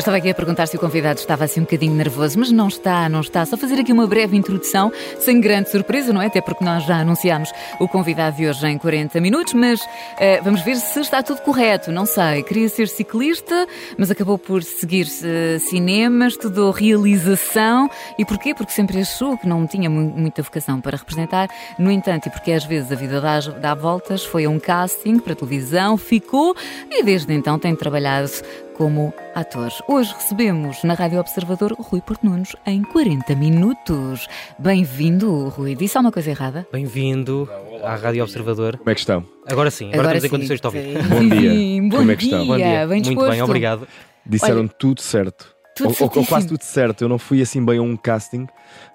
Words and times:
Estava 0.00 0.16
aqui 0.16 0.30
a 0.30 0.34
perguntar 0.34 0.66
se 0.66 0.76
o 0.76 0.80
convidado 0.80 1.20
estava 1.20 1.44
assim 1.44 1.60
um 1.60 1.64
bocadinho 1.64 1.94
nervoso, 1.94 2.38
mas 2.38 2.50
não 2.50 2.68
está, 2.68 3.08
não 3.08 3.20
está. 3.20 3.44
Só 3.44 3.56
fazer 3.56 3.80
aqui 3.80 3.92
uma 3.92 4.06
breve 4.06 4.36
introdução, 4.36 4.92
sem 5.18 5.40
grande 5.40 5.70
surpresa, 5.70 6.12
não 6.12 6.22
é? 6.22 6.26
Até 6.26 6.40
porque 6.40 6.64
nós 6.64 6.84
já 6.84 6.98
anunciámos 6.98 7.52
o 7.78 7.86
convidado 7.86 8.36
de 8.36 8.48
hoje 8.48 8.66
em 8.66 8.78
40 8.78 9.20
minutos, 9.20 9.52
mas 9.52 9.80
uh, 9.80 9.86
vamos 10.42 10.62
ver 10.62 10.76
se 10.76 11.00
está 11.00 11.22
tudo 11.22 11.42
correto. 11.42 11.92
Não 11.92 12.06
sei, 12.06 12.42
queria 12.42 12.68
ser 12.68 12.88
ciclista, 12.88 13.66
mas 13.98 14.10
acabou 14.10 14.38
por 14.38 14.62
seguir 14.62 15.06
uh, 15.06 15.60
cinema, 15.60 16.26
estudou 16.26 16.70
realização. 16.70 17.90
E 18.18 18.24
porquê? 18.24 18.54
Porque 18.54 18.72
sempre 18.72 19.00
achou 19.00 19.36
que 19.36 19.46
não 19.46 19.66
tinha 19.66 19.90
muita 19.90 20.42
vocação 20.42 20.80
para 20.80 20.96
representar. 20.96 21.48
No 21.78 21.90
entanto, 21.90 22.26
e 22.26 22.30
porque 22.30 22.52
às 22.52 22.64
vezes 22.64 22.90
a 22.90 22.94
vida 22.94 23.20
dá, 23.20 23.38
dá 23.40 23.74
voltas, 23.74 24.24
foi 24.24 24.44
a 24.44 24.50
um 24.50 24.58
casting 24.58 25.18
para 25.18 25.34
televisão, 25.34 25.96
ficou 25.96 26.56
e 26.90 27.02
desde 27.02 27.32
então 27.32 27.58
tem 27.58 27.74
trabalhado 27.74 28.30
como 28.80 29.12
ator. 29.34 29.70
Hoje 29.86 30.14
recebemos 30.14 30.82
na 30.84 30.94
Rádio 30.94 31.20
Observador 31.20 31.72
o 31.72 31.82
Rui 31.82 32.00
Porto 32.00 32.24
Nunes 32.24 32.56
em 32.64 32.80
40 32.80 33.36
minutos. 33.36 34.26
Bem-vindo, 34.58 35.50
Rui. 35.50 35.74
Disse 35.74 35.98
alguma 35.98 36.10
coisa 36.10 36.30
errada? 36.30 36.66
Bem-vindo 36.72 37.46
à 37.84 37.94
Rádio 37.96 38.22
Observador. 38.22 38.78
Como 38.78 38.88
é 38.88 38.94
que 38.94 39.00
estão? 39.00 39.22
Agora 39.46 39.70
sim, 39.70 39.88
agora, 39.88 40.08
Agora 40.08 40.16
estamos 40.16 40.22
sim. 40.22 40.26
em 40.26 40.30
condições 40.30 40.60
de 40.62 40.66
ouvir. 40.66 41.08
Bom 41.08 41.28
dia. 41.28 41.50
Sim, 41.50 41.88
bom 41.90 41.96
Como 41.98 42.10
é 42.10 42.16
que 42.16 42.24
estão? 42.24 42.46
Bom 42.46 42.56
dia. 42.56 42.86
Bem 42.86 43.02
Muito 43.02 43.28
bem, 43.28 43.42
obrigado. 43.42 43.88
Disseram 44.24 44.60
Olha, 44.60 44.68
tudo 44.78 45.02
certo. 45.02 45.54
Tudo 45.88 45.96
ou, 46.00 46.12
ou- 46.22 46.26
quase 46.26 46.46
tudo 46.46 46.62
certo. 46.62 47.02
Eu 47.02 47.08
não 47.08 47.18
fui 47.18 47.40
assim 47.42 47.64
bem 47.64 47.78
a 47.78 47.82
um 47.82 47.96
casting 47.96 48.46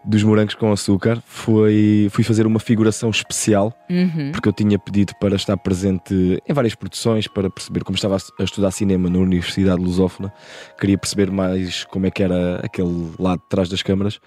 dos 0.03 0.23
morangos 0.23 0.55
com 0.55 0.71
açúcar. 0.71 1.21
Foi, 1.25 2.07
fui 2.11 2.23
fazer 2.23 2.45
uma 2.47 2.59
figuração 2.59 3.09
especial, 3.09 3.73
Uhum. 3.89 4.31
porque 4.31 4.47
eu 4.49 4.53
tinha 4.53 4.77
pedido 4.79 5.13
para 5.19 5.35
estar 5.35 5.57
presente 5.57 6.13
em 6.47 6.53
várias 6.53 6.75
produções, 6.75 7.27
para 7.27 7.49
perceber 7.49 7.83
como 7.83 7.95
estava 7.95 8.17
a 8.39 8.43
estudar 8.43 8.71
cinema 8.71 9.09
na 9.09 9.19
Universidade 9.19 9.81
Lusófona. 9.81 10.31
Queria 10.79 10.97
perceber 10.97 11.31
mais 11.31 11.83
como 11.85 12.05
é 12.05 12.11
que 12.11 12.23
era 12.23 12.61
aquele 12.63 13.11
lado 13.19 13.39
de 13.41 13.49
trás 13.49 13.69
das 13.69 13.81
câmaras. 13.83 14.19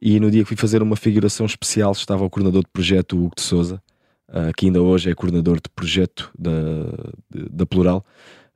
E 0.00 0.20
no 0.20 0.30
dia 0.30 0.42
que 0.42 0.48
fui 0.48 0.56
fazer 0.56 0.82
uma 0.82 0.96
figuração 0.96 1.46
especial, 1.46 1.92
estava 1.92 2.24
o 2.24 2.28
coordenador 2.30 2.62
de 2.62 2.70
projeto, 2.70 3.16
o 3.16 3.24
Hugo 3.24 3.34
de 3.36 3.42
Souza, 3.42 3.82
ah, 4.28 4.50
que 4.56 4.66
ainda 4.66 4.82
hoje 4.82 5.10
é 5.10 5.14
coordenador 5.14 5.56
de 5.56 5.70
projeto 5.74 6.30
da, 6.38 6.50
da 7.50 7.64
Plural. 7.64 8.04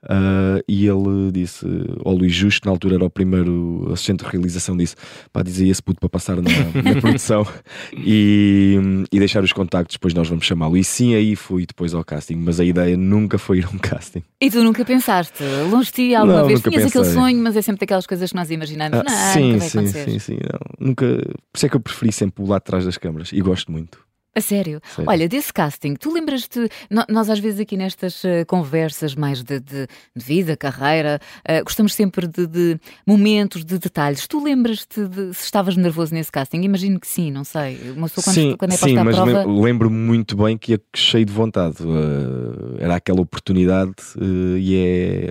Ah, 0.08 0.60
e 0.66 0.86
ele 0.86 1.30
disse 1.32 1.66
ao 2.04 2.14
Luís 2.14 2.32
Justo, 2.32 2.64
na 2.66 2.72
altura 2.72 2.94
era 2.94 3.04
o 3.04 3.10
primeiro 3.10 3.88
assistente 3.92 4.24
de 4.24 4.30
realização, 4.30 4.76
disse: 4.76 4.96
pá, 5.32 5.42
dizia 5.42 5.70
esse 5.70 5.82
puto 5.82 6.00
para 6.00 6.08
passar 6.08 6.36
na, 6.36 6.50
na 6.82 7.00
produção 7.00 7.46
e, 7.92 8.78
e 9.12 9.18
deixar 9.18 9.44
os 9.44 9.52
contactos, 9.52 9.96
depois 9.96 10.14
nós 10.14 10.28
vamos 10.28 10.46
chamá-lo. 10.46 10.76
E 10.76 10.84
sim, 10.84 11.14
aí 11.14 11.36
fui 11.36 11.66
depois 11.66 11.92
ao 11.94 12.04
casting, 12.04 12.36
mas 12.36 12.58
a 12.60 12.64
ideia 12.64 12.96
nunca 12.96 13.38
foi 13.38 13.58
ir 13.58 13.66
a 13.66 13.68
um 13.68 13.78
casting. 13.78 14.22
E 14.40 14.50
tu 14.50 14.62
nunca 14.62 14.84
pensaste? 14.84 15.42
Longe 15.70 15.86
de 15.86 15.92
ti 15.92 16.14
alguma 16.14 16.40
Não, 16.40 16.46
vez? 16.46 16.60
Tinhas 16.60 16.86
aquele 16.86 17.04
pensei. 17.04 17.14
sonho, 17.14 17.42
mas 17.42 17.56
é 17.56 17.62
sempre 17.62 17.80
daquelas 17.80 18.06
coisas 18.06 18.30
que 18.30 18.36
nós 18.36 18.50
imaginamos. 18.50 18.98
Ah, 18.98 19.02
não, 19.02 19.32
sim, 19.32 19.60
sim, 19.60 19.86
sim, 19.86 20.18
sim, 20.18 20.38
nunca. 20.78 21.06
Por 21.52 21.56
isso 21.56 21.66
é 21.66 21.68
que 21.68 21.76
eu 21.76 21.80
preferi 21.80 22.12
sempre 22.12 22.42
o 22.42 22.46
lado 22.46 22.60
de 22.62 22.66
trás 22.66 22.84
das 22.84 22.96
câmaras 22.96 23.32
e 23.32 23.40
gosto 23.40 23.70
muito. 23.70 23.98
A 24.40 24.42
sério? 24.42 24.80
Sério. 24.96 25.10
Olha, 25.10 25.28
desse 25.28 25.52
casting, 25.52 25.94
tu 25.94 26.12
lembras-te, 26.12 26.68
nós 27.08 27.28
às 27.30 27.38
vezes 27.38 27.60
aqui 27.60 27.76
nestas 27.76 28.24
eh, 28.24 28.44
conversas 28.44 29.14
mais 29.14 29.42
de, 29.42 29.60
de- 29.60 29.86
de 30.16 30.24
vida, 30.24 30.56
carreira, 30.56 31.20
eh, 31.44 31.62
gostamos 31.62 31.94
sempre 31.94 32.26
de, 32.26 32.46
de 32.46 32.80
momentos, 33.06 33.64
de 33.64 33.78
detalhes. 33.78 34.26
Tu 34.26 34.42
lembras-te 34.42 35.06
de 35.06 35.34
se 35.34 35.44
estavas 35.44 35.76
nervoso 35.76 36.14
nesse 36.14 36.32
casting? 36.32 36.62
Imagino 36.62 36.98
que 36.98 37.06
sim, 37.06 37.30
não 37.30 37.44
sei. 37.44 37.78
Uma 37.96 38.08
pessoa 38.08 38.24
quando, 38.24 38.34
sim, 38.34 38.56
quando 38.58 38.72
é 38.72 38.76
sim, 38.76 38.94
mas 38.94 39.16
prova. 39.16 39.44
lem- 39.44 39.60
lembro-me 39.62 39.96
muito 39.96 40.36
bem 40.36 40.56
que 40.56 40.72
ia 40.72 40.80
cheio 40.96 41.24
de 41.24 41.32
vontade. 41.32 41.76
Uh, 41.82 42.76
era 42.78 42.96
aquela 42.96 43.20
oportunidade 43.20 43.92
uh, 44.16 44.56
e 44.58 44.76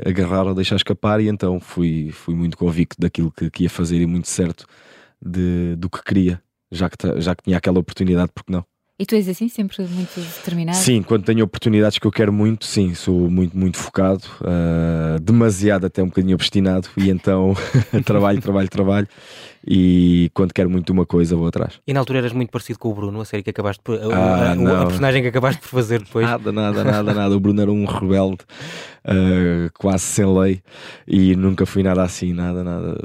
é 0.03 0.09
agarrar 0.09 0.45
ou 0.47 0.53
deixar 0.53 0.75
escapar, 0.75 1.19
e 1.19 1.27
então 1.27 1.59
fui, 1.59 2.11
fui 2.11 2.35
muito 2.35 2.57
convicto 2.57 2.95
daquilo 2.99 3.31
que, 3.31 3.49
que 3.49 3.63
ia 3.63 3.69
fazer 3.69 3.99
e 4.01 4.05
muito 4.05 4.27
certo 4.27 4.65
de, 5.21 5.75
do 5.75 5.89
que 5.89 6.03
queria, 6.03 6.41
já 6.71 6.89
que, 6.89 6.95
já 7.19 7.35
que 7.35 7.43
tinha 7.43 7.57
aquela 7.57 7.79
oportunidade, 7.79 8.31
porque 8.33 8.51
não? 8.51 8.63
E 9.01 9.05
tu 9.05 9.15
és 9.15 9.29
assim, 9.29 9.47
sempre 9.47 9.81
muito 9.87 10.19
determinado? 10.19 10.77
Sim, 10.77 11.01
quando 11.01 11.23
tenho 11.23 11.45
oportunidades 11.45 11.97
que 11.97 12.05
eu 12.05 12.11
quero 12.11 12.33
muito, 12.33 12.65
sim, 12.65 12.93
sou 12.93 13.29
muito, 13.29 13.57
muito 13.57 13.77
focado, 13.77 14.23
uh, 14.41 15.17
demasiado 15.21 15.85
até 15.85 16.03
um 16.03 16.07
bocadinho 16.07 16.35
obstinado, 16.35 16.89
e 16.97 17.09
então 17.09 17.53
trabalho, 18.03 18.41
trabalho, 18.41 18.67
trabalho, 18.67 19.07
e 19.65 20.29
quando 20.33 20.53
quero 20.53 20.69
muito 20.69 20.89
uma 20.91 21.05
coisa 21.05 21.33
vou 21.37 21.47
atrás. 21.47 21.79
E 21.87 21.93
na 21.93 22.01
altura 22.01 22.19
eras 22.19 22.33
muito 22.33 22.49
parecido 22.51 22.77
com 22.77 22.89
o 22.89 22.93
Bruno, 22.93 23.21
a 23.21 23.25
série 23.25 23.41
que 23.41 23.51
acabaste 23.51 23.81
por. 23.81 23.95
a- 23.95 24.03
Ah, 24.13 24.51
a, 24.51 24.51
a- 24.51 24.81
a 24.81 24.85
personagem 24.87 25.21
que 25.21 25.29
acabaste 25.29 25.61
por 25.61 25.69
fazer 25.69 25.99
depois. 26.01 26.25
Nada, 26.27 26.51
nada, 26.51 26.83
nada, 26.83 27.13
nada. 27.13 27.33
O 27.35 27.39
Bruno 27.39 27.61
era 27.61 27.71
um 27.71 27.85
rebelde, 27.85 28.39
uh, 29.05 29.71
quase 29.79 30.03
sem 30.03 30.25
lei, 30.25 30.61
e 31.07 31.37
nunca 31.37 31.65
fui 31.65 31.83
nada 31.83 32.03
assim, 32.03 32.33
nada, 32.33 32.65
nada. 32.65 32.97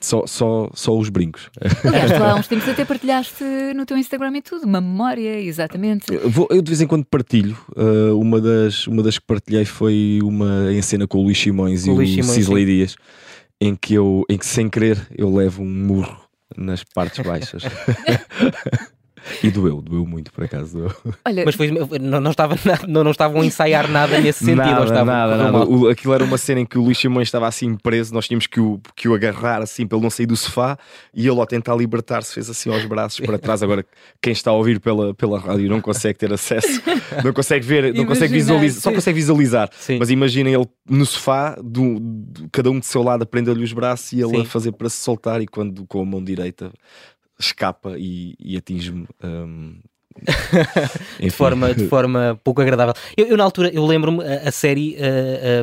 Só, 0.00 0.26
só, 0.26 0.70
só 0.74 0.96
os 0.96 1.08
brincos. 1.08 1.48
Aliás, 1.82 2.12
tu 2.12 2.22
há 2.22 2.34
uns 2.38 2.46
tempos 2.46 2.68
até 2.68 2.84
partilhaste 2.84 3.42
no 3.74 3.86
teu 3.86 3.96
Instagram 3.96 4.36
e 4.36 4.42
tudo, 4.42 4.64
uma 4.66 4.80
memória, 4.80 5.40
exatamente. 5.40 6.12
Eu, 6.12 6.28
vou- 6.28 6.46
eu 6.50 6.60
de 6.60 6.70
vez 6.70 6.80
em 6.82 6.86
quando 6.86 7.04
partilho. 7.06 7.56
uh, 7.76 8.18
uma, 8.18 8.38
das, 8.40 8.86
uma 8.86 9.02
das 9.02 9.18
que 9.18 9.24
partilhei 9.26 9.64
foi 9.64 10.18
uma 10.22 10.70
em 10.72 10.82
cena 10.82 11.06
com 11.06 11.18
o 11.18 11.22
Luís 11.22 11.38
Simões 11.38 11.82
Com 11.84 11.88
e 11.88 11.90
o 11.90 11.94
o 11.94 11.96
Luís 11.96 12.10
Simões, 12.10 12.30
Cisley 12.30 12.66
Dias, 12.66 12.96
em 13.60 13.74
que, 13.74 13.94
eu, 13.94 14.22
em 14.28 14.36
que 14.36 14.44
sem 14.46 14.68
querer 14.68 14.98
eu 15.16 15.34
levo 15.34 15.62
um 15.62 15.66
murro 15.86 16.14
nas 16.56 16.84
partes 16.84 17.20
baixas. 17.26 17.62
e 19.42 19.50
doeu, 19.50 19.80
doeu 19.82 20.06
muito 20.06 20.32
por 20.32 20.44
acaso. 20.44 20.78
Doeu. 20.78 20.92
Olha, 21.24 21.44
Mas 21.44 21.54
foi, 21.54 21.70
não, 22.00 22.20
não, 22.20 22.30
estava, 22.30 22.54
na- 22.64 22.86
não, 22.88 23.04
não 23.04 23.10
estavam 23.10 23.40
a 23.40 23.46
ensaiar 23.46 23.88
nada 23.90 24.18
nesse 24.20 24.40
sentido. 24.40 24.56
Nada, 24.56 24.84
estava, 24.84 25.04
nada, 25.12 25.36
nada. 25.36 25.64
O- 25.66 25.88
aquilo 25.88 26.14
era 26.14 26.24
uma 26.24 26.38
cena 26.38 26.60
em 26.60 26.66
que 26.66 26.78
o 26.78 26.82
Luís 26.82 26.98
Simões 26.98 27.28
estava 27.28 27.46
assim 27.46 27.74
preso, 27.76 28.12
nós 28.14 28.26
tínhamos 28.26 28.46
que 28.46 28.60
o, 28.60 28.80
que 28.94 29.08
o 29.08 29.14
agarrar 29.14 29.62
assim 29.62 29.86
para 29.86 29.96
ele 29.96 30.02
não 30.04 30.10
sair 30.10 30.26
do 30.26 30.36
sofá 30.36 30.78
e 31.14 31.26
ele 31.26 31.38
ao 31.38 31.46
tentar 31.46 31.74
libertar-se 31.76 32.32
fez 32.34 32.48
assim 32.50 32.70
aos 32.72 32.84
braços 32.84 33.20
para 33.24 33.38
trás. 33.38 33.62
Agora, 33.62 33.84
quem 34.20 34.32
está 34.32 34.50
a 34.50 34.54
ouvir 34.54 34.80
pela, 34.80 35.14
pela 35.14 35.38
rádio 35.38 35.68
não 35.68 35.80
consegue 35.80 36.18
ter 36.18 36.32
acesso, 36.32 36.82
não 37.24 37.32
consegue 37.32 37.64
ver, 37.66 37.94
não 37.94 38.04
consegue 38.06 38.32
visualizar, 38.32 38.80
só 38.82 38.92
consegue 38.92 39.16
visualizar. 39.16 39.68
Sim. 39.78 39.98
Mas 39.98 40.10
imaginem 40.10 40.54
ele 40.54 40.66
no 40.88 41.04
sofá, 41.06 41.56
do, 41.62 41.98
do- 42.00 42.48
cada 42.52 42.70
um 42.70 42.78
do 42.78 42.84
seu 42.84 43.02
lado 43.02 43.22
a 43.22 43.26
prender-lhe 43.26 43.62
os 43.64 43.72
braços 43.72 44.12
e 44.12 44.20
ele 44.20 44.30
Sim. 44.36 44.40
a 44.42 44.44
fazer 44.44 44.72
para 44.72 44.88
se 44.88 44.98
soltar 44.98 45.40
e 45.40 45.46
quando 45.46 45.84
com 45.86 46.00
a 46.00 46.04
mão 46.04 46.22
direita 46.22 46.70
escapa 47.38 47.98
e, 47.98 48.34
e 48.38 48.56
atinge-me. 48.56 49.06
hum, 49.22 49.80
de 51.20 51.30
forma, 51.30 51.74
de 51.74 51.86
forma 51.88 52.38
pouco 52.42 52.60
agradável. 52.60 52.94
Eu, 53.16 53.26
eu, 53.26 53.36
na 53.36 53.44
altura, 53.44 53.70
eu 53.72 53.84
lembro-me 53.84 54.24
a, 54.24 54.48
a 54.48 54.52
série 54.52 54.96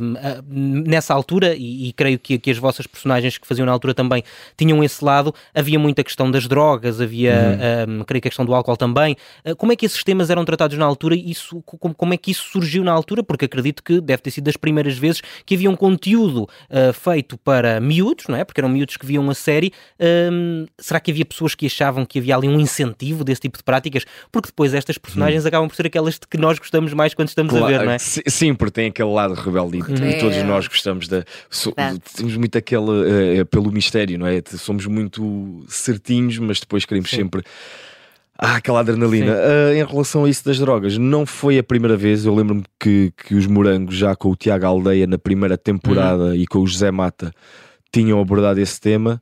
um, 0.01 0.15
ah, 0.17 0.43
nessa 0.49 1.13
altura, 1.13 1.55
e, 1.55 1.89
e 1.89 1.93
creio 1.93 2.19
que, 2.19 2.37
que 2.37 2.51
as 2.51 2.57
vossas 2.57 2.87
personagens 2.87 3.37
que 3.37 3.47
faziam 3.47 3.65
na 3.65 3.71
altura 3.71 3.93
também 3.93 4.23
tinham 4.57 4.83
esse 4.83 5.03
lado, 5.03 5.33
havia 5.53 5.79
muita 5.79 6.03
questão 6.03 6.29
das 6.29 6.47
drogas, 6.47 7.01
havia, 7.01 7.59
um, 7.87 8.03
creio 8.03 8.21
que 8.21 8.27
a 8.27 8.31
questão 8.31 8.45
do 8.45 8.53
álcool 8.53 8.77
também. 8.77 9.15
Ah, 9.43 9.55
como 9.55 9.71
é 9.71 9.75
que 9.75 9.85
esses 9.85 10.03
temas 10.03 10.29
eram 10.29 10.45
tratados 10.45 10.77
na 10.77 10.85
altura 10.85 11.15
e 11.15 11.31
isso, 11.31 11.61
como, 11.63 11.93
como 11.93 12.13
é 12.13 12.17
que 12.17 12.31
isso 12.31 12.49
surgiu 12.51 12.83
na 12.83 12.91
altura? 12.91 13.23
Porque 13.23 13.45
acredito 13.45 13.83
que 13.83 13.99
deve 13.99 14.21
ter 14.21 14.31
sido 14.31 14.45
das 14.45 14.57
primeiras 14.57 14.97
vezes 14.97 15.21
que 15.45 15.55
havia 15.55 15.69
um 15.69 15.75
conteúdo 15.75 16.47
feito 16.93 17.37
para 17.37 17.79
miúdos, 17.79 18.25
não 18.27 18.35
é? 18.35 18.43
Porque 18.43 18.59
eram 18.59 18.69
miúdos 18.69 18.97
que 18.97 19.05
viam 19.05 19.29
a 19.29 19.33
série. 19.33 19.71
Hum, 19.99 20.65
será 20.79 20.99
que 20.99 21.11
havia 21.11 21.25
pessoas 21.25 21.55
que 21.55 21.65
achavam 21.65 22.05
que 22.05 22.19
havia 22.19 22.35
ali 22.35 22.47
um 22.47 22.59
incentivo 22.59 23.23
desse 23.23 23.41
tipo 23.41 23.57
de 23.57 23.63
práticas? 23.63 24.05
Porque 24.31 24.42
depois 24.47 24.73
estas 24.73 24.97
personagens 24.97 25.45
acabam 25.45 25.67
por 25.67 25.75
ser 25.75 25.85
aquelas 25.87 26.15
de 26.15 26.21
que 26.29 26.37
nós 26.37 26.57
gostamos 26.59 26.93
mais 26.93 27.13
quando 27.13 27.29
estamos 27.29 27.53
a 27.55 27.65
ver, 27.67 27.83
não 27.85 27.91
é? 27.91 27.97
Si- 27.99 28.23
Sim, 28.27 28.53
porque 28.53 28.71
tem 28.71 28.87
aquele 28.87 29.09
lado 29.11 29.33
rebelde 29.33 29.77
e 29.79 29.81
É. 30.05 30.17
todos 30.19 30.37
nós 30.43 30.67
gostamos 30.67 31.07
da. 31.07 31.23
so- 31.49 31.73
temos 32.15 32.35
muito 32.37 32.57
aquele. 32.57 33.39
eh, 33.39 33.43
pelo 33.45 33.71
mistério, 33.71 34.17
não 34.19 34.27
é? 34.27 34.41
Somos 34.57 34.85
muito 34.85 35.63
certinhos, 35.67 36.37
mas 36.39 36.59
depois 36.59 36.85
queremos 36.85 37.09
Sim. 37.09 37.17
sempre. 37.17 37.43
Ah, 38.37 38.55
aquela 38.55 38.79
adrenalina. 38.79 39.33
Ah, 39.35 39.73
em 39.75 39.85
relação 39.85 40.25
a 40.25 40.29
isso 40.29 40.43
das 40.43 40.57
drogas, 40.57 40.97
não 40.97 41.25
foi 41.25 41.57
a 41.59 41.63
primeira 41.63 41.95
vez. 41.95 42.25
Eu 42.25 42.33
lembro-me 42.35 42.63
que, 42.79 43.13
que 43.15 43.35
os 43.35 43.45
morangos, 43.45 43.95
já 43.95 44.15
com 44.15 44.29
o 44.29 44.35
Tiago 44.35 44.65
Aldeia 44.65 45.05
na 45.07 45.17
primeira 45.17 45.57
temporada 45.57 46.35
e 46.35 46.45
com 46.47 46.59
o 46.59 46.67
José 46.67 46.89
Mata, 46.91 47.31
tinham 47.93 48.19
abordado 48.19 48.59
esse 48.59 48.81
tema. 48.81 49.21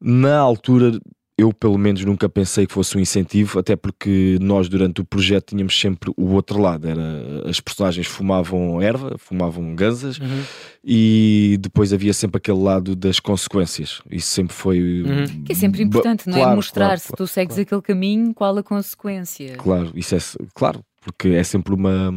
Na 0.00 0.38
altura, 0.38 0.92
eu 1.36 1.52
pelo 1.52 1.76
menos 1.76 2.04
nunca 2.04 2.28
pensei 2.28 2.66
que 2.66 2.72
fosse 2.72 2.96
um 2.96 3.00
incentivo, 3.00 3.58
até 3.58 3.74
porque 3.74 4.38
nós 4.40 4.68
durante 4.68 5.00
o 5.00 5.04
projeto 5.04 5.50
tínhamos 5.50 5.78
sempre 5.78 6.12
o 6.16 6.32
outro 6.32 6.60
lado, 6.60 6.88
era 6.88 7.48
as 7.48 7.60
personagens 7.60 8.06
fumavam 8.06 8.80
erva, 8.80 9.16
fumavam 9.18 9.74
ganzas 9.74 10.18
uhum. 10.18 10.42
e 10.84 11.56
depois 11.60 11.92
havia 11.92 12.12
sempre 12.12 12.38
aquele 12.38 12.58
lado 12.58 12.94
das 12.94 13.18
consequências. 13.18 14.00
Isso 14.10 14.28
sempre 14.28 14.54
foi 14.54 15.02
uhum. 15.02 15.44
que 15.44 15.52
é 15.52 15.54
sempre 15.54 15.82
importante, 15.82 16.28
não 16.28 16.36
é? 16.36 16.40
Claro, 16.40 16.56
Mostrar 16.56 16.86
claro, 16.86 17.00
se 17.00 17.12
tu 17.16 17.26
segues 17.26 17.56
claro. 17.56 17.62
aquele 17.62 17.82
caminho, 17.82 18.32
qual 18.32 18.56
a 18.56 18.62
consequência. 18.62 19.56
Claro, 19.56 19.90
isso 19.96 20.14
é 20.14 20.18
claro, 20.54 20.84
porque 21.04 21.28
é 21.28 21.44
sempre 21.44 21.74
uma 21.74 22.12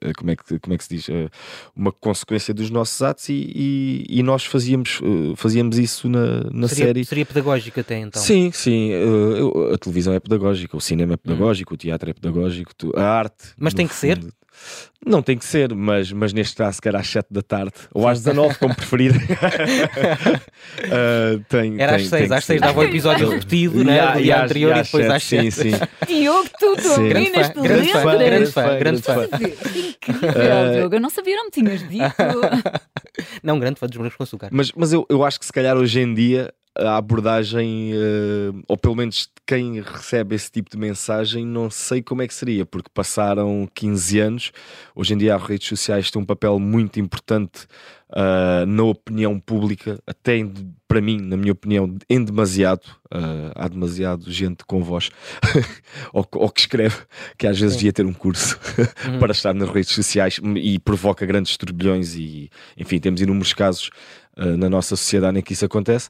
eh, 0.00 0.12
como 0.16 0.30
é 0.30 0.36
que, 0.36 0.58
como 0.60 0.74
é 0.74 0.78
que 0.78 0.84
se 0.84 0.94
diz? 0.96 1.08
Eh, 1.08 1.28
uma 1.74 1.90
consequência 1.90 2.54
dos 2.54 2.70
nossos 2.70 3.02
atos 3.02 3.28
e, 3.28 3.52
e, 3.54 4.06
e 4.08 4.22
nós 4.22 4.44
fazíamos 4.44 5.00
eh, 5.02 5.34
fazíamos 5.36 5.78
isso 5.78 6.08
na, 6.08 6.44
na 6.50 6.68
seria, 6.68 6.86
série. 6.86 7.04
seria 7.04 7.26
pedagógico 7.26 7.80
até 7.80 7.98
então? 7.98 8.22
Sim 8.22 8.50
sim. 8.52 8.90
A 9.72 9.78
televisão 9.78 10.14
é 10.14 10.20
pedagógica 10.20 10.76
o 10.76 10.80
cinema 10.80 11.14
é 11.14 11.16
pedagógico 11.16 11.72
hum. 11.72 11.74
o 11.74 11.78
teatro 11.78 12.10
é 12.10 12.12
pedagógico 12.12 12.72
a 12.96 13.02
arte 13.02 13.48
mas 13.58 13.74
tem 13.74 13.86
que 13.86 13.94
fundo, 13.94 14.22
ser 14.22 14.32
não 15.04 15.20
tem 15.20 15.36
que 15.36 15.44
ser, 15.44 15.74
mas, 15.74 16.12
mas 16.12 16.32
neste 16.32 16.56
caso, 16.56 16.76
se 16.76 16.80
calhar 16.80 17.00
às 17.00 17.08
7 17.08 17.26
da 17.30 17.42
tarde 17.42 17.72
ou 17.92 18.06
às 18.06 18.18
19, 18.18 18.56
como 18.58 18.74
preferir. 18.74 19.12
uh, 19.16 19.18
tem, 21.48 21.80
Era 21.80 21.96
tem, 21.96 22.04
às 22.04 22.08
6, 22.08 22.32
às 22.32 22.44
6 22.44 22.60
dava 22.60 22.80
um 22.80 22.84
episódio 22.84 23.28
repetido, 23.28 23.82
né? 23.84 24.12
do 24.12 24.22
dia 24.22 24.44
anterior 24.44 24.76
e 24.76 24.82
depois 24.82 25.10
às 25.10 25.22
7. 25.24 25.50
Sim, 25.50 25.70
sim. 25.70 25.72
Diogo, 26.06 26.48
tu 26.58 26.76
dominas, 26.76 27.50
tu 27.50 27.62
grande 27.62 27.92
fã, 27.92 28.16
grande 28.16 28.52
fã, 28.52 28.78
grande 28.78 29.02
fã. 29.02 29.24
Incrível, 29.24 30.72
Diogo, 30.74 30.94
eu 30.94 31.00
não 31.00 31.10
sabia, 31.10 31.36
não 31.36 31.44
me 31.46 31.50
tinhas 31.50 31.80
dito. 31.88 32.04
não, 33.42 33.58
grande 33.58 33.80
fã 33.80 33.86
dos 33.86 33.96
morangos 33.96 34.16
com 34.16 34.22
açúcar. 34.22 34.48
Mas, 34.52 34.70
mas 34.72 34.92
eu, 34.92 35.04
eu 35.08 35.24
acho 35.24 35.40
que 35.40 35.46
se 35.46 35.52
calhar 35.52 35.76
hoje 35.76 36.00
em 36.00 36.14
dia 36.14 36.52
a 36.76 36.96
abordagem, 36.96 37.92
uh, 37.94 38.62
ou 38.66 38.76
pelo 38.76 38.96
menos 38.96 39.28
quem 39.46 39.80
recebe 39.80 40.34
esse 40.34 40.50
tipo 40.50 40.70
de 40.70 40.78
mensagem, 40.78 41.44
não 41.44 41.70
sei 41.70 42.00
como 42.00 42.22
é 42.22 42.28
que 42.28 42.34
seria, 42.34 42.64
porque 42.64 42.88
passaram 42.92 43.68
15 43.74 44.20
anos. 44.20 44.52
Hoje 44.94 45.14
em 45.14 45.18
dia, 45.18 45.34
as 45.34 45.42
redes 45.42 45.68
sociais 45.68 46.10
têm 46.10 46.22
um 46.22 46.24
papel 46.24 46.58
muito 46.58 46.98
importante 46.98 47.66
uh, 48.10 48.64
na 48.66 48.84
opinião 48.84 49.38
pública, 49.38 49.98
até 50.06 50.38
em, 50.38 50.52
para 50.88 51.02
mim, 51.02 51.20
na 51.20 51.36
minha 51.36 51.52
opinião, 51.52 51.94
em 52.08 52.24
demasiado. 52.24 52.86
Uh, 53.12 53.52
há 53.54 53.68
demasiado 53.68 54.30
gente 54.30 54.64
com 54.64 54.82
voz 54.82 55.10
ou, 56.14 56.26
ou, 56.32 56.48
que 56.48 56.60
escreve 56.60 56.96
que 57.36 57.46
às 57.46 57.60
vezes 57.60 57.74
Sim. 57.74 57.80
devia 57.80 57.92
ter 57.92 58.06
um 58.06 58.14
curso 58.14 58.58
uhum. 59.06 59.18
para 59.18 59.32
estar 59.32 59.52
nas 59.52 59.68
redes 59.68 59.90
sociais 59.90 60.40
e 60.56 60.78
provoca 60.78 61.26
grandes 61.26 61.54
turbilhões. 61.58 62.14
E 62.14 62.48
enfim, 62.78 62.98
temos 62.98 63.20
inúmeros 63.20 63.52
casos 63.52 63.90
na 64.34 64.70
nossa 64.70 64.96
sociedade 64.96 65.38
em 65.38 65.42
que 65.42 65.52
isso 65.52 65.66
acontece. 65.66 66.08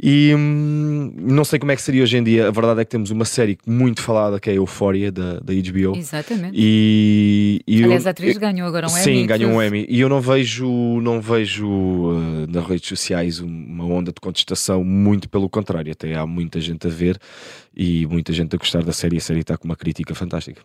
E 0.00 0.34
hum, 0.34 1.12
não 1.16 1.44
sei 1.44 1.58
como 1.58 1.70
é 1.70 1.76
que 1.76 1.82
seria 1.82 2.02
hoje 2.02 2.16
em 2.16 2.24
dia. 2.24 2.48
A 2.48 2.50
verdade 2.50 2.80
é 2.80 2.84
que 2.84 2.90
temos 2.90 3.10
uma 3.10 3.24
série 3.24 3.58
muito 3.66 4.00
falada 4.02 4.40
que 4.40 4.48
é 4.48 4.52
a 4.54 4.56
Euphoria 4.56 5.12
da, 5.12 5.34
da 5.34 5.52
HBO. 5.52 5.96
Exatamente. 5.96 6.54
E, 6.54 7.60
e 7.66 7.84
Aliás, 7.84 8.04
eu, 8.04 8.08
a 8.08 8.10
atriz 8.10 8.38
ganhou 8.38 8.66
agora 8.66 8.86
um 8.86 8.88
sim, 8.88 9.10
Emmy. 9.10 9.20
Sim, 9.20 9.26
ganhou 9.26 9.52
um 9.52 9.62
Emmy. 9.62 9.86
E 9.88 10.00
eu 10.00 10.08
não 10.08 10.20
vejo, 10.20 10.66
não 11.00 11.20
vejo 11.20 11.68
uh, 11.68 12.46
nas 12.48 12.66
redes 12.66 12.88
sociais 12.88 13.38
uma 13.38 13.84
onda 13.84 14.12
de 14.12 14.20
contestação, 14.20 14.82
muito 14.82 15.28
pelo 15.28 15.48
contrário. 15.48 15.92
Até 15.92 16.14
há 16.14 16.26
muita 16.26 16.60
gente 16.60 16.86
a 16.86 16.90
ver 16.90 17.18
e 17.74 18.06
muita 18.06 18.32
gente 18.32 18.54
a 18.54 18.58
gostar 18.58 18.82
da 18.82 18.92
série. 18.92 19.16
A 19.16 19.20
série 19.20 19.40
está 19.40 19.56
com 19.56 19.64
uma 19.64 19.76
crítica 19.76 20.14
fantástica. 20.14 20.62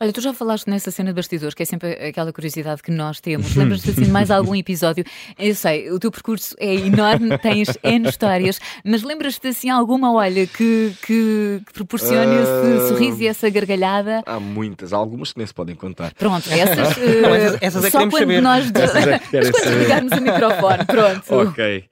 Olha, 0.00 0.12
tu 0.12 0.20
já 0.20 0.32
falaste 0.32 0.68
nessa 0.68 0.90
cena 0.90 1.10
de 1.10 1.16
bastidores, 1.16 1.54
que 1.54 1.62
é 1.62 1.66
sempre 1.66 1.92
aquela 1.94 2.32
curiosidade 2.32 2.82
que 2.82 2.90
nós 2.90 3.20
temos. 3.20 3.54
Lembras-te 3.56 3.90
assim 3.90 4.02
de 4.02 4.10
mais 4.10 4.30
algum 4.30 4.54
episódio? 4.56 5.04
Eu 5.38 5.54
sei, 5.54 5.90
o 5.90 5.98
teu 5.98 6.10
percurso 6.10 6.54
é 6.58 6.74
enorme, 6.74 7.36
tens 7.38 7.76
N 7.82 8.08
histórias, 8.08 8.60
mas 8.84 9.02
lembras-te 9.02 9.48
assim 9.48 9.70
alguma, 9.70 10.12
olha, 10.12 10.46
que, 10.46 10.94
que, 11.04 11.60
que 11.66 11.72
proporcione 11.72 12.36
uh... 12.36 12.76
esse 12.78 12.88
sorriso 12.88 13.22
e 13.22 13.26
essa 13.26 13.48
gargalhada? 13.50 14.22
Há 14.26 14.38
muitas, 14.38 14.92
há 14.92 14.96
algumas 14.96 15.32
que 15.32 15.38
nem 15.38 15.46
se 15.46 15.54
podem 15.54 15.74
contar. 15.74 16.14
Pronto, 16.14 16.48
essas, 16.50 16.96
uh, 16.96 17.00
Não, 17.22 17.34
essas, 17.34 17.62
essas 17.62 17.84
é 17.84 17.90
só 17.90 17.98
quando 17.98 18.18
saber. 18.18 18.40
nós 18.40 18.70
de... 18.70 18.80
é 18.80 19.18
quando 19.50 19.64
desligarmos 19.64 20.12
o 20.12 20.20
microfone, 20.20 20.84
pronto. 20.84 21.34
Ok. 21.34 21.84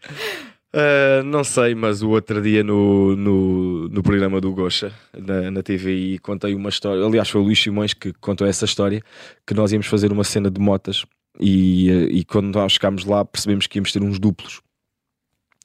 Uh, 0.74 1.22
não 1.24 1.44
sei, 1.44 1.74
mas 1.74 2.02
o 2.02 2.08
outro 2.08 2.40
dia 2.40 2.64
no, 2.64 3.14
no, 3.14 3.88
no 3.88 4.02
programa 4.02 4.40
do 4.40 4.52
Gocha, 4.52 4.90
na, 5.14 5.50
na 5.50 5.62
TVI, 5.62 6.18
contei 6.18 6.54
uma 6.54 6.70
história. 6.70 7.04
Aliás, 7.04 7.28
foi 7.28 7.42
o 7.42 7.44
Luís 7.44 7.62
Simões 7.62 7.92
que 7.92 8.12
contou 8.14 8.46
essa 8.46 8.64
história: 8.64 9.02
que 9.46 9.52
nós 9.52 9.70
íamos 9.72 9.86
fazer 9.86 10.10
uma 10.10 10.24
cena 10.24 10.50
de 10.50 10.58
motas 10.58 11.04
e, 11.38 11.90
e 12.10 12.24
quando 12.24 12.54
nós 12.54 12.72
chegámos 12.72 13.04
lá 13.04 13.24
percebemos 13.24 13.66
que 13.66 13.78
íamos 13.78 13.92
ter 13.92 14.02
uns 14.02 14.18
duplos 14.18 14.60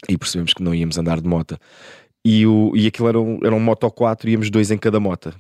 e 0.09 0.17
percebemos 0.17 0.53
que 0.53 0.61
não 0.61 0.75
íamos 0.75 0.97
andar 0.97 1.21
de 1.21 1.27
moto. 1.27 1.57
E, 2.25 2.45
o, 2.45 2.73
e 2.75 2.87
aquilo 2.87 3.07
era 3.07 3.19
um, 3.19 3.39
era 3.41 3.55
um 3.55 3.59
Moto 3.59 3.89
4, 3.89 4.29
íamos 4.29 4.49
dois 4.49 4.71
em 4.71 4.77
cada 4.77 4.99
moto. 4.99 5.33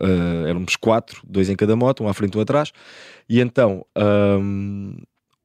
Uh, 0.00 0.46
éramos 0.46 0.76
quatro, 0.76 1.20
dois 1.28 1.50
em 1.50 1.56
cada 1.56 1.76
moto, 1.76 2.02
um 2.02 2.08
à 2.08 2.14
frente 2.14 2.34
e 2.34 2.38
um 2.38 2.40
atrás. 2.40 2.72
E 3.28 3.38
então 3.38 3.84
um, 4.40 4.96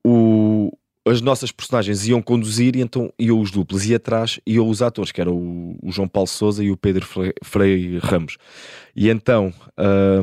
o, 0.06 0.45
as 1.06 1.22
nossas 1.22 1.52
personagens 1.52 2.08
iam 2.08 2.22
conduzir 2.22 2.76
e 2.76 2.82
então 2.82 3.14
iam 3.20 3.40
os 3.40 3.52
duplos 3.52 3.86
e 3.86 3.94
atrás 3.94 4.40
iam 4.46 4.68
os 4.68 4.82
atores, 4.82 5.12
que 5.12 5.22
eram 5.22 5.34
o, 5.34 5.78
o 5.84 5.92
João 5.92 6.08
Paulo 6.08 6.28
Souza 6.28 6.64
e 6.64 6.72
o 6.72 6.78
Pedro 6.78 7.08
Frei 7.44 8.00
Ramos. 8.00 8.38
E 8.96 9.10
então 9.10 9.54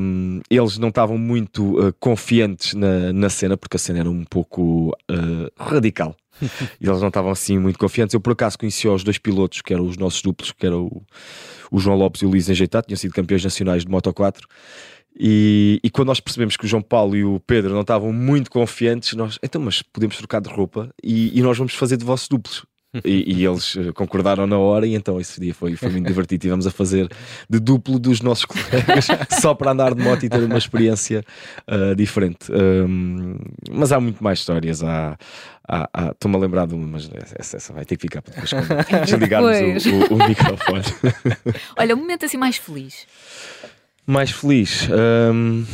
um, 0.00 0.40
eles 0.50 0.78
não 0.78 0.88
estavam 0.88 1.16
muito 1.16 1.78
uh, 1.78 1.92
confiantes 2.00 2.74
na, 2.74 3.12
na 3.12 3.30
cena, 3.30 3.56
porque 3.56 3.76
a 3.76 3.80
cena 3.80 4.00
era 4.00 4.10
um 4.10 4.24
pouco 4.24 4.90
uh, 4.90 5.52
radical. 5.56 6.16
e 6.42 6.46
eles 6.88 7.00
não 7.00 7.08
estavam 7.08 7.30
assim 7.30 7.58
muito 7.58 7.78
confiantes. 7.78 8.14
Eu 8.14 8.20
por 8.20 8.32
acaso 8.32 8.58
conheci 8.58 8.88
os 8.88 9.04
dois 9.04 9.18
pilotos, 9.18 9.62
que 9.62 9.72
eram 9.72 9.86
os 9.86 9.96
nossos 9.96 10.20
duplos, 10.20 10.50
que 10.50 10.66
eram 10.66 10.86
o, 10.86 11.02
o 11.70 11.78
João 11.78 11.96
Lopes 11.96 12.22
e 12.22 12.26
o 12.26 12.28
Luís 12.28 12.48
Enjeitado, 12.48 12.88
tinham 12.88 12.98
sido 12.98 13.14
campeões 13.14 13.44
nacionais 13.44 13.84
de 13.84 13.90
Moto 13.90 14.12
4. 14.12 14.48
E, 15.18 15.78
e, 15.84 15.90
quando 15.90 16.08
nós 16.08 16.20
percebemos 16.20 16.56
que 16.56 16.64
o 16.64 16.68
João 16.68 16.82
Paulo 16.82 17.14
e 17.14 17.24
o 17.24 17.38
Pedro 17.40 17.74
não 17.74 17.82
estavam 17.82 18.12
muito 18.12 18.50
confiantes, 18.50 19.12
nós, 19.14 19.38
então, 19.42 19.60
mas 19.60 19.82
podemos 19.82 20.16
trocar 20.16 20.40
de 20.40 20.48
roupa 20.48 20.88
e, 21.02 21.38
e 21.38 21.42
nós 21.42 21.56
vamos 21.58 21.74
fazer 21.74 21.96
de 21.96 22.04
vossos 22.04 22.28
duplos. 22.28 22.64
E, 23.06 23.38
e, 23.38 23.46
eles 23.46 23.74
eh, 23.74 23.90
concordaram 23.92 24.46
na 24.46 24.58
hora, 24.58 24.86
e 24.86 24.94
então 24.94 25.18
esse 25.18 25.40
dia 25.40 25.54
foi, 25.54 25.76
foi 25.76 25.88
muito 25.88 26.06
divertido. 26.06 26.42
Tivemos 26.42 26.66
a 26.66 26.70
fazer 26.70 27.08
de 27.48 27.58
duplo 27.58 27.98
dos 27.98 28.20
nossos 28.20 28.44
colegas 28.46 29.08
só 29.40 29.54
para 29.54 29.70
andar 29.70 29.94
de 29.94 30.02
moto 30.02 30.22
e 30.24 30.28
ter 30.28 30.42
uma 30.42 30.58
experiência 30.58 31.24
uh, 31.66 31.96
diferente. 31.96 32.52
Um, 32.52 33.38
mas 33.70 33.92
há 33.92 33.98
muito 33.98 34.22
mais 34.22 34.40
histórias. 34.40 34.84
Há, 34.84 35.16
há, 35.66 35.88
há 35.90 36.10
estou-me 36.10 36.36
a 36.36 36.40
lembrar 36.40 36.66
de 36.66 36.74
uma, 36.74 36.86
mas 36.86 37.10
essa, 37.38 37.56
essa, 37.56 37.72
vai 37.72 37.86
ter 37.86 37.96
que 37.96 38.02
ficar 38.02 38.20
para 38.20 38.34
depois 38.34 38.50
desligarmos 39.08 39.86
o, 39.86 40.12
o, 40.12 40.16
o 40.18 40.28
microfone. 40.28 40.84
Olha, 41.78 41.94
um 41.94 41.98
momento 41.98 42.26
assim 42.26 42.36
mais 42.36 42.58
feliz. 42.58 43.06
Mais 44.06 44.30
feliz. 44.30 44.88
Um, 44.90 45.64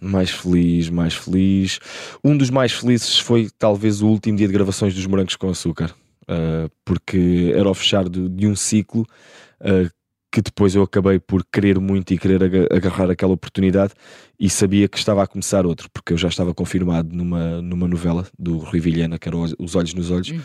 mais 0.00 0.30
feliz, 0.30 0.90
mais 0.90 1.14
feliz. 1.14 1.78
Um 2.24 2.36
dos 2.36 2.50
mais 2.50 2.72
felizes 2.72 3.18
foi 3.18 3.48
talvez 3.58 4.02
o 4.02 4.08
último 4.08 4.36
dia 4.36 4.48
de 4.48 4.52
gravações 4.52 4.94
dos 4.94 5.06
Morangos 5.06 5.36
com 5.36 5.48
Açúcar, 5.48 5.94
uh, 6.24 6.70
porque 6.84 7.52
era 7.54 7.68
o 7.70 7.74
fechar 7.74 8.08
de, 8.08 8.28
de 8.28 8.46
um 8.46 8.56
ciclo 8.56 9.06
uh, 9.60 9.88
que 10.32 10.40
depois 10.40 10.74
eu 10.74 10.82
acabei 10.82 11.20
por 11.20 11.44
querer 11.52 11.78
muito 11.78 12.12
e 12.12 12.18
querer 12.18 12.42
agarrar 12.72 13.10
aquela 13.10 13.34
oportunidade 13.34 13.92
e 14.40 14.48
sabia 14.48 14.88
que 14.88 14.96
estava 14.96 15.22
a 15.22 15.26
começar 15.26 15.66
outro, 15.66 15.90
porque 15.92 16.14
eu 16.14 16.16
já 16.16 16.28
estava 16.28 16.54
confirmado 16.54 17.14
numa, 17.14 17.60
numa 17.60 17.86
novela 17.86 18.26
do 18.38 18.56
Rui 18.56 18.80
Vilhena, 18.80 19.18
que 19.18 19.28
era 19.28 19.36
Os 19.36 19.76
Olhos 19.76 19.92
nos 19.92 20.10
Olhos, 20.10 20.30
uhum 20.30 20.40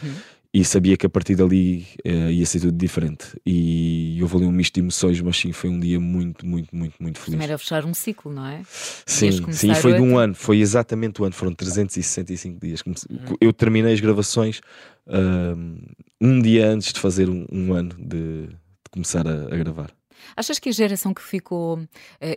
e 0.53 0.63
sabia 0.63 0.97
que 0.97 1.05
a 1.05 1.09
partir 1.09 1.35
dali 1.35 1.85
uh, 2.05 2.31
ia 2.31 2.45
ser 2.45 2.59
tudo 2.61 2.77
diferente. 2.77 3.39
E 3.45 4.17
houve 4.21 4.37
ali 4.37 4.45
um 4.45 4.51
misto 4.51 4.75
de 4.75 4.81
emoções, 4.81 5.19
mas 5.21 5.37
sim, 5.37 5.51
foi 5.51 5.69
um 5.69 5.79
dia 5.79 5.99
muito, 5.99 6.45
muito, 6.45 6.75
muito, 6.75 6.95
muito 6.99 7.19
feliz. 7.19 7.29
Primeiro 7.29 7.53
a 7.53 7.57
fechar 7.57 7.85
um 7.85 7.93
ciclo, 7.93 8.33
não 8.33 8.45
é? 8.45 8.61
Sim, 9.05 9.31
sim, 9.51 9.73
foi 9.75 9.93
de 9.93 10.01
um 10.01 10.17
ano, 10.17 10.33
foi 10.33 10.59
exatamente 10.59 11.21
o 11.21 11.23
um 11.23 11.25
ano, 11.27 11.35
foram 11.35 11.53
365 11.53 12.59
dias. 12.59 12.81
Uhum. 12.85 12.95
Eu 13.39 13.51
terminei 13.53 13.93
as 13.93 13.99
gravações 13.99 14.59
uh, 15.07 15.95
um 16.21 16.41
dia 16.41 16.67
antes 16.69 16.93
de 16.93 16.99
fazer 16.99 17.29
um, 17.29 17.45
um 17.51 17.73
ano 17.73 17.95
de, 17.97 18.47
de 18.47 18.89
começar 18.91 19.27
a, 19.27 19.53
a 19.53 19.57
gravar. 19.57 19.91
Achas 20.35 20.59
que 20.59 20.69
a 20.69 20.71
geração 20.71 21.13
que 21.13 21.21
ficou 21.21 21.77
uh, 21.77 21.87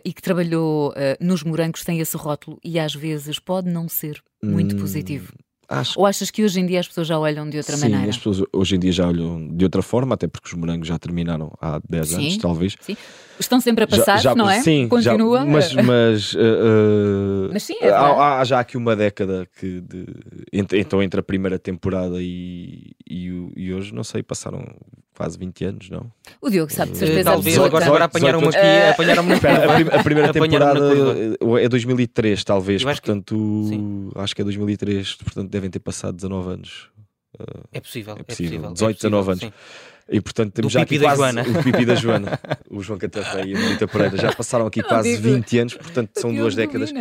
e 0.05 0.13
que 0.13 0.21
trabalhou 0.21 0.91
uh, 0.91 0.93
nos 1.19 1.43
morangos 1.43 1.83
tem 1.83 1.99
esse 1.99 2.15
rótulo 2.17 2.59
e 2.63 2.79
às 2.79 2.93
vezes 2.93 3.39
pode 3.39 3.69
não 3.69 3.87
ser 3.87 4.21
muito 4.43 4.75
hum, 4.75 4.79
positivo? 4.79 5.33
Acho... 5.71 5.97
Ou 5.97 6.05
achas 6.05 6.29
que 6.29 6.43
hoje 6.43 6.59
em 6.59 6.65
dia 6.65 6.81
as 6.81 6.87
pessoas 6.87 7.07
já 7.07 7.17
olham 7.17 7.49
de 7.49 7.57
outra 7.57 7.77
Sim, 7.77 7.83
maneira? 7.83 8.03
Sim, 8.03 8.09
as 8.09 8.17
pessoas 8.17 8.43
hoje 8.51 8.75
em 8.75 8.79
dia 8.79 8.91
já 8.91 9.07
olham 9.07 9.47
de 9.47 9.63
outra 9.63 9.81
forma, 9.81 10.15
até 10.15 10.27
porque 10.27 10.49
os 10.49 10.53
morangos 10.53 10.85
já 10.85 10.99
terminaram 10.99 11.53
há 11.61 11.79
10 11.87 12.07
Sim. 12.09 12.15
anos, 12.15 12.37
talvez. 12.37 12.75
Sim. 12.81 12.97
Estão 13.39 13.61
sempre 13.61 13.85
a 13.85 13.87
passar, 13.87 14.17
já, 14.17 14.31
já, 14.31 14.35
não 14.35 14.49
é? 14.49 14.61
Sim, 14.61 14.87
Continua. 14.89 15.39
Já, 15.39 15.45
mas, 15.45 15.73
mas, 15.73 16.33
uh, 16.33 17.49
mas 17.51 17.63
sim, 17.63 17.75
é 17.81 17.89
há, 17.89 18.39
há, 18.39 18.43
já 18.43 18.59
aqui 18.59 18.77
uma 18.77 18.95
década 18.95 19.47
que 19.59 19.81
de, 19.81 20.05
então 20.53 21.01
entre 21.01 21.21
a 21.21 21.23
primeira 21.23 21.57
temporada 21.57 22.17
e, 22.21 22.91
e, 23.09 23.51
e 23.55 23.73
hoje, 23.73 23.93
não 23.95 24.03
sei, 24.03 24.21
passaram 24.21 24.67
quase 25.21 25.37
20 25.37 25.65
anos, 25.65 25.89
não? 25.89 26.11
O 26.41 26.49
Diogo 26.49 26.71
sabe 26.71 26.91
de 26.91 26.97
certeza 26.97 27.31
Talvez, 27.31 27.57
agora, 27.57 27.85
agora 27.85 28.05
apanharam-me 28.05 28.47
aqui, 28.47 28.57
uh, 28.57 28.91
apanharam-me 28.91 29.33
a, 29.33 29.99
a, 29.99 30.03
primeira 30.03 30.33
temporada 30.33 30.79
é 31.61 31.69
2003, 31.69 32.43
talvez, 32.43 32.83
portanto, 32.83 33.35
que, 33.69 34.19
acho 34.19 34.35
que 34.35 34.41
é 34.41 34.45
2003, 34.45 35.15
portanto 35.15 35.49
devem 35.61 35.69
ter 35.71 35.79
passado 35.79 36.15
19 36.15 36.49
anos. 36.49 36.89
É 37.71 37.79
possível, 37.79 38.15
É 38.17 38.19
é 38.19 38.23
possível. 38.23 38.51
possível. 38.61 38.73
18, 38.73 38.89
é 38.89 38.93
possível, 38.93 39.09
19 39.21 39.31
anos. 39.31 39.43
sim. 39.43 39.53
E 40.13 40.19
portanto 40.19 40.51
temos 40.53 40.73
Do 40.73 40.77
já 40.77 40.81
aqui 40.81 40.97
da 40.99 41.05
quase 41.05 41.17
Joana. 41.21 41.41
o 41.43 41.63
Pipi 41.63 41.85
da 41.85 41.95
Joana, 41.95 42.39
o 42.69 42.83
João 42.83 42.99
Catarré 42.99 43.45
e 43.45 43.55
a 43.55 43.59
Melita 43.59 43.87
Pereira 43.87 44.17
já 44.17 44.33
passaram 44.35 44.65
aqui 44.65 44.83
quase 44.83 45.15
digo. 45.15 45.23
20 45.35 45.59
anos, 45.59 45.73
portanto 45.75 46.11
são 46.19 46.33
duas 46.35 46.53
décadas. 46.55 46.91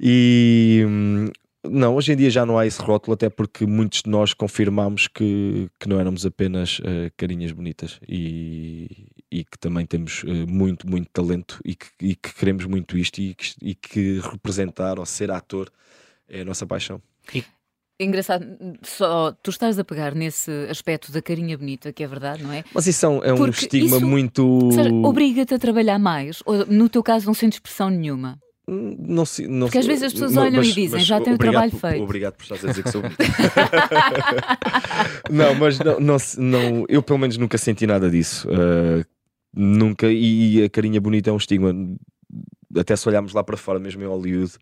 E 0.00 0.82
hum, 0.88 1.28
não, 1.64 1.94
hoje 1.94 2.12
em 2.12 2.16
dia 2.16 2.30
já 2.30 2.44
não 2.44 2.58
há 2.58 2.66
esse 2.66 2.80
rótulo, 2.82 3.14
até 3.14 3.28
porque 3.28 3.66
muitos 3.66 4.02
de 4.02 4.10
nós 4.10 4.32
confirmámos 4.34 5.06
que, 5.06 5.68
que 5.78 5.88
não 5.88 6.00
éramos 6.00 6.24
apenas 6.26 6.80
eh, 6.82 7.10
carinhas 7.16 7.52
bonitas 7.52 8.00
e, 8.08 9.06
e 9.30 9.44
que 9.44 9.58
também 9.58 9.84
temos 9.86 10.24
eh, 10.26 10.46
muito, 10.46 10.88
muito 10.88 11.08
talento 11.12 11.60
e 11.64 11.74
que, 11.76 11.86
e 12.00 12.16
que 12.16 12.34
queremos 12.34 12.64
muito 12.64 12.96
isto 12.98 13.20
e 13.20 13.34
que, 13.34 13.52
e 13.62 13.74
que 13.74 14.18
representar 14.20 14.98
ou 14.98 15.06
ser 15.06 15.30
ator 15.30 15.70
é 16.28 16.40
a 16.40 16.44
nossa 16.44 16.66
paixão. 16.66 17.00
Engraçado, 18.02 18.46
só 18.82 19.30
tu 19.42 19.50
estás 19.50 19.78
a 19.78 19.84
pegar 19.84 20.14
nesse 20.14 20.50
aspecto 20.70 21.12
da 21.12 21.20
carinha 21.20 21.58
bonita, 21.58 21.92
que 21.92 22.02
é 22.02 22.06
verdade, 22.06 22.42
não 22.42 22.50
é? 22.50 22.64
Mas 22.74 22.86
isso 22.86 23.04
é 23.04 23.08
um, 23.10 23.22
é 23.22 23.34
Porque 23.34 23.60
estigma 23.60 23.98
isso- 23.98 24.06
muito. 24.06 24.70
Obriga-te 25.04 25.52
a 25.52 25.58
trabalhar 25.58 25.98
mais, 25.98 26.42
ou 26.46 26.64
no 26.66 26.88
teu 26.88 27.02
caso 27.02 27.26
não 27.26 27.34
sentes 27.34 27.58
pressão 27.58 27.90
nenhuma. 27.90 28.38
Não, 28.66 29.26
se- 29.26 29.48
não 29.48 29.66
Porque 29.66 29.78
às 29.78 29.86
vezes 29.86 30.04
as 30.04 30.12
pessoas 30.12 30.36
olham 30.36 30.62
e 30.62 30.72
dizem, 30.72 31.00
já 31.00 31.20
tenho 31.20 31.34
o 31.34 31.38
trabalho 31.38 31.72
por- 31.72 31.80
feito. 31.80 32.02
Obrigado 32.04 32.34
por 32.34 32.42
estás 32.44 32.64
a 32.64 32.68
dizer 32.68 32.84
que 32.84 32.90
sou 32.90 33.02
não, 35.30 35.54
mas 35.56 35.78
não, 35.78 36.00
não, 36.00 36.16
não- 36.38 36.84
eu 36.88 37.02
pelo 37.02 37.18
menos 37.18 37.36
nunca 37.36 37.58
senti 37.58 37.86
nada 37.86 38.10
disso. 38.10 38.48
Uh, 38.48 39.04
nunca, 39.54 40.06
e 40.10 40.64
a 40.64 40.70
carinha 40.70 41.00
bonita 41.00 41.30
é 41.30 41.32
um 41.32 41.36
estigma. 41.36 41.72
Até 42.76 42.94
se 42.94 43.08
olharmos 43.08 43.32
lá 43.34 43.42
para 43.42 43.56
fora, 43.56 43.80
mesmo 43.80 44.02
em 44.02 44.06
Hollywood, 44.06 44.52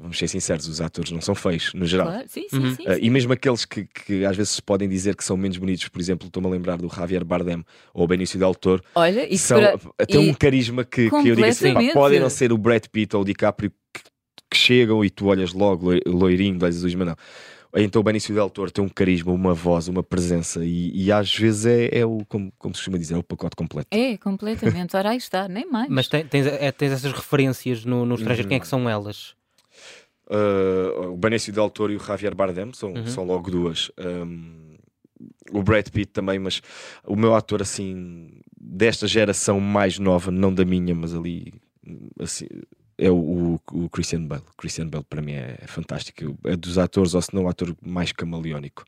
vamos 0.00 0.16
ser 0.18 0.28
sinceros, 0.28 0.66
os 0.68 0.80
atores 0.80 1.10
não 1.10 1.20
são 1.20 1.34
feios, 1.34 1.72
no 1.74 1.84
geral. 1.86 2.06
Claro, 2.08 2.24
sim, 2.28 2.46
sim, 2.48 2.56
Uhum. 2.58 2.74
sim. 2.74 2.82
Uh, 2.88 2.94
sim. 2.94 3.00
e 3.02 3.10
mesmo 3.10 3.32
aqueles 3.32 3.64
que, 3.64 3.84
que 3.86 4.24
às 4.24 4.36
vezes 4.36 4.52
se 4.54 4.62
podem 4.62 4.88
dizer 4.88 5.16
que 5.16 5.24
são 5.24 5.36
menos 5.36 5.56
bonitos, 5.58 5.88
por 5.88 6.00
exemplo, 6.00 6.26
estou-me 6.26 6.48
a 6.48 6.50
lembrar 6.50 6.76
do 6.78 6.88
Javier 6.88 7.24
Bardem 7.24 7.64
ou 7.92 8.04
o 8.04 8.06
Benício 8.06 8.38
Del 8.38 8.54
Toro, 8.54 8.82
Olha, 8.94 9.32
isso 9.32 9.46
são, 9.48 9.58
para... 9.60 10.06
tem 10.06 10.26
e- 10.26 10.30
um 10.30 10.34
carisma 10.34 10.84
que, 10.84 11.10
que 11.10 11.28
eu 11.28 11.34
digo 11.36 11.44
assim, 11.46 11.74
pá, 11.74 11.80
podem 11.92 12.20
não 12.20 12.30
ser 12.30 12.52
o 12.52 12.58
Brad 12.58 12.84
Pitt 12.86 13.14
ou 13.16 13.22
o 13.22 13.24
DiCaprio 13.24 13.70
que, 13.92 14.00
que 14.50 14.56
chegam 14.56 15.04
e 15.04 15.10
tu 15.10 15.26
olhas 15.26 15.52
logo, 15.52 15.86
loi- 15.86 16.00
loirinho, 16.06 16.58
olhos 16.62 16.76
azuis, 16.76 16.94
mas 16.94 17.06
não. 17.08 17.16
Então 17.74 18.00
o 18.00 18.02
Benício 18.04 18.34
Del 18.34 18.50
Toro 18.50 18.70
tem 18.70 18.84
um 18.84 18.88
carisma, 18.88 19.32
uma 19.32 19.54
voz, 19.54 19.88
uma 19.88 20.02
presença 20.02 20.62
e, 20.62 20.90
e 20.94 21.10
às 21.10 21.34
vezes 21.34 21.64
é, 21.64 22.00
é 22.00 22.04
o, 22.04 22.18
como, 22.28 22.52
como 22.58 22.74
se 22.74 22.80
costuma 22.80 22.98
dizer, 22.98 23.14
é 23.14 23.16
o 23.16 23.22
pacote 23.22 23.56
completo. 23.56 23.88
É, 23.90 24.18
completamente. 24.18 24.94
Ora, 24.94 25.08
aí 25.08 25.16
está, 25.16 25.48
nem 25.48 25.64
mais. 25.64 25.88
Mas 25.88 26.06
tem- 26.06 26.22
tens, 26.26 26.46
é, 26.46 26.70
tens 26.70 26.92
essas 26.92 27.10
referências 27.12 27.82
no, 27.86 28.04
no 28.04 28.14
estrangeiro, 28.16 28.46
quem 28.46 28.56
é 28.56 28.60
que 28.60 28.66
Uhum. 28.66 28.70
são 28.82 28.90
elas? 28.90 29.34
Uh, 30.32 31.10
o 31.12 31.16
Benício 31.16 31.52
Del 31.52 31.68
Toro 31.68 31.92
e 31.92 31.96
o 31.96 32.00
Javier 32.02 32.34
Bardem 32.34 32.72
são, 32.72 32.92
Uhum. 32.92 33.06
são 33.06 33.24
logo 33.24 33.50
duas. 33.50 33.90
Um, 33.98 34.76
o 35.50 35.62
Brad 35.62 35.86
Pitt 35.90 36.10
também, 36.12 36.38
mas 36.38 36.62
o 37.04 37.14
meu 37.14 37.34
ator 37.34 37.60
assim 37.60 38.30
desta 38.58 39.06
geração 39.06 39.60
mais 39.60 39.98
nova, 39.98 40.30
não 40.30 40.52
da 40.54 40.64
minha, 40.64 40.94
mas 40.94 41.14
ali 41.14 41.52
assim, 42.18 42.46
é 42.96 43.10
o, 43.10 43.14
o- 43.16 43.60
o 43.84 43.90
Christian 43.90 44.24
Bale. 44.24 44.42
Christian 44.56 44.88
Bale 44.88 45.04
para 45.08 45.20
mim 45.20 45.32
é, 45.32 45.58
fantástico. 45.66 46.36
É 46.44 46.56
dos 46.56 46.78
atores, 46.78 47.14
ou 47.14 47.20
se 47.20 47.34
não, 47.34 47.44
o 47.44 47.48
ator 47.48 47.76
mais 47.84 48.12
camaleónico. 48.12 48.84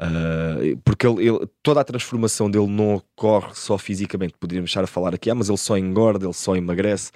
Uh, 0.00 0.76
porque 0.84 1.04
ele, 1.06 1.26
ele- 1.28 1.46
toda 1.60 1.80
a 1.80 1.84
transformação 1.84 2.48
dele 2.48 2.68
não 2.68 2.94
ocorre 2.94 3.50
só 3.54 3.76
fisicamente. 3.76 4.34
Poderíamos 4.38 4.70
estar 4.70 4.84
a 4.84 4.86
falar 4.86 5.12
aqui, 5.14 5.28
ah, 5.28 5.34
mas 5.34 5.48
ele 5.48 5.58
só 5.58 5.76
engorda, 5.76 6.24
ele 6.24 6.32
só 6.32 6.54
emagrece. 6.54 7.10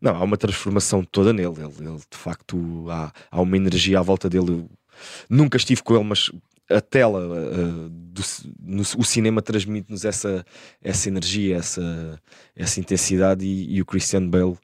Não, 0.00 0.16
há 0.16 0.22
uma 0.24 0.36
transformação 0.36 1.04
toda 1.04 1.32
nele. 1.32 1.54
Ele, 1.58 1.88
ele, 1.88 1.96
de 2.10 2.16
facto, 2.16 2.86
há, 2.90 3.12
há 3.30 3.40
uma 3.40 3.56
energia 3.56 4.00
à 4.00 4.02
volta 4.02 4.28
dele. 4.28 4.50
Eu 4.50 4.68
nunca 5.30 5.56
estive 5.56 5.80
com 5.82 5.94
ele, 5.94 6.04
mas 6.04 6.30
a 6.68 6.80
tela, 6.80 7.20
uh, 7.20 7.88
do 7.88 8.22
no- 8.60 8.82
o 8.98 9.04
cinema 9.04 9.40
transmite-nos 9.40 10.04
essa, 10.04 10.44
essa 10.82 11.08
energia, 11.08 11.56
essa, 11.56 12.20
essa 12.56 12.80
intensidade. 12.80 13.44
E, 13.46 13.76
e 13.76 13.80
o 13.80 13.86
Christian 13.86 14.28
Bale 14.28 14.56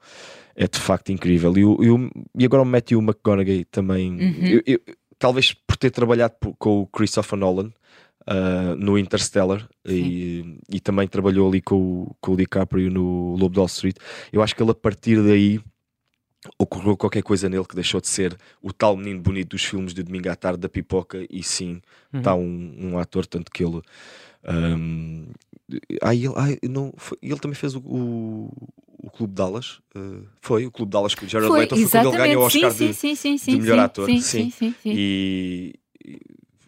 é 0.55 0.67
de 0.67 0.77
facto 0.79 1.11
incrível. 1.11 1.57
E, 1.57 1.63
o- 1.63 1.81
e 1.81 1.89
o- 1.89 2.11
e 2.37 2.43
agora 2.45 2.63
o 2.63 2.65
Matthew 2.65 2.99
McConaughey 3.01 3.63
também. 3.65 4.11
Uhum. 4.11 4.45
eu- 4.45 4.63
eu- 4.65 4.79
talvez 5.21 5.53
por 5.53 5.77
ter 5.77 5.91
trabalhado 5.91 6.35
com 6.57 6.81
o 6.81 6.87
Christopher 6.87 7.37
Nolan. 7.39 7.71
uh, 8.27 8.75
no 8.77 8.97
Interstellar 8.99 9.67
e, 9.85 10.57
e 10.69 10.79
também 10.79 11.07
trabalhou 11.07 11.47
ali 11.49 11.59
com, 11.61 11.75
o- 12.03 12.15
com 12.21 12.33
o 12.33 12.37
DiCaprio 12.37 12.91
no 12.91 13.35
Lobo 13.35 13.53
de 13.53 13.59
Wall 13.59 13.65
Street. 13.67 13.95
Eu 14.31 14.43
acho 14.43 14.55
que 14.55 14.61
ele 14.61 14.69
a 14.71 14.75
partir 14.75 15.17
daí 15.23 15.59
ocorreu 16.57 16.95
qualquer 16.97 17.23
coisa 17.23 17.49
nele 17.49 17.65
que 17.65 17.73
deixou 17.75 17.99
de 18.01 18.07
ser 18.07 18.35
o 18.61 18.71
tal 18.73 18.95
menino 18.97 19.19
bonito 19.21 19.49
dos 19.49 19.63
filmes 19.63 19.91
de 19.93 20.03
domingo 20.03 20.29
à 20.29 20.35
tarde 20.35 20.59
da 20.59 20.69
pipoca 20.69 21.25
e 21.29 21.41
sim 21.43 21.81
Uhum. 22.13 22.19
está 22.19 22.35
um, 22.35 22.75
um 22.79 22.99
ator 22.99 23.25
tanto 23.25 23.51
que 23.51 23.63
ele 23.63 23.81
um, 24.47 25.25
ah, 26.01 26.13
ele, 26.15 26.27
ah, 26.35 26.67
não, 26.69 26.93
foi- 26.97 27.17
ele 27.21 27.39
também 27.39 27.55
fez 27.55 27.75
o, 27.75 27.79
o, 27.79 28.51
o 29.03 29.09
Clube 29.09 29.31
de 29.31 29.37
Dallas 29.37 29.81
uh, 29.95 30.25
foi 30.39 30.65
o 30.65 30.71
Clube 30.71 30.89
de 30.89 30.93
Dallas 30.93 31.15
que 31.15 31.25
o 31.25 31.29
Jared 31.29 31.49
Foi, 31.49 31.59
Leto 31.61 31.75
foi 31.75 31.87
quando 31.87 32.07
ele 32.09 32.17
ganhou 32.17 32.43
o. 32.43 32.45
Oscar 32.45 32.71
sim, 32.71 32.87
de, 32.87 32.93
sim, 32.93 33.15
sim, 33.15 33.37
sim, 33.37 33.59
melhor 33.59 33.79
ator, 33.79 34.05
Sim, 34.05 34.21
sim. 34.21 34.43
sim, 34.43 34.51
sim, 34.51 34.75
sim. 34.83 34.93
e, 34.95 35.73
e, 36.05 36.19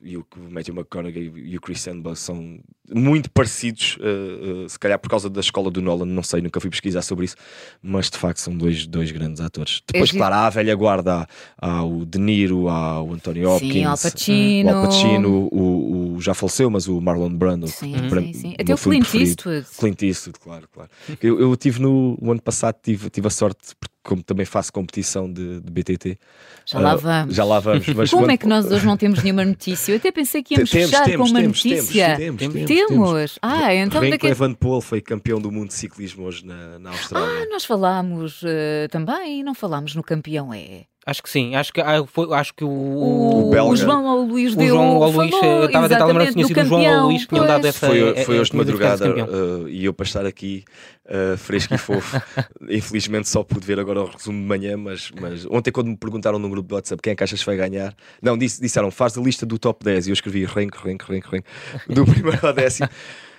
e 0.02 0.18
o 0.18 0.25
Matthew 0.50 0.74
McConaughey 0.75 1.32
e 1.36 1.58
o 1.58 1.62
Christian 1.62 2.00
Bale 2.02 2.16
são 2.16 2.60
muito 2.94 3.30
parecidos, 3.32 3.98
uh, 4.02 4.66
uh, 4.66 4.70
se 4.70 4.78
calhar 4.78 5.00
por 5.00 5.10
causa 5.10 5.30
da 5.30 5.40
escola 5.40 5.72
do 5.72 5.82
Nolan, 5.82 6.06
não 6.06 6.22
sei, 6.24 6.42
nunca 6.42 6.60
fui 6.60 6.70
pesquisar 6.70 7.02
sobre 7.02 7.25
isso, 7.25 7.36
mas 7.82 8.10
de 8.10 8.18
facto 8.18 8.40
são 8.40 8.56
dois, 8.58 8.86
dois 8.86 9.10
grandes 9.12 9.40
atores. 9.40 9.82
Depois, 9.88 10.10
giro. 10.10 10.20
claro, 10.20 10.36
há 10.36 10.48
a 10.48 10.50
velha 10.50 10.75
guarda, 10.75 11.28
há, 11.60 11.70
há 11.78 11.84
o 11.84 12.06
De 12.06 12.20
Niro, 12.20 12.68
há 12.68 13.02
o 13.02 13.13
Anthony 13.13 13.46
Hopkins, 13.46 13.72
Sim, 13.74 13.86
Al 13.86 13.98
Pacino. 13.98 14.70
o 14.70 14.75
Al 14.75 14.86
Pacino, 14.86 15.30
o, 15.52 16.16
o- 16.16 16.22
já 16.22 16.34
faleceu, 16.34 16.70
mas 16.70 16.88
o 16.88 17.00
Marlon 17.00 17.30
Brando. 17.34 17.68
Sim, 17.68 17.94
para- 18.10 18.22
sim, 18.22 18.34
sim. 18.34 18.56
Até 18.60 18.74
o 18.74 18.78
Clint 18.78 19.02
preferido. 19.04 19.30
Eastwood. 19.30 19.66
Clint 19.80 20.02
Eastwood, 20.04 20.40
claro, 20.40 20.68
claro. 20.74 20.90
Eu, 21.22 21.40
eu 21.40 21.56
tive 21.56 21.82
no 21.82 22.18
o 22.22 22.32
ano 22.32 22.42
passado, 22.42 22.75
tive, 22.84 23.10
tive 23.10 23.28
a 23.28 23.30
sorte, 23.30 23.75
porque 23.80 23.94
como 24.04 24.22
também 24.22 24.46
faço 24.46 24.72
competição 24.74 25.32
de, 25.32 25.62
de 25.62 25.72
BTT, 25.72 26.20
Já 26.66 26.78
lá 26.78 26.92
ah, 26.92 26.96
vamos. 26.98 27.34
já 27.36 27.46
lá 27.46 27.60
vamos. 27.62 27.88
Mas 27.96 28.10
Como 28.10 28.24
ano- 28.25 28.34
é 28.34 28.38
que 28.38 28.46
nós 28.46 28.66
hoje 28.70 28.86
não 28.86 28.98
temos 28.98 29.24
nenhuma 29.24 29.46
notícia? 29.46 29.94
Eu 29.94 29.96
até 29.96 30.12
pensei 30.12 30.44
que 30.44 30.56
íamos 30.56 30.70
temos, 30.70 30.90
fechar 30.90 31.06
temos, 31.06 31.30
com 31.30 31.34
uma 31.34 31.42
temos, 31.42 31.63
notícia. 31.63 32.18
Temos, 32.18 32.38
temos, 32.40 32.54
Temos. 32.54 32.68
Temos, 32.75 33.10
Temos. 33.12 33.39
Ah, 33.42 33.74
então 33.75 34.01
Renko 34.01 34.12
daqui. 34.18 34.27
Evan 34.27 34.53
Paul 34.53 34.82
foi 34.82 35.01
campeão 35.01 35.39
do 35.39 35.51
mundo 35.51 35.68
de 35.70 35.74
ciclismo 35.75 36.25
hoje 36.25 36.46
na, 36.46 36.80
na 36.80 36.89
Ah, 36.89 36.94
Austrália. 36.94 37.46
nós 37.50 37.65
falámos 37.65 38.42
eh, 38.46 38.88
também, 38.89 39.44
não 39.44 39.53
falámos 39.53 39.96
no 39.96 40.03
campeão 40.03 40.53
é. 40.53 40.86
Acho 41.05 41.22
que 41.22 41.29
sim, 41.29 41.53
acho 41.55 41.74
que, 41.74 41.81
ah, 41.81 42.01
foi- 42.07 42.33
acho 42.33 42.53
que 42.53 42.63
o, 42.63 42.69
O, 42.69 43.48
O 43.48 43.50
belga. 43.50 43.72
o 43.72 43.75
João 43.75 44.07
ao 44.07 44.22
Luís 44.22 44.53
o 44.53 44.57
deu 44.57 44.67
João 44.69 45.03
ao 45.03 45.12
Luís, 45.12 45.31
falou, 45.31 45.63
eh, 45.63 45.65
estava 45.65 45.86
a 45.86 45.89
tentar 45.89 46.05
lembrar 46.05 46.25
se 46.27 46.33
tinha 46.33 46.45
sido 46.48 46.62
o 46.62 46.65
João 46.65 46.79
ao 46.79 46.86
campeão, 46.86 47.07
Luís 47.07 47.22
que 47.24 47.27
tinham 47.29 47.45
dado 47.45 47.67
essa. 47.67 47.88
foi, 47.88 48.00
é- 48.10 48.24
foi 48.24 48.38
é- 48.38 48.39
hoje 48.39 48.51
de 48.51 48.57
madrugada 48.57 49.25
uh, 49.25 49.67
e 49.67 49.83
eu 49.83 49.93
para 49.93 50.05
estar 50.05 50.25
aqui 50.25 50.63
uh, 51.05 51.38
fresco 51.38 51.74
e 51.74 51.77
fofo. 51.77 52.22
Infelizmente 52.69 53.27
só 53.27 53.43
pude 53.43 53.65
ver 53.65 53.79
agora 53.79 54.01
o 54.01 54.05
resumo 54.05 54.39
de 54.39 54.45
manhã, 54.48 54.77
mas, 54.77 55.12
mas 55.19 55.45
ontem 55.48 55.72
quando 55.72 55.88
me 55.88 55.98
perguntaram 55.98 56.39
no 56.39 56.50
grupo 56.50 56.69
do 56.69 56.75
WhatsApp 56.75 57.01
quem 57.01 57.12
é 57.12 57.15
que 57.17 57.24
achas 57.24 57.39
que 57.39 57.45
vai 57.45 57.57
ganhar, 57.57 57.93
não, 58.22 58.38
disse- 58.38 58.62
disseram 58.62 58.89
faz 58.89 59.17
a 59.17 59.22
lista 59.22 59.45
do 59.45 59.60
top 59.60 59.83
10 59.83 60.07
e 60.07 60.10
eu 60.10 60.13
escrevi 60.13 60.45
Renko, 60.45 60.77
Renko, 60.88 61.05
Renko, 61.12 61.29
Renko, 61.31 61.48
do 61.89 62.05
primeiro 62.12 62.48
ao 62.48 62.53
décimo. 62.53 62.88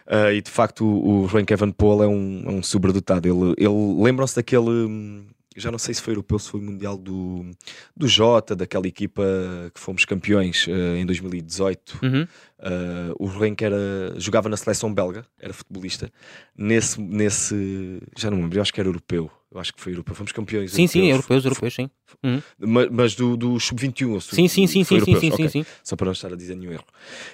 Uh, 0.07 0.33
e 0.35 0.43
de 0.43 0.51
facto 0.51 0.85
o, 0.85 1.23
o 1.23 1.27
Renko 1.27 1.51
Evan 1.55 1.71
Paul 1.71 2.03
é 2.05 2.07
um, 2.07 2.43
é 2.47 2.51
um 2.51 2.63
sobredotado. 2.63 3.27
Ele, 3.27 3.55
ele 3.57 4.03
lembram-se 4.03 4.37
daquele. 4.37 5.25
Já 5.57 5.71
não 5.71 5.79
sei 5.79 5.95
se 5.95 6.03
foi 6.03 6.13
europeu, 6.13 6.39
se 6.39 6.51
foi 6.51 6.61
mundial 6.61 6.97
do, 6.97 7.49
do 7.97 8.09
Jota, 8.09 8.57
daquela 8.57 8.87
equipa 8.89 9.23
que 9.73 9.81
fomos 9.81 10.05
campeões 10.05 10.67
uh, 10.67 10.97
em 10.97 11.07
2018. 11.07 12.01
Uhum. 12.03 12.23
Uh, 12.23 13.15
o 13.19 13.27
Renko 13.27 13.65
era, 13.65 14.15
jogava 14.17 14.49
na 14.49 14.57
seleção 14.57 14.93
belga, 14.93 15.25
era 15.39 15.53
futebolista. 15.53 16.11
Nesse, 16.57 17.01
nesse 17.01 18.01
já 18.19 18.31
não 18.31 18.39
me 18.39 18.43
lembro, 18.45 18.61
acho 18.61 18.73
que 18.73 18.81
era 18.81 18.89
europeu. 18.89 19.31
Eu 19.53 19.61
acho 19.61 19.73
que 19.73 19.81
foi 19.81 19.93
europeu. 19.93 20.15
Fomos 20.17 20.33
campeões. 20.33 20.73
Sim, 20.73 20.89
sim, 20.89 21.09
europeus, 21.11 21.45
europeus, 21.45 21.75
sim. 21.75 21.89
Uhum. 22.25 22.43
Ma- 22.59 22.89
Mas, 22.91 23.15
do, 23.15 23.37
do 23.37 23.61
sub-21. 23.61 24.11
ou 24.15 24.21
sub- 24.21 24.35
Sim, 24.35 24.49
sim, 24.49 24.67
sim, 24.67 24.83
sim, 24.83 24.85
sim, 24.85 24.95
europeus, 24.97 25.21
sim, 25.21 25.31
ok. 25.33 25.49
sim. 25.49 25.65
Só 25.85 25.95
para 25.95 26.07
não 26.07 26.13
estar 26.13 26.33
a 26.33 26.37
dizer 26.37 26.57
nenhum 26.57 26.73
erro. 26.73 26.85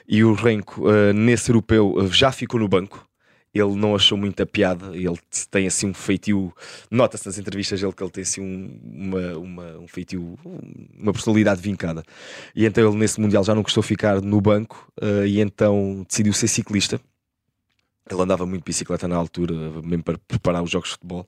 E 0.06 0.22
o 0.22 0.34
Renko, 0.34 0.86
uh, 0.86 1.12
nesse 1.14 1.50
europeu, 1.50 1.94
já 2.12 2.30
ficou 2.30 2.60
no 2.60 2.68
banco. 2.68 3.08
Ele 3.52 3.74
não 3.74 3.94
achou 3.96 4.16
muita 4.16 4.46
piada. 4.46 4.96
Ele 4.96 5.18
tem 5.50 5.66
assim 5.66 5.88
um 5.88 5.94
feitio. 5.94 6.54
Nota-se 6.90 7.26
nas 7.26 7.36
entrevistas 7.38 7.80
dele 7.80 7.92
que 7.92 8.02
ele 8.02 8.10
tem 8.10 8.22
assim 8.22 8.40
um, 8.40 8.80
uma, 8.82 9.38
uma- 9.38 9.78
um 9.78 9.88
feitio, 9.88 10.38
uma 10.96 11.12
personalidade 11.12 11.60
vincada. 11.60 12.04
E 12.54 12.64
então 12.64 12.88
ele 12.88 12.96
nesse 12.98 13.20
Mundial 13.20 13.42
já 13.42 13.54
não 13.54 13.62
gostou 13.62 13.82
de 13.82 13.88
ficar 13.88 14.20
no 14.22 14.40
banco 14.40 14.88
uh, 15.02 15.26
e 15.26 15.40
então 15.40 16.04
decidiu 16.08 16.32
ser 16.32 16.46
ciclista. 16.48 17.00
Ele 18.10 18.22
andava 18.22 18.44
muito 18.46 18.62
de 18.62 18.66
bicicleta 18.66 19.06
na 19.06 19.16
altura, 19.16 19.54
mesmo 19.82 20.02
para 20.02 20.18
preparar 20.18 20.62
os 20.62 20.70
jogos 20.70 20.88
de 20.88 20.94
futebol. 20.94 21.26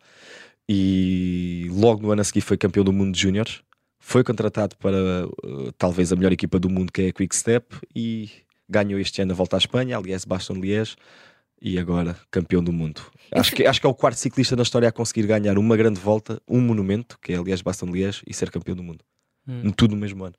E 0.69 1.67
logo 1.71 2.02
no 2.02 2.12
ano 2.12 2.21
a 2.21 2.25
seguir 2.25 2.41
foi 2.41 2.57
campeão 2.57 2.85
do 2.85 2.93
mundo 2.93 3.14
de 3.14 3.21
júniores. 3.21 3.61
Foi 3.99 4.25
contratado 4.25 4.76
para 4.76 5.26
uh, 5.26 5.73
talvez 5.79 6.12
a 6.12 6.17
melhor 6.17 6.33
equipa 6.33 6.59
do 6.59 6.69
mundo, 6.69 6.93
que 6.93 7.02
é 7.02 7.09
a 7.09 7.12
Quick 7.12 7.35
Step, 7.37 7.76
e 7.95 8.29
ganhou 8.69 8.99
este 8.99 9.23
ano 9.23 9.33
a 9.33 9.35
volta 9.35 9.57
à 9.57 9.59
Espanha, 9.59 9.97
aliás, 9.97 10.25
Baston 10.25 10.55
Liège, 10.55 10.97
e 11.62 11.78
agora 11.78 12.16
campeão 12.31 12.62
do 12.62 12.73
mundo. 12.73 13.00
Acho 13.31 13.54
que, 13.54 13.64
acho 13.64 13.81
que 13.81 13.87
é 13.87 13.88
o 13.88 13.95
quarto 13.95 14.19
ciclista 14.19 14.57
na 14.57 14.62
história 14.62 14.88
a 14.88 14.92
conseguir 14.92 15.26
ganhar 15.26 15.57
uma 15.57 15.76
grande 15.76 16.00
volta, 16.00 16.42
um 16.49 16.61
monumento, 16.61 17.16
que 17.23 17.33
é 17.33 17.37
aliás 17.37 17.62
Baston 17.62 17.87
Liège, 17.87 18.23
e 18.26 18.35
ser 18.35 18.50
campeão 18.50 18.75
do 18.75 18.83
mundo. 18.83 19.04
Hum. 19.47 19.71
Tudo 19.71 19.95
no 19.95 20.00
mesmo 20.00 20.25
ano. 20.25 20.35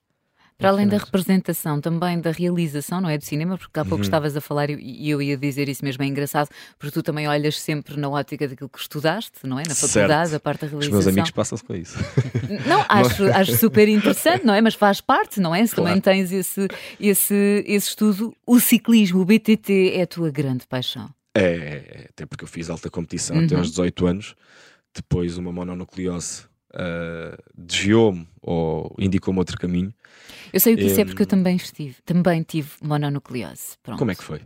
Para 0.56 0.68
além 0.68 0.86
da 0.86 0.98
representação, 0.98 1.80
também 1.80 2.20
da 2.20 2.30
realização, 2.30 3.00
não 3.00 3.08
é? 3.08 3.18
Do 3.18 3.24
cinema, 3.24 3.58
porque 3.58 3.78
há 3.78 3.82
pouco 3.82 3.96
uhum. 3.96 4.02
estavas 4.02 4.36
a 4.36 4.40
falar 4.40 4.70
e 4.70 5.10
eu 5.10 5.20
ia 5.20 5.36
dizer 5.36 5.68
isso 5.68 5.84
mesmo, 5.84 6.04
é 6.04 6.06
engraçado, 6.06 6.48
porque 6.78 6.92
tu 6.92 7.02
também 7.02 7.26
olhas 7.26 7.60
sempre 7.60 7.96
na 7.96 8.08
ótica 8.08 8.46
daquilo 8.46 8.68
que 8.68 8.78
estudaste, 8.78 9.32
não 9.42 9.58
é? 9.58 9.64
Na 9.66 9.74
faculdade, 9.74 10.30
certo. 10.30 10.36
a 10.36 10.40
parte 10.40 10.60
da 10.60 10.66
realização. 10.68 10.98
Os 10.98 11.04
meus 11.04 11.12
amigos 11.12 11.30
passam-se 11.32 11.64
com 11.64 11.74
isso. 11.74 11.98
Não, 12.66 12.84
acho, 12.88 13.24
acho 13.24 13.56
super 13.56 13.88
interessante, 13.88 14.44
não 14.44 14.54
é? 14.54 14.60
Mas 14.60 14.74
faz 14.74 15.00
parte, 15.00 15.40
não 15.40 15.54
é? 15.54 15.66
Se 15.66 15.74
claro. 15.74 15.88
também 15.88 16.00
tens 16.00 16.30
esse, 16.30 16.68
esse, 17.00 17.64
esse 17.66 17.88
estudo, 17.88 18.34
o 18.46 18.60
ciclismo, 18.60 19.20
o 19.20 19.24
BTT 19.24 19.92
é 19.94 20.02
a 20.02 20.06
tua 20.06 20.30
grande 20.30 20.66
paixão. 20.66 21.10
É, 21.36 22.06
até 22.10 22.26
porque 22.26 22.44
eu 22.44 22.48
fiz 22.48 22.70
alta 22.70 22.88
competição 22.88 23.36
uhum. 23.36 23.44
até 23.44 23.56
aos 23.56 23.70
18 23.70 24.06
anos, 24.06 24.36
depois 24.94 25.36
uma 25.36 25.52
mononucleose 25.52 26.44
uh, 26.74 27.36
desviou-me 27.56 28.26
ou 28.44 28.94
indicou-me 28.98 29.38
outro 29.38 29.58
caminho. 29.58 29.92
Eu 30.52 30.60
sei 30.60 30.74
o 30.74 30.76
que 30.76 30.84
isso 30.84 31.00
é 31.00 31.04
porque 31.04 31.22
eu 31.22 31.26
também 31.26 31.56
estive, 31.56 31.96
também 32.04 32.42
tive 32.42 32.70
mononucleose. 32.82 33.76
Pronto. 33.82 33.98
Como 33.98 34.10
é 34.10 34.14
que 34.14 34.22
foi? 34.22 34.40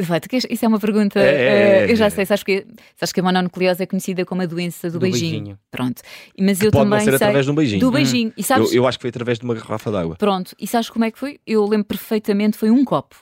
Vai, 0.00 0.20
isso 0.48 0.64
é 0.64 0.68
uma 0.68 0.78
pergunta. 0.78 1.18
É, 1.18 1.86
uh, 1.86 1.90
eu 1.90 1.96
já 1.96 2.08
sei, 2.08 2.24
sabes 2.24 2.44
que, 2.44 2.64
sabes 2.94 3.12
que 3.12 3.18
a 3.18 3.22
mononucleose 3.22 3.82
é 3.82 3.86
conhecida 3.86 4.24
como 4.24 4.42
a 4.42 4.46
doença 4.46 4.88
do, 4.88 4.94
do 4.94 5.00
beijinho. 5.00 5.30
beijinho. 5.30 5.58
Pronto. 5.70 6.02
Mas 6.38 6.60
eu 6.60 6.70
pode 6.70 6.84
também. 6.84 6.98
Pode 6.98 7.04
ser 7.04 7.18
sei 7.18 7.26
através 7.26 7.44
de 7.46 7.50
um 7.50 7.54
beijinho. 7.54 7.80
Do 7.80 7.90
beijinho. 7.90 8.28
Hum. 8.28 8.32
E 8.36 8.42
sabes... 8.42 8.72
eu, 8.72 8.82
eu 8.82 8.86
acho 8.86 8.98
que 8.98 9.02
foi 9.02 9.10
através 9.10 9.38
de 9.38 9.44
uma 9.44 9.54
garrafa 9.54 9.90
d'água. 9.90 10.16
Pronto. 10.16 10.54
E 10.58 10.66
sabes 10.68 10.88
como 10.88 11.04
é 11.04 11.10
que 11.10 11.18
foi? 11.18 11.40
Eu 11.44 11.66
lembro 11.66 11.86
perfeitamente, 11.86 12.56
foi 12.56 12.70
um 12.70 12.84
copo 12.84 13.16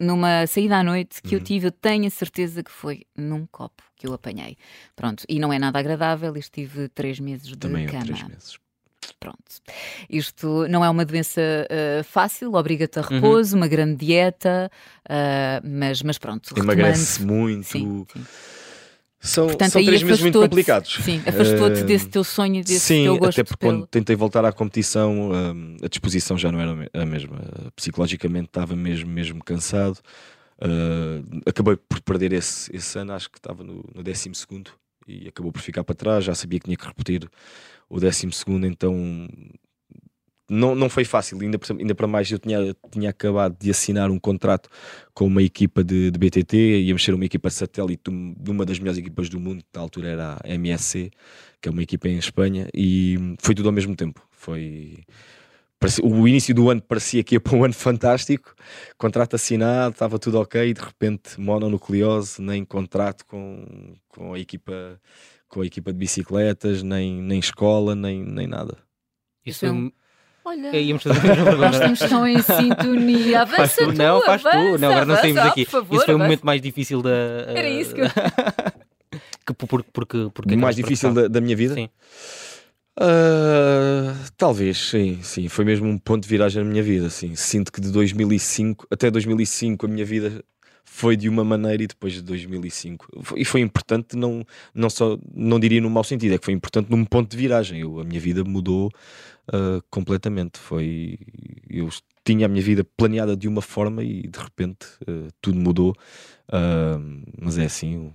numa 0.00 0.46
saída 0.46 0.78
à 0.78 0.82
noite 0.82 1.22
que 1.22 1.34
uhum. 1.34 1.40
eu 1.40 1.44
tive, 1.44 1.66
eu 1.68 1.72
tenho 1.72 2.06
a 2.06 2.10
certeza 2.10 2.62
que 2.62 2.70
foi 2.70 3.02
num 3.16 3.46
copo 3.46 3.82
que 3.96 4.06
eu 4.06 4.12
apanhei. 4.12 4.56
Pronto, 4.96 5.24
e 5.28 5.38
não 5.38 5.52
é 5.52 5.58
nada 5.58 5.78
agradável, 5.78 6.36
estive 6.36 6.88
três 6.88 7.20
meses 7.20 7.48
de 7.48 7.56
Também 7.56 7.86
cama. 7.86 8.04
três 8.04 8.22
meses. 8.22 8.58
Pronto. 9.18 9.38
Isto 10.08 10.66
não 10.68 10.84
é 10.84 10.90
uma 10.90 11.04
doença 11.04 11.40
uh, 11.40 12.04
fácil, 12.04 12.54
obriga-te 12.54 12.98
a 12.98 13.02
uhum. 13.02 13.08
repouso, 13.08 13.54
uhum. 13.54 13.62
uma 13.62 13.68
grande 13.68 14.04
dieta, 14.04 14.70
uh, 15.06 15.66
mas, 15.66 16.02
mas 16.02 16.18
pronto. 16.18 16.54
Emagrece 16.56 17.24
muito. 17.24 17.66
Sim, 17.66 18.06
sim. 18.12 18.24
São, 19.24 19.46
Portanto, 19.46 19.70
são 19.72 19.82
três 19.82 20.02
meses 20.02 20.20
muito 20.20 20.38
complicados. 20.38 20.98
Sim, 21.02 21.22
afastou-te 21.26 21.80
uh, 21.80 21.84
desse 21.86 22.06
teu 22.08 22.22
sonho, 22.22 22.62
desse 22.62 22.80
sim, 22.80 23.04
teu 23.04 23.16
gosto. 23.16 23.40
Até 23.40 23.44
porque 23.44 23.66
quando 23.66 23.86
tentei 23.86 24.14
voltar 24.14 24.44
à 24.44 24.52
competição, 24.52 25.30
um, 25.30 25.76
a 25.82 25.88
disposição 25.88 26.36
já 26.36 26.52
não 26.52 26.60
era 26.60 26.90
a 26.92 27.06
mesma. 27.06 27.38
Psicologicamente 27.74 28.48
estava 28.48 28.76
mesmo, 28.76 29.10
mesmo 29.10 29.42
cansado. 29.42 29.98
Uh, 30.58 31.40
acabei 31.46 31.74
por 31.76 32.02
perder 32.02 32.34
esse, 32.34 32.74
esse 32.76 32.98
ano, 32.98 33.14
acho 33.14 33.30
que 33.30 33.38
estava 33.38 33.64
no, 33.64 33.82
no 33.94 34.02
décimo 34.02 34.34
segundo 34.34 34.70
e 35.08 35.26
acabou 35.26 35.50
por 35.50 35.62
ficar 35.62 35.84
para 35.84 35.94
trás. 35.94 36.22
Já 36.22 36.34
sabia 36.34 36.58
que 36.58 36.66
tinha 36.66 36.76
que 36.76 36.86
repetir 36.86 37.26
o 37.94 38.00
décimo 38.00 38.32
segundo, 38.32 38.66
então 38.66 38.92
não, 40.50 40.74
não 40.74 40.88
foi 40.88 41.04
fácil, 41.04 41.38
ainda, 41.40 41.58
ainda 41.78 41.94
para 41.94 42.08
mais 42.08 42.28
eu 42.28 42.40
tinha, 42.40 42.76
tinha 42.90 43.10
acabado 43.10 43.56
de 43.56 43.70
assinar 43.70 44.10
um 44.10 44.18
contrato 44.18 44.68
com 45.14 45.26
uma 45.26 45.40
equipa 45.40 45.84
de, 45.84 46.10
de 46.10 46.18
BTT, 46.18 46.82
íamos 46.82 47.04
ser 47.04 47.14
uma 47.14 47.24
equipa 47.24 47.48
satélite 47.50 48.02
de 48.10 48.50
uma 48.50 48.66
das 48.66 48.80
melhores 48.80 48.98
equipas 48.98 49.28
do 49.28 49.38
mundo, 49.38 49.62
na 49.72 49.80
altura 49.80 50.08
era 50.08 50.38
a 50.42 50.48
MSC, 50.48 51.12
que 51.62 51.68
é 51.68 51.70
uma 51.72 51.84
equipa 51.84 52.08
em 52.08 52.18
Espanha, 52.18 52.68
e 52.74 53.36
foi 53.38 53.54
tudo 53.54 53.68
ao 53.68 53.72
mesmo 53.72 53.94
tempo. 53.94 54.20
Foi 54.32 54.98
o 56.02 56.26
início 56.26 56.54
do 56.54 56.70
ano 56.70 56.80
parecia 56.80 57.22
que 57.22 57.34
ia 57.34 57.40
para 57.40 57.54
um 57.56 57.62
ano 57.62 57.74
fantástico, 57.74 58.54
contrato 58.98 59.36
assinado, 59.36 59.92
estava 59.92 60.18
tudo 60.18 60.40
ok, 60.40 60.72
de 60.72 60.80
repente 60.80 61.38
mononucleose, 61.38 62.42
nem 62.42 62.64
contrato 62.64 63.24
com, 63.26 63.94
com 64.08 64.32
a 64.32 64.38
equipa 64.38 64.98
com 65.54 65.60
a 65.60 65.66
equipa 65.66 65.92
de 65.92 65.98
bicicletas, 65.98 66.82
nem, 66.82 67.22
nem 67.22 67.38
escola, 67.38 67.94
nem, 67.94 68.24
nem 68.24 68.48
nada. 68.48 68.76
Isso 69.46 69.64
é 69.64 69.70
um 69.70 69.90
Olha, 70.44 70.76
é, 70.76 70.82
íamos 70.82 71.02
fazer. 71.02 71.22
Nós 71.56 71.74
estamos 71.74 71.98
tão 72.00 72.26
em 72.26 72.42
sintonia. 72.42 73.42
Avança 73.42 73.56
faz 73.56 73.74
tu, 73.76 73.92
não, 73.94 74.20
faz 74.22 74.44
avança, 74.44 74.72
tu. 74.72 74.78
Não, 74.78 74.90
agora 74.90 75.06
não 75.06 75.16
saímos 75.16 75.42
daqui. 75.42 75.64
Favor, 75.64 75.96
Isso 75.96 76.04
foi 76.04 76.14
o 76.14 76.18
momento 76.18 76.44
mais 76.44 76.60
difícil 76.60 77.00
da. 77.00 77.10
Era 77.48 77.68
isso 77.68 77.94
que 77.94 78.02
eu. 78.02 78.08
que, 79.46 79.54
porque, 79.54 79.88
porque, 79.90 80.30
porque 80.34 80.54
o 80.54 80.58
mais 80.58 80.76
difícil 80.76 81.14
da, 81.14 81.28
da, 81.28 81.40
minha 81.40 81.56
vida? 81.56 81.74
Sim. 81.74 81.88
Uh, 83.00 84.14
talvez, 84.36 84.76
sim, 84.76 85.20
sim. 85.22 85.48
Foi 85.48 85.64
mesmo 85.64 85.88
um 85.88 85.96
ponto 85.96 86.24
de 86.24 86.28
viragem 86.28 86.62
na 86.62 86.68
minha 86.68 86.82
vida. 86.82 87.08
Sim. 87.08 87.34
Sinto 87.36 87.72
que 87.72 87.80
de 87.80 87.90
2005 87.90 88.86
até 88.90 89.10
2005 89.10 89.86
a 89.86 89.88
minha 89.88 90.04
vida 90.04 90.44
foi 90.84 91.16
de 91.16 91.28
uma 91.28 91.44
maneira 91.44 91.82
e 91.82 91.86
depois 91.86 92.12
de 92.12 92.22
2005 92.22 93.34
e 93.36 93.44
foi 93.44 93.60
importante 93.60 94.16
não 94.16 94.44
não 94.74 94.88
só 94.88 95.18
não 95.34 95.58
diria 95.58 95.80
no 95.80 95.90
mau 95.90 96.04
sentido 96.04 96.34
é 96.34 96.38
que 96.38 96.44
foi 96.44 96.54
importante 96.54 96.90
num 96.90 97.04
ponto 97.04 97.30
de 97.30 97.36
viragem 97.36 97.80
eu, 97.80 98.00
a 98.00 98.04
minha 98.04 98.20
vida 98.20 98.44
mudou 98.44 98.92
uh, 99.48 99.82
completamente. 99.90 100.58
Foi. 100.58 101.18
Eu 101.68 101.88
tinha 102.24 102.46
a 102.46 102.48
minha 102.48 102.62
vida 102.62 102.84
planeada 102.96 103.36
de 103.36 103.48
uma 103.48 103.62
forma 103.62 104.02
e 104.02 104.22
de 104.22 104.38
repente 104.38 104.86
uh, 105.08 105.28
tudo 105.40 105.58
mudou. 105.58 105.94
Uh, 106.48 107.22
mas 107.38 107.58
é 107.58 107.64
assim. 107.64 108.12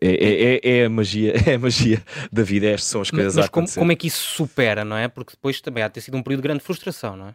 É, 0.00 0.08
é, 0.08 0.54
é, 0.54 0.60
é, 0.78 0.84
a 0.84 0.90
magia, 0.90 1.34
é 1.46 1.54
a 1.54 1.58
magia 1.58 2.00
da 2.30 2.44
vida, 2.44 2.66
estas 2.66 2.90
são 2.90 3.00
as 3.00 3.10
coisas 3.10 3.34
mas, 3.34 3.46
mas 3.46 3.50
como, 3.50 3.68
como, 3.68 3.90
é 3.90 3.96
que 3.96 4.06
isso 4.06 4.22
supera, 4.22 4.84
não 4.84 4.96
é? 4.96 5.08
Porque 5.08 5.32
depois 5.32 5.60
também 5.60 5.82
há 5.82 5.88
de 5.88 5.94
ter 5.94 6.00
sido 6.00 6.16
um 6.16 6.22
período 6.22 6.42
de 6.42 6.48
grande 6.48 6.62
frustração, 6.62 7.16
não 7.16 7.28
é? 7.28 7.34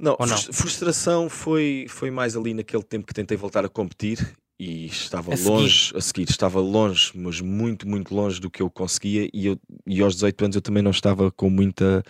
Não, 0.00 0.16
não? 0.18 0.36
frustração 0.52 1.28
foi, 1.28 1.86
foi 1.88 2.10
mais 2.10 2.36
ali 2.36 2.52
naquele 2.52 2.82
tempo 2.82 3.06
que 3.06 3.14
tentei 3.14 3.36
voltar 3.36 3.64
a 3.64 3.68
competir 3.68 4.36
e 4.58 4.86
estava 4.86 5.32
a 5.32 5.36
longe 5.36 5.92
a 5.96 6.00
seguir, 6.00 6.28
estava 6.28 6.60
longe, 6.60 7.12
mas 7.14 7.40
muito, 7.40 7.88
muito 7.88 8.14
longe 8.14 8.40
do 8.40 8.50
que 8.50 8.62
eu 8.62 8.70
conseguia. 8.70 9.28
E, 9.32 9.46
eu, 9.46 9.58
e 9.86 10.00
aos 10.00 10.14
18 10.14 10.44
anos 10.44 10.56
eu 10.56 10.62
também 10.62 10.82
não 10.82 10.90
estava 10.90 11.30
com 11.30 11.50
muita 11.50 12.02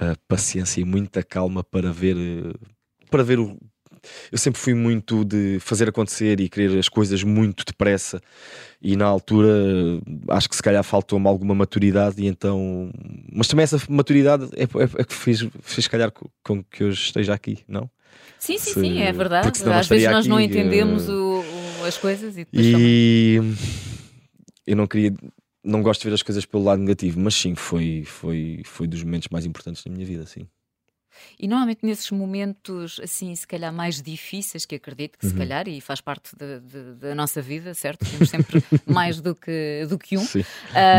uh, 0.00 0.18
paciência 0.28 0.80
e 0.80 0.84
muita 0.84 1.22
calma 1.22 1.62
para 1.62 1.92
ver, 1.92 2.16
uh, 2.16 2.58
para 3.10 3.22
ver 3.22 3.38
o. 3.38 3.58
Eu 4.30 4.38
sempre 4.38 4.60
fui 4.60 4.74
muito 4.74 5.24
de 5.24 5.58
fazer 5.60 5.88
acontecer 5.88 6.40
e 6.40 6.48
querer 6.48 6.78
as 6.78 6.88
coisas 6.88 7.22
muito 7.22 7.64
depressa, 7.64 8.20
e 8.80 8.96
na 8.96 9.06
altura 9.06 9.48
acho 10.28 10.48
que 10.48 10.56
se 10.56 10.62
calhar 10.62 10.82
faltou-me 10.84 11.26
alguma 11.26 11.54
maturidade. 11.54 12.22
E 12.22 12.26
então, 12.26 12.90
mas 13.32 13.48
também 13.48 13.64
essa 13.64 13.80
maturidade 13.88 14.48
é, 14.56 14.62
é, 14.62 15.00
é 15.00 15.04
que 15.04 15.14
fez, 15.14 15.46
fez, 15.62 15.88
calhar, 15.88 16.12
com 16.42 16.62
que 16.64 16.82
eu 16.82 16.90
esteja 16.90 17.34
aqui, 17.34 17.58
não? 17.68 17.90
Sim, 18.38 18.58
sim, 18.58 18.72
Se, 18.74 18.80
sim, 18.80 19.00
é 19.00 19.12
verdade. 19.12 19.48
Às 19.48 19.88
vezes 19.88 20.08
nós 20.08 20.18
aqui, 20.20 20.28
não 20.28 20.40
entendemos 20.40 21.08
uh... 21.08 21.12
o 21.12 21.64
as 21.84 21.98
coisas 21.98 22.34
e 22.36 22.44
depois. 22.44 22.66
E 22.66 23.40
eu 24.66 24.76
não 24.76 24.86
queria. 24.86 25.14
Não 25.62 25.82
gosto 25.82 26.02
de 26.02 26.08
ver 26.08 26.14
as 26.14 26.22
coisas 26.22 26.44
pelo 26.44 26.64
lado 26.64 26.80
negativo, 26.80 27.18
mas 27.18 27.34
sim, 27.34 27.54
foi, 27.54 28.04
foi, 28.04 28.60
foi 28.66 28.86
dos 28.86 29.02
momentos 29.02 29.28
mais 29.30 29.46
importantes 29.46 29.82
da 29.82 29.90
minha 29.90 30.04
vida, 30.04 30.26
sim. 30.26 30.46
E 31.38 31.48
normalmente 31.48 31.80
nesses 31.82 32.10
momentos, 32.10 33.00
assim, 33.02 33.34
se 33.34 33.46
calhar 33.46 33.72
mais 33.72 34.00
difíceis, 34.00 34.64
que 34.64 34.74
acredito 34.74 35.18
que 35.18 35.26
uhum. 35.26 35.32
se 35.32 35.38
calhar, 35.38 35.68
e 35.68 35.80
faz 35.80 36.00
parte 36.00 36.30
de, 36.36 36.60
de, 36.60 36.94
da 36.94 37.14
nossa 37.14 37.40
vida, 37.42 37.74
certo? 37.74 38.04
Temos 38.04 38.30
sempre 38.30 38.62
mais 38.86 39.20
do 39.20 39.34
que, 39.34 39.86
do 39.88 39.98
que 39.98 40.16
um. 40.16 40.24
Sim, 40.24 40.40
uh, 40.40 40.44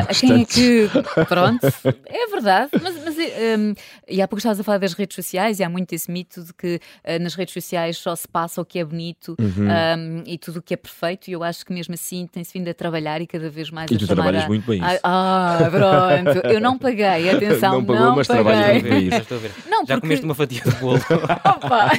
a 0.08 0.14
quem 0.14 0.42
é 0.42 0.46
que. 0.46 0.90
Pronto, 1.28 1.66
é 2.06 2.28
verdade, 2.28 2.72
mas, 2.82 3.04
mas 3.04 3.16
um, 3.18 3.74
e 4.08 4.22
há 4.22 4.28
pouco 4.28 4.40
estavas 4.40 4.60
a 4.60 4.64
falar 4.64 4.78
das 4.78 4.94
redes 4.94 5.16
sociais, 5.16 5.60
e 5.60 5.64
há 5.64 5.70
muito 5.70 5.94
esse 5.94 6.12
mito 6.12 6.44
de 6.44 6.54
que 6.54 6.80
uh, 7.04 7.22
nas 7.22 7.36
redes 7.36 7.54
sociais 7.54 7.98
só 7.98 8.16
se 8.16 8.28
passa 8.28 8.62
o 8.62 8.66
que 8.66 8.80
é 8.80 8.84
bonito 8.86 9.36
uhum. 9.40 9.68
um, 9.68 10.24
e 10.26 10.38
tudo 10.38 10.60
o 10.60 10.62
que 10.62 10.74
é 10.74 10.78
perfeito, 10.78 11.30
e 11.30 11.34
eu 11.34 11.44
acho 11.44 11.66
que 11.66 11.74
mesmo 11.74 11.94
assim 11.94 12.28
tem-se 12.28 12.54
vindo 12.54 12.70
a 12.70 12.74
trabalhor 12.74 13.22
e 13.22 13.28
cada 13.28 13.50
vez 13.50 13.70
mais 13.70 13.90
e 13.92 13.96
a 13.96 13.98
tu 13.98 14.08
trabalhas 14.08 14.44
a... 14.44 14.48
muito 14.48 14.68
bem 14.68 14.80
isso. 14.80 15.00
Ah, 15.04 15.58
pronto, 15.72 16.48
eu 16.48 16.60
não 16.60 16.78
paguei, 16.78 17.30
atenção, 17.30 17.74
não, 17.74 17.86
pagou, 17.86 18.06
não 18.06 18.16
mas 18.16 18.28
paguei. 18.28 18.44
trabalhas 18.44 18.82
muito 18.82 18.90
bem 18.90 19.08
isso. 19.08 19.70
Não, 19.70 19.86
Já 19.86 20.00
comeste 20.06 20.26
uma 20.26 20.36
fatia 20.36 20.62
de 20.62 20.72
bolo. 20.76 21.00
Opa! 21.44 21.92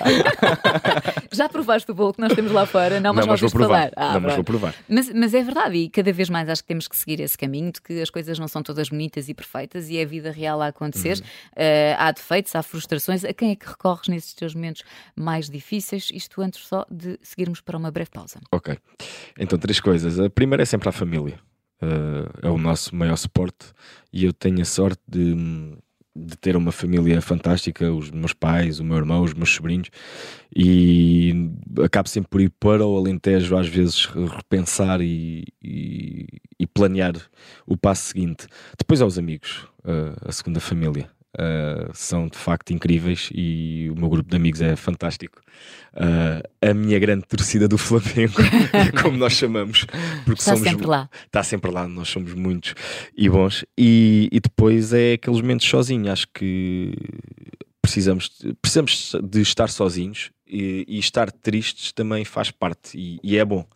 Já 1.33 1.49
provaste 1.49 1.91
o 1.91 1.95
bolo 1.95 2.15
que 2.15 2.21
nós 2.21 2.33
temos 2.33 2.53
lá 2.53 2.67
fora? 2.67 3.01
Não, 3.01 3.13
mas, 3.13 3.27
não, 3.27 3.33
mas 3.33 3.41
vou 3.41 3.51
provar. 3.51 3.91
Ah, 3.97 4.15
não, 4.15 4.21
mas 4.21 4.35
vou 4.35 4.45
provar. 4.45 4.75
Mas, 4.89 5.13
mas 5.13 5.35
é 5.35 5.43
verdade, 5.43 5.77
e 5.77 5.89
cada 5.91 6.13
vez 6.13 6.31
mais 6.31 6.49
acho 6.49 6.63
que 6.63 6.69
temos 6.69 6.89
que 6.89 6.97
seguir 6.97 7.21
esse 7.21 7.37
caminho 7.37 7.73
de 7.73 7.81
que 7.81 8.01
as 8.01 8.11
coisas 8.11 8.39
não 8.39 8.49
são 8.49 8.63
todas 8.63 8.89
bonitas 8.89 9.29
e 9.29 9.35
perfeitas 9.35 9.89
e 9.91 9.99
é 9.99 10.03
a 10.03 10.07
vida 10.07 10.31
real 10.31 10.63
a 10.63 10.69
acontecer. 10.69 11.19
Uhum. 11.19 11.25
Uh, 11.63 11.97
há 11.99 12.13
defeitos, 12.13 12.55
há 12.55 12.63
frustrações. 12.63 13.25
A 13.25 13.33
quem 13.33 13.51
é 13.51 13.57
que 13.57 13.67
recorres 13.67 14.09
nesses 14.09 14.35
teus 14.35 14.55
momentos 14.55 14.83
mais 15.15 15.51
difíceis? 15.51 16.09
Isto 16.13 16.41
antes 16.41 16.67
só 16.67 16.87
de 16.91 17.19
seguirmos 17.23 17.61
para 17.61 17.77
uma 17.77 17.91
breve 17.91 18.11
pausa. 18.11 18.41
Ok. 18.51 18.77
Então, 19.39 19.59
três 19.59 19.81
coisas. 19.81 20.19
A 20.19 20.31
primeira 20.31 20.63
é 20.63 20.67
sempre 20.67 20.89
a 20.89 20.93
família. 20.93 21.39
Uh, 21.83 22.31
é 22.41 22.49
o 22.49 22.57
nosso 22.57 22.97
maior 22.97 23.17
suporte 23.17 23.67
e 24.11 24.25
eu 24.25 24.33
tenho 24.33 24.63
a 24.63 24.65
sorte 24.65 25.03
de 25.07 25.35
de 26.17 26.37
ter 26.37 26.57
uma 26.57 26.73
família 26.73 27.21
fantástica, 27.21 27.93
os 27.93 28.11
meus 28.11 28.33
pais, 28.33 28.81
o 28.81 28.85
meu 28.85 28.97
irmão, 28.97 29.23
os 29.23 29.35
meus 29.35 29.51
sobrinhos, 29.51 29.91
e 30.55 31.51
acabo 31.85 32.09
sempre 32.09 32.31
por 32.31 32.41
ir 32.41 32.51
para 32.51 32.87
o 32.87 32.97
Alentejo, 32.97 33.57
às 33.57 33.69
vezes 33.69 34.07
repensar 34.07 35.01
e, 35.01 35.45
e, 35.63 36.27
e 36.59 36.67
planear 36.67 37.15
o 37.67 37.77
passo 37.77 38.09
seguinte. 38.09 38.47
Depois 38.79 39.01
aos 39.03 39.19
amigos, 39.19 39.67
a 40.25 40.33
segunda 40.33 40.61
família. 40.61 41.16
Uh, 41.39 41.91
são 41.93 42.29
de 42.29 42.39
facto 42.39 42.73
incríveis 42.73 43.29
e 43.35 43.91
o 43.95 43.99
meu 43.99 44.09
grupo 44.09 44.31
de 44.31 44.37
amigos 44.37 44.63
é 44.63 44.75
fantástico. 44.75 45.39
Uh, 45.93 46.43
a 46.67 46.73
minha 46.73 46.99
grande 46.99 47.27
torcida 47.27 47.69
do 47.69 47.77
Flamengo, 47.77 48.37
como 49.03 49.19
nós 49.19 49.35
chamamos, 49.35 49.85
porque 50.25 50.41
está 50.41 50.53
somos, 50.53 50.69
sempre 50.69 50.87
lá. 50.87 51.11
Está 51.27 51.43
sempre 51.43 51.71
lá, 51.71 51.87
nós 51.87 52.09
somos 52.09 52.33
muitos 52.33 52.75
e 53.15 53.29
bons. 53.29 53.67
E, 53.77 54.31
e 54.33 54.41
depois 54.41 54.95
é 54.95 55.13
aqueles 55.13 55.41
momentos 55.43 55.69
sozinho. 55.69 56.11
Acho 56.11 56.27
que 56.33 56.95
precisamos, 57.83 58.31
precisamos 58.63 59.15
de 59.23 59.43
estar 59.43 59.69
sozinhos 59.69 60.31
e, 60.47 60.85
e 60.89 60.99
estar 60.99 61.31
tristes 61.31 61.93
também 61.93 62.25
faz 62.25 62.51
parte 62.51 62.99
e, 62.99 63.19
e 63.23 63.37
é 63.37 63.45
bom. 63.45 63.67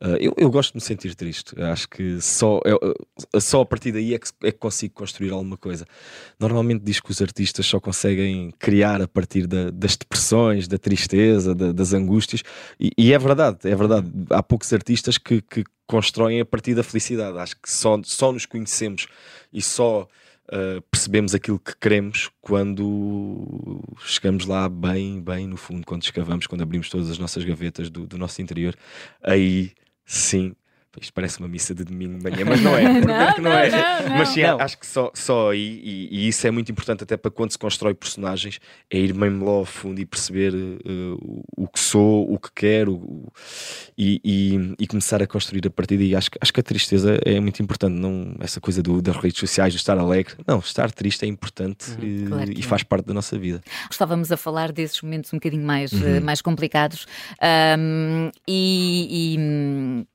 Uh, 0.00 0.16
eu, 0.20 0.34
eu, 0.36 0.50
gosto 0.50 0.72
de 0.72 0.76
me 0.76 0.80
sentir 0.80 1.14
triste. 1.14 1.60
Acho 1.60 1.88
que 1.88 2.20
só, 2.20 2.60
eu, 2.64 2.94
só 3.40 3.62
a 3.62 3.66
partir 3.66 3.90
daí 3.90 4.14
é 4.14 4.18
que, 4.18 4.28
é 4.44 4.52
que 4.52 4.58
consigo 4.58 4.94
construir 4.94 5.30
alguma 5.30 5.56
coisa. 5.56 5.84
Normalmente 6.38 6.84
diz 6.84 7.00
que 7.00 7.10
os 7.10 7.20
artistas 7.20 7.66
só 7.66 7.80
conseguem 7.80 8.52
criar 8.58 9.02
a 9.02 9.08
partir 9.08 9.46
da, 9.46 9.70
das 9.70 9.96
depressões, 9.96 10.68
da 10.68 10.78
tristeza, 10.78 11.54
da, 11.54 11.72
das 11.72 11.92
angústias, 11.92 12.42
e, 12.78 12.92
e, 12.96 13.12
é 13.12 13.18
verdade, 13.18 13.58
é 13.64 13.74
verdade. 13.74 14.08
Há 14.30 14.42
poucos 14.42 14.72
artistas 14.72 15.18
que, 15.18 15.42
que 15.42 15.64
constroem 15.86 16.40
a 16.40 16.44
partir 16.44 16.74
da 16.74 16.84
felicidade. 16.84 17.36
Acho 17.38 17.56
que 17.60 17.70
só, 17.70 18.00
só 18.04 18.30
nos 18.30 18.46
conhecemos 18.46 19.08
e 19.52 19.60
só 19.60 20.08
uh, 20.52 20.80
percebemos 20.90 21.34
aquilo 21.34 21.58
que 21.58 21.76
queremos 21.76 22.30
quando 22.40 23.80
chegamos 24.04 24.46
lá 24.46 24.68
bem, 24.68 25.20
bem 25.20 25.46
no 25.46 25.56
fundo, 25.56 25.86
quando 25.86 26.02
escavamos, 26.02 26.46
quando 26.46 26.62
abrimos 26.62 26.88
todas 26.88 27.10
as 27.10 27.18
nossas 27.18 27.44
gavetas 27.44 27.90
do, 27.90 28.06
do 28.06 28.18
nosso 28.18 28.40
interior. 28.42 28.76
Aí 29.22 29.72
sim. 30.04 30.54
Isto 31.00 31.12
parece 31.12 31.38
uma 31.38 31.48
missa 31.48 31.74
de 31.74 31.84
domingo 31.84 32.18
de 32.18 32.22
manhã, 32.24 32.44
mas 32.44 32.60
não 32.60 32.76
é. 32.76 32.82
não, 33.00 33.34
que 33.34 33.40
não, 33.40 33.52
é. 33.52 33.70
Não, 33.70 34.16
mas 34.16 34.28
sim, 34.30 34.42
acho 34.42 34.78
que 34.78 34.86
só, 34.86 35.10
só 35.14 35.50
aí, 35.50 35.80
e, 35.84 36.08
e, 36.10 36.28
isso 36.28 36.46
é 36.46 36.50
muito 36.50 36.72
importante 36.72 37.04
até 37.04 37.16
para 37.16 37.30
quando 37.30 37.52
se 37.52 37.58
constrói 37.58 37.94
personagens, 37.94 38.58
é 38.90 38.98
ir 38.98 39.14
mesmo 39.14 39.44
lá 39.44 39.52
ao 39.52 39.64
fundo 39.64 40.00
e 40.00 40.06
perceber 40.06 40.54
uh, 40.54 41.44
o 41.56 41.68
que 41.68 41.78
sou, 41.78 42.32
o 42.32 42.38
que 42.38 42.50
quero 42.54 42.94
o, 42.94 43.32
e, 43.96 44.20
e, 44.24 44.74
e, 44.78 44.86
começar 44.86 45.22
a 45.22 45.26
construir 45.26 45.66
a 45.66 45.70
partir 45.70 45.98
daí. 45.98 46.16
Acho, 46.16 46.30
acho 46.40 46.52
que 46.52 46.60
a 46.60 46.62
tristeza 46.62 47.20
é 47.24 47.38
muito 47.38 47.62
importante, 47.62 47.94
não 47.94 48.34
essa 48.40 48.60
coisa 48.60 48.82
do, 48.82 49.02
das 49.02 49.16
redes 49.16 49.38
sociais, 49.38 49.72
de 49.72 49.78
estar 49.78 49.98
alegre. 49.98 50.34
Não, 50.46 50.58
estar 50.58 50.90
triste 50.90 51.24
é 51.24 51.28
importante 51.28 51.90
uhum, 51.92 52.04
e, 52.04 52.26
claro 52.26 52.52
e 52.52 52.62
faz 52.62 52.82
parte 52.82 53.06
da 53.06 53.14
nossa 53.14 53.38
vida. 53.38 53.60
Estávamos 53.90 54.32
a 54.32 54.36
falar 54.36 54.72
desses 54.72 55.00
momentos 55.02 55.32
um 55.32 55.36
bocadinho 55.36 55.64
mais, 55.64 55.92
uhum. 55.92 56.18
uh, 56.18 56.22
mais 56.22 56.40
complicados 56.40 57.06
um, 57.78 58.30
e 58.46 60.06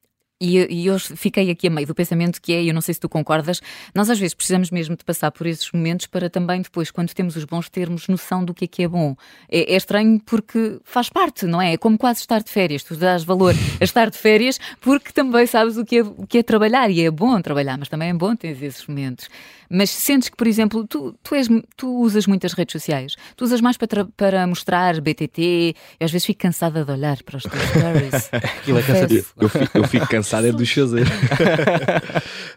e, 0.41 0.58
e 0.69 0.88
eu 0.88 1.00
fiquei 1.00 1.50
aqui 1.50 1.67
a 1.67 1.69
meio 1.69 1.88
do 1.88 1.96
pensamento 1.96 2.41
que 2.41 2.54
é, 2.54 2.63
eu 2.63 2.74
não 2.74 2.82
sei 2.82 2.93
se 2.93 3.00
tu 3.00 3.08
concordas, 3.08 3.62
nós 3.96 4.10
às 4.10 4.19
vezes 4.19 4.34
precisamos 4.34 4.72
mesmo 4.72 4.96
de 4.96 5.04
passar 5.04 5.32
por 5.32 5.48
esses 5.48 5.72
momentos 5.72 6.08
para 6.08 6.30
também 6.30 6.62
depois, 6.62 6.91
quando 6.91 7.13
temos 7.13 7.36
os 7.36 7.46
bons, 7.46 7.69
termos 7.69 8.08
noção 8.08 8.43
do 8.43 8.54
que 8.54 8.65
é 8.65 8.67
que 8.67 8.84
é 8.84 8.88
bom. 8.88 9.15
É, 9.50 9.74
é 9.74 9.78
estranho 9.78 10.19
porque 10.26 10.80
faz 10.84 11.10
parte, 11.10 11.46
não 11.46 11.62
é? 11.62 11.74
É 11.74 11.78
como 11.78 11.98
quase 11.98 12.19
estar 12.19 12.41
de 12.41 12.52
férias, 12.52 12.84
tu 12.84 12.96
dás 12.96 13.24
valor 13.24 13.56
a 13.80 13.84
estar 13.84 14.10
de 14.10 14.17
férias 14.17 14.60
porque 14.82 15.12
também 15.12 15.46
sabes 15.48 15.78
o 15.78 15.86
que 15.86 15.98
é, 15.98 16.02
o 16.04 16.28
que 16.28 16.39
é 16.39 16.43
trabalhar 16.43 16.89
e 16.89 17.02
é 17.02 17.12
bom 17.12 17.41
trabalhar, 17.41 17.78
mas 17.78 17.88
também 17.88 18.10
é 18.10 18.13
bom 18.13 18.36
ter 18.36 18.62
esses 18.62 18.86
momentos. 18.86 19.30
Mas 19.69 19.89
sentes 19.89 20.30
que, 20.30 20.38
por 20.38 20.46
exemplo, 20.46 20.86
tu, 20.86 21.17
tu, 21.24 21.34
és, 21.34 21.48
tu 21.76 21.89
usas 22.02 22.28
muitas 22.28 22.54
redes 22.54 22.74
sociais, 22.74 23.15
tu 23.36 23.43
usas 23.43 23.60
mais 23.60 23.76
para, 23.76 24.06
para 24.06 24.46
mostrar 24.46 25.02
BTT, 25.02 25.76
eu 26.00 26.06
às 26.06 26.12
vezes 26.12 26.26
fico 26.26 26.41
cansada 26.41 26.86
de 26.86 26.91
olhar 26.91 27.17
para 27.24 27.38
os 27.38 27.43
teus 27.43 27.63
stories. 27.63 28.30
Aquilo 28.62 28.78
é 28.78 28.84
cansativo. 28.84 29.28
Eu, 29.39 29.50
fico, 29.50 29.78
eu 29.80 29.84
fico 29.88 30.08
cansada 30.23 30.47
é 30.47 30.51
de 30.51 30.63
os 30.63 30.71
fazer. 30.71 31.05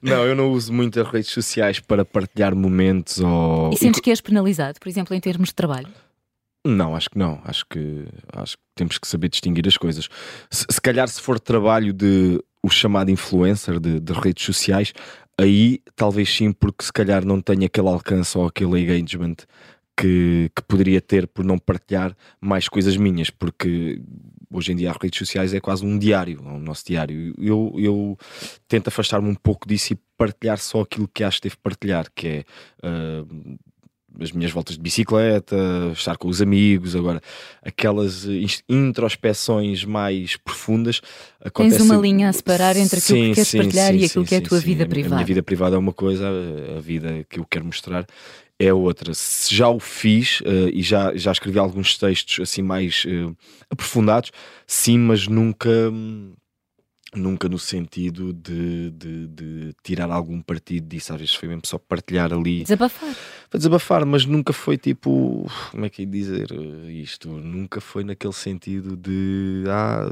não, 0.01 0.25
eu 0.25 0.35
não 0.35 0.53
uso 0.53 0.73
muito 0.73 1.01
as 1.01 1.09
redes 1.09 1.31
sociais 1.31 1.81
para 1.81 2.05
partilhar 2.05 2.55
momentos 2.55 3.19
ou. 3.19 3.71
E 3.73 3.77
sentes 3.77 4.01
que 4.01 4.11
és 4.11 4.21
penalizado, 4.21 4.79
por 4.81 4.89
exemplo, 4.89 5.15
em 5.15 5.21
termos 5.21 5.49
de 5.49 5.55
trabalho? 5.55 5.89
Não, 6.65 6.97
acho 6.97 7.11
que 7.11 7.19
não. 7.19 7.41
Acho 7.45 7.65
que, 7.69 8.07
acho 8.33 8.57
que 8.57 8.63
temos 8.75 8.99
que 8.99 9.07
saber 9.07 9.29
distinguir 9.29 9.67
as 9.69 9.77
coisas. 9.77 10.09
Se, 10.51 10.67
se 10.69 10.81
calhar, 10.81 11.09
se 11.09 11.21
for 11.21 11.39
trabalho 11.39 11.93
de 11.93 12.43
o 12.63 12.69
chamado 12.69 13.11
influencer 13.11 13.79
de, 13.79 14.01
de, 14.01 14.13
redes 14.13 14.45
sociais, 14.45 14.93
aí 15.39 15.81
talvez 15.95 16.29
sim, 16.35 16.53
porque 16.53 16.85
se 16.85 16.93
calhar 16.93 17.25
não 17.25 17.41
tem 17.41 17.65
aquele 17.65 17.89
alcance 17.89 18.37
ou 18.37 18.47
aquele 18.47 18.81
engagement 18.81 19.37
que, 19.97 20.51
que 20.55 20.63
poderia 20.63 21.01
ter 21.01 21.29
por 21.29 21.45
não 21.45 21.59
partilhar 21.59 22.15
mais 22.41 22.69
coisas 22.69 22.97
minhas, 22.97 23.31
porque 23.31 24.03
hoje 24.59 24.73
em 24.73 24.77
dia 24.77 24.91
as 24.91 24.97
redes 25.01 25.19
sociais 25.19 25.55
é 25.55 25.61
quase 25.61 25.85
um 25.85 25.99
diário, 25.99 26.41
é 26.45 26.49
o 26.49 26.59
nosso 26.59 26.85
diário. 26.87 27.35
Eu, 27.39 27.75
eu 27.79 28.19
tento 28.69 28.89
afastar-me 28.89 29.29
um 29.29 29.35
pouco 29.35 29.69
disso 29.69 29.93
e 29.93 29.99
partilhar 30.17 30.59
só 30.59 30.81
aquilo 30.81 31.09
que 31.09 31.23
acho 31.23 31.41
que 31.41 31.49
devo 31.49 31.59
partilhar, 31.59 32.07
que 32.15 32.29
é 32.29 32.45
uh, 32.87 33.59
as 34.21 34.33
minhas 34.33 34.51
voltas 34.51 34.77
de 34.77 34.83
bicicleta, 34.83 35.57
estar 35.93 36.17
com 36.17 36.29
os 36.29 36.41
amigos, 36.41 36.97
agora 36.97 37.21
aquelas 37.63 38.27
introspeções 38.69 39.85
mais 39.85 40.37
profundas. 40.37 41.01
Acontece... 41.45 41.79
Tens 41.79 41.91
uma 41.91 42.01
linha 42.01 42.29
a 42.29 42.33
separar 42.33 42.77
entre 42.77 42.99
aquilo 42.99 43.19
sim, 43.19 43.29
que 43.29 43.35
queres 43.35 43.49
sim, 43.49 43.59
partilhar 43.59 43.93
sim, 43.93 43.99
e 43.99 44.05
aquilo 44.05 44.25
que 44.25 44.35
é 44.35 44.39
a 44.39 44.43
tua 44.43 44.59
vida 44.59 44.87
privada. 44.87 45.15
A 45.15 45.19
minha 45.19 45.27
vida 45.27 45.43
privada 45.43 45.77
é 45.77 45.79
uma 45.79 45.93
coisa, 45.93 46.29
a 46.77 46.81
vida 46.81 47.25
que 47.29 47.39
eu 47.39 47.45
quero 47.45 47.65
mostrar 47.65 48.07
é 48.59 48.73
outra. 48.73 49.13
Se 49.15 49.55
já 49.55 49.69
o 49.69 49.79
fiz 49.79 50.41
uh, 50.41 50.69
e 50.73 50.83
já, 50.83 51.15
já 51.17 51.33
escrevi 51.33 51.59
alguns 51.59 51.99
textos 51.99 52.41
assim 52.41 52.63
mais 52.63 53.05
uh, 53.05 53.37
aprofundados, 53.71 54.33
sim, 54.67 54.99
mas 54.99 55.27
nunca. 55.27 55.69
Hum, 55.69 56.33
nunca 57.17 57.49
no 57.49 57.59
sentido 57.59 58.33
de, 58.33 58.91
de, 58.91 59.27
de, 59.27 59.75
tirar 59.83 60.11
algum 60.11 60.41
partido 60.41 60.87
disso, 60.87 61.13
às 61.13 61.19
vezes 61.19 61.35
foi 61.35 61.49
mesmo 61.49 61.63
só 61.65 61.79
partilhar 61.79 62.33
ali. 62.33 62.63
Desabafar. 62.63 63.15
Foi 63.51 63.59
desabafar, 63.59 64.07
mas 64.07 64.25
nunca 64.25 64.53
foi 64.53 64.77
tipo, 64.77 65.51
como 65.71 65.85
é 65.85 65.91
que 65.91 66.03
ia 66.03 66.07
dizer 66.07 66.49
isto? 66.89 67.29
Nunca 67.29 67.81
foi 67.81 68.05
naquele 68.05 68.33
sentido 68.33 68.97
de 68.97 69.65
ah, 69.69 70.09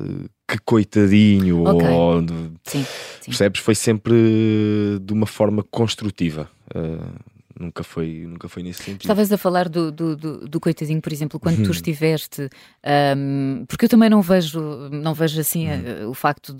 que 0.48 0.58
coitadinho, 0.64 1.64
okay. 1.66 1.88
ou 1.88 2.20
sim, 2.64 2.84
sim. 2.84 3.26
percebes? 3.26 3.60
Foi 3.60 3.74
sempre 3.74 4.14
de 5.00 5.12
uma 5.12 5.26
forma 5.26 5.62
construtiva. 5.62 6.50
Uh, 6.74 7.33
nunca 7.58 7.84
foi, 7.84 8.26
nunca 8.26 8.48
foi 8.48 8.62
nesse 8.62 8.82
sentido. 8.82 9.02
Estavas 9.02 9.30
a 9.30 9.38
falar 9.38 9.68
do, 9.68 9.90
do, 9.90 10.16
do, 10.16 10.48
do 10.48 10.60
coitadinho, 10.60 11.00
por 11.00 11.12
exemplo, 11.12 11.38
quando 11.38 11.56
tu 11.56 11.66
uhum. 11.66 11.70
estiveste, 11.70 12.48
um, 13.16 13.64
porque 13.68 13.84
eu 13.84 13.88
também 13.88 14.10
não 14.10 14.20
vejo, 14.20 14.60
não 14.90 15.14
vejo 15.14 15.40
assim 15.40 15.68
uhum. 15.68 16.10
o 16.10 16.14
facto 16.14 16.56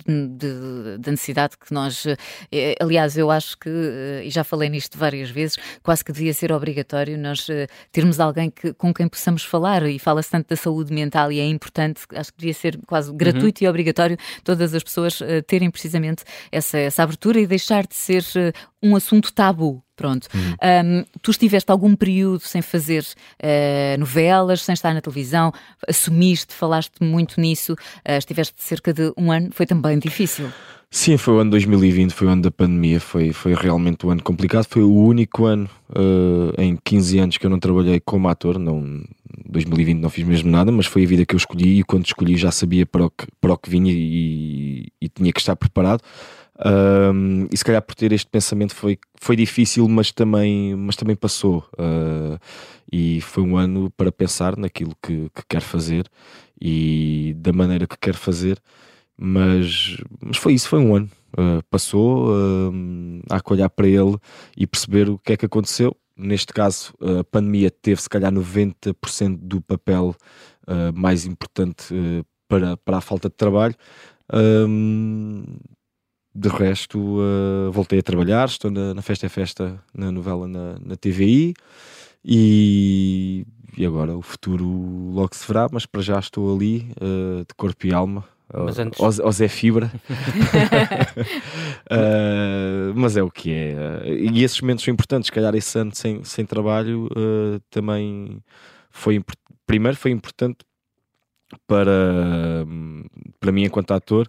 da 0.98 1.10
necessidade 1.10 1.56
que 1.58 1.72
nós, 1.72 2.06
eh, 2.52 2.74
aliás, 2.80 3.16
eu 3.16 3.30
acho 3.30 3.58
que, 3.58 3.68
eh, 3.68 4.24
e 4.24 4.30
já 4.30 4.44
falei 4.44 4.68
nisto 4.68 4.96
várias 4.96 5.30
vezes, 5.30 5.56
quase 5.82 6.04
que 6.04 6.12
devia 6.12 6.32
ser 6.32 6.52
obrigatório 6.52 7.18
nós 7.18 7.46
termos 7.90 8.20
alguém 8.20 8.50
que, 8.50 8.72
com 8.74 8.92
quem 8.92 9.08
possamos 9.08 9.44
falar, 9.44 9.82
e 9.84 9.98
fala-se 9.98 10.30
tanto 10.30 10.48
da 10.48 10.56
saúde 10.56 10.92
mental 10.92 11.32
e 11.32 11.40
é 11.40 11.46
importante, 11.46 12.02
acho 12.14 12.32
que 12.32 12.38
devia 12.38 12.54
ser 12.54 12.78
quase 12.86 13.12
gratuito 13.12 13.62
uhum. 13.62 13.66
e 13.66 13.68
obrigatório 13.68 14.16
todas 14.42 14.74
as 14.74 14.82
pessoas 14.82 15.20
terem 15.46 15.70
precisamente 15.70 16.24
essa, 16.52 16.78
essa 16.78 17.02
abertura 17.02 17.40
e 17.40 17.46
deixar 17.46 17.86
de 17.86 17.94
ser 17.94 18.22
um 18.84 18.94
assunto 18.94 19.32
tabu. 19.32 19.82
Pronto. 19.96 20.28
Um, 20.34 21.04
tu 21.22 21.30
estiveste 21.30 21.70
algum 21.70 21.94
período 21.94 22.40
sem 22.40 22.60
fazer 22.60 23.04
uh, 23.04 23.98
novelas, 23.98 24.62
sem 24.62 24.72
estar 24.72 24.92
na 24.92 25.00
televisão, 25.00 25.52
assumiste, 25.86 26.52
falaste 26.52 26.94
muito 27.00 27.40
nisso, 27.40 27.74
uh, 27.74 28.18
estiveste 28.18 28.54
cerca 28.58 28.92
de 28.92 29.12
um 29.16 29.30
ano, 29.30 29.50
foi 29.52 29.66
também 29.66 29.96
difícil. 29.98 30.50
Sim, 30.90 31.16
foi 31.16 31.34
o 31.34 31.38
ano 31.38 31.50
2020, 31.50 32.12
foi 32.12 32.28
o 32.28 32.30
ano 32.30 32.42
da 32.42 32.52
pandemia, 32.52 33.00
foi, 33.00 33.32
foi 33.32 33.52
realmente 33.52 34.06
um 34.06 34.10
ano 34.10 34.22
complicado. 34.22 34.66
Foi 34.66 34.80
o 34.80 34.94
único 34.94 35.44
ano 35.44 35.68
uh, 35.90 36.54
em 36.56 36.78
15 36.84 37.18
anos 37.18 37.36
que 37.36 37.44
eu 37.44 37.50
não 37.50 37.58
trabalhei 37.58 37.98
como 37.98 38.28
ator. 38.28 38.60
Não, 38.60 39.02
2020 39.44 39.98
não 39.98 40.08
fiz 40.08 40.24
mesmo 40.24 40.48
nada, 40.48 40.70
mas 40.70 40.86
foi 40.86 41.02
a 41.02 41.06
vida 41.06 41.26
que 41.26 41.34
eu 41.34 41.36
escolhi 41.36 41.80
e 41.80 41.82
quando 41.82 42.06
escolhi 42.06 42.36
já 42.36 42.52
sabia 42.52 42.86
para 42.86 43.06
o 43.06 43.10
que, 43.10 43.26
para 43.40 43.52
o 43.52 43.58
que 43.58 43.68
vinha 43.68 43.92
e, 43.92 44.86
e 45.00 45.08
tinha 45.08 45.32
que 45.32 45.40
estar 45.40 45.56
preparado. 45.56 46.00
Um, 46.64 47.48
e 47.50 47.56
se 47.56 47.64
calhar 47.64 47.82
por 47.82 47.94
ter 47.94 48.12
este 48.12 48.28
pensamento 48.28 48.74
foi, 48.74 48.98
foi 49.16 49.34
difícil, 49.34 49.88
mas 49.88 50.12
também, 50.12 50.74
mas 50.76 50.96
também 50.96 51.16
passou. 51.16 51.66
Uh, 51.78 52.38
e 52.90 53.20
foi 53.20 53.42
um 53.42 53.56
ano 53.56 53.90
para 53.90 54.12
pensar 54.12 54.56
naquilo 54.56 54.94
que, 55.02 55.28
que 55.34 55.42
quero 55.48 55.64
fazer 55.64 56.08
e 56.60 57.34
da 57.38 57.52
maneira 57.52 57.86
que 57.86 57.98
quero 57.98 58.16
fazer. 58.16 58.60
Mas, 59.16 59.96
mas 60.20 60.36
foi 60.36 60.54
isso, 60.54 60.68
foi 60.68 60.80
um 60.80 60.94
ano. 60.94 61.10
Uh, 61.36 61.62
passou, 61.68 62.28
uh, 62.28 62.72
há 63.28 63.40
que 63.40 63.52
olhar 63.52 63.68
para 63.68 63.88
ele 63.88 64.16
e 64.56 64.66
perceber 64.66 65.08
o 65.08 65.18
que 65.18 65.32
é 65.32 65.36
que 65.36 65.46
aconteceu. 65.46 65.96
Neste 66.16 66.52
caso, 66.52 66.94
a 67.00 67.24
pandemia 67.24 67.72
teve 67.72 68.00
se 68.00 68.08
calhar 68.08 68.32
90% 68.32 69.36
do 69.40 69.60
papel 69.60 70.14
uh, 70.68 70.96
mais 70.96 71.26
importante 71.26 71.92
para, 72.46 72.76
para 72.76 72.98
a 72.98 73.00
falta 73.00 73.28
de 73.28 73.34
trabalho. 73.34 73.74
De 76.34 76.48
resto, 76.48 76.98
uh, 76.98 77.70
voltei 77.70 78.00
a 78.00 78.02
trabalhar, 78.02 78.46
estou 78.46 78.68
na, 78.68 78.92
na, 78.92 79.02
Festa 79.02 79.26
é 79.26 79.28
Festa, 79.28 79.80
na 79.94 80.10
novela 80.10 80.48
na, 80.48 80.76
na 80.84 80.96
TVI 80.96 81.54
e, 82.24 83.46
e, 83.76 83.86
agora 83.86 84.16
o 84.16 84.22
futuro 84.22 84.66
logo 85.12 85.32
se 85.32 85.46
verá, 85.46 85.68
mas 85.70 85.86
para 85.86 86.02
já 86.02 86.18
estou 86.18 86.52
ali 86.52 86.90
uh, 87.00 87.44
de 87.46 87.54
corpo 87.56 87.86
e 87.86 87.94
alma. 87.94 88.24
Mas 88.52 88.78
antes... 88.78 89.00
ao, 89.00 89.32
Zé 89.32 89.48
Fibra, 89.48 89.90
uh, 91.90 92.92
mas 92.94 93.16
é 93.16 93.22
o 93.22 93.30
que 93.30 93.52
é. 93.52 94.04
E 94.04 94.42
esses 94.44 94.60
momentos 94.60 94.84
são 94.84 94.92
importantes. 94.92 95.26
Se 95.28 95.32
calhar 95.32 95.54
esse 95.54 95.78
ano 95.78 95.94
sem, 95.94 96.22
sem 96.24 96.44
trabalho 96.44 97.08
também 97.70 98.42
foi 98.90 99.24
primeiro 99.66 99.96
foi 99.96 100.10
importante 100.10 100.58
para, 101.66 102.66
para 103.40 103.52
mim 103.52 103.64
enquanto 103.64 103.92
ator 103.92 104.28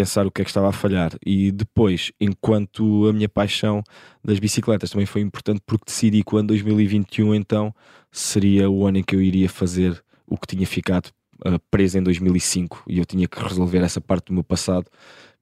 pensar 0.00 0.26
o 0.26 0.30
que 0.30 0.40
é 0.40 0.44
que 0.44 0.50
estava 0.50 0.68
a 0.68 0.72
falhar. 0.72 1.12
E 1.24 1.52
depois, 1.52 2.10
enquanto 2.18 3.06
a 3.06 3.12
minha 3.12 3.28
paixão 3.28 3.82
das 4.24 4.38
bicicletas 4.38 4.90
também 4.90 5.06
foi 5.06 5.20
importante, 5.20 5.60
porque 5.66 5.84
decidi 5.86 6.24
que 6.24 6.34
o 6.34 6.38
ano 6.38 6.48
2021 6.48 7.34
então 7.34 7.74
seria 8.10 8.70
o 8.70 8.86
ano 8.86 8.98
em 8.98 9.02
que 9.02 9.14
eu 9.14 9.20
iria 9.20 9.48
fazer 9.48 10.02
o 10.26 10.38
que 10.38 10.46
tinha 10.46 10.66
ficado 10.66 11.08
uh, 11.46 11.58
preso 11.70 11.98
em 11.98 12.02
2005 12.02 12.84
e 12.88 12.98
eu 12.98 13.04
tinha 13.04 13.28
que 13.28 13.42
resolver 13.42 13.78
essa 13.78 14.00
parte 14.00 14.26
do 14.26 14.34
meu 14.34 14.44
passado 14.44 14.86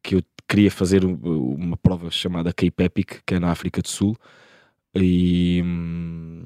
que 0.03 0.17
eu 0.17 0.23
queria 0.49 0.71
fazer 0.71 1.05
uma 1.05 1.77
prova 1.77 2.11
chamada 2.11 2.53
Cape 2.53 2.83
Epic, 2.83 3.21
que 3.25 3.35
é 3.35 3.39
na 3.39 3.51
África 3.51 3.81
do 3.83 3.89
Sul, 3.89 4.17
e 4.95 5.63
hum, 5.65 6.43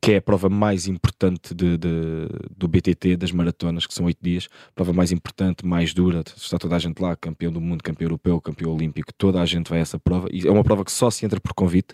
que 0.00 0.12
é 0.12 0.16
a 0.16 0.22
prova 0.22 0.48
mais 0.48 0.86
importante 0.86 1.54
de, 1.54 1.78
de, 1.78 2.28
do 2.56 2.66
BTT, 2.66 3.16
das 3.16 3.30
maratonas, 3.30 3.86
que 3.86 3.94
são 3.94 4.06
oito 4.06 4.18
dias, 4.20 4.48
prova 4.74 4.92
mais 4.92 5.12
importante, 5.12 5.64
mais 5.64 5.94
dura, 5.94 6.22
está 6.36 6.58
toda 6.58 6.76
a 6.76 6.78
gente 6.78 7.00
lá, 7.00 7.14
campeão 7.14 7.52
do 7.52 7.60
mundo, 7.60 7.82
campeão 7.82 8.06
europeu, 8.06 8.40
campeão 8.40 8.72
olímpico, 8.72 9.12
toda 9.14 9.40
a 9.40 9.46
gente 9.46 9.70
vai 9.70 9.78
a 9.78 9.82
essa 9.82 9.98
prova, 9.98 10.28
e 10.32 10.46
é 10.46 10.50
uma 10.50 10.64
prova 10.64 10.84
que 10.84 10.92
só 10.92 11.10
se 11.10 11.24
entra 11.24 11.40
por 11.40 11.54
convite, 11.54 11.92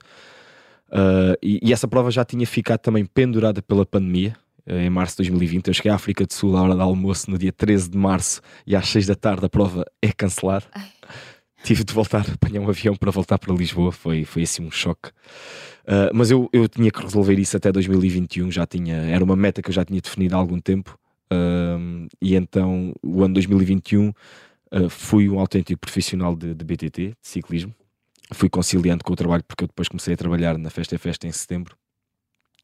uh, 0.88 1.36
e, 1.42 1.60
e, 1.62 1.72
essa 1.72 1.86
prova 1.86 2.10
já 2.10 2.24
tinha 2.24 2.46
ficado 2.46 2.80
também 2.80 3.04
pendurada 3.04 3.60
pela 3.60 3.84
pandemia, 3.84 4.34
uh, 4.66 4.72
em 4.72 4.90
março 4.90 5.16
de 5.16 5.28
2020, 5.28 5.68
eu 5.68 5.74
cheguei 5.74 5.92
à 5.92 5.94
África 5.94 6.26
do 6.26 6.32
Sul 6.32 6.56
à 6.56 6.62
hora 6.62 6.74
do 6.74 6.82
almoço, 6.82 7.30
no 7.30 7.38
dia 7.38 7.52
13 7.52 7.90
de 7.90 7.98
março, 7.98 8.40
e 8.66 8.74
às 8.74 8.88
6 8.88 9.06
da 9.06 9.14
tarde 9.14 9.44
a 9.44 9.48
prova 9.48 9.84
é 10.00 10.10
cancelada. 10.10 10.64
Tive 11.62 11.84
de 11.84 11.92
voltar, 11.94 12.26
apanhar 12.32 12.60
um 12.60 12.68
avião 12.68 12.96
para 12.96 13.10
voltar 13.10 13.38
para 13.38 13.54
Lisboa, 13.54 13.92
foi, 13.92 14.24
foi 14.24 14.42
assim 14.42 14.62
um 14.62 14.70
choque. 14.70 15.10
Uh, 15.84 16.08
mas 16.14 16.30
eu, 16.30 16.48
eu 16.52 16.66
tinha 16.66 16.90
que 16.90 17.02
resolver 17.02 17.38
isso 17.38 17.56
até 17.56 17.70
2021, 17.70 18.50
já 18.50 18.66
tinha, 18.66 18.96
era 18.96 19.22
uma 19.22 19.36
meta 19.36 19.60
que 19.60 19.68
eu 19.68 19.74
já 19.74 19.84
tinha 19.84 20.00
definido 20.00 20.34
há 20.34 20.38
algum 20.38 20.58
tempo. 20.58 20.98
Uh, 21.32 22.08
e 22.20 22.34
então, 22.34 22.94
o 23.02 23.22
ano 23.22 23.34
2021, 23.34 24.08
uh, 24.08 24.14
ah, 24.70 24.88
fui 24.88 25.28
um 25.28 25.38
autêntico 25.38 25.78
profissional 25.78 26.34
de, 26.34 26.54
de, 26.54 26.64
BTT, 26.64 27.08
de 27.08 27.16
ciclismo. 27.22 27.74
Fui 28.32 28.48
conciliando 28.48 29.04
com 29.04 29.12
o 29.12 29.16
trabalho, 29.16 29.44
porque 29.46 29.64
eu 29.64 29.68
depois 29.68 29.88
comecei 29.88 30.14
a 30.14 30.16
trabalhar 30.16 30.56
na 30.56 30.70
Festa 30.70 30.94
é 30.94 30.98
Festa 30.98 31.26
em 31.26 31.32
setembro. 31.32 31.76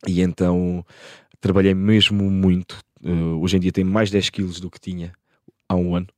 E 0.08 0.22
então, 0.22 0.84
trabalhei 1.40 1.74
mesmo 1.74 2.30
muito. 2.30 2.78
hoje 3.38 3.58
em 3.58 3.60
dia 3.60 3.70
tenho 3.70 3.86
mais 3.86 4.10
10 4.10 4.30
quilos 4.30 4.60
do 4.60 4.70
que 4.70 4.80
tinha 4.80 5.12
há 5.68 5.76
um 5.76 5.94
ano. 5.94 6.08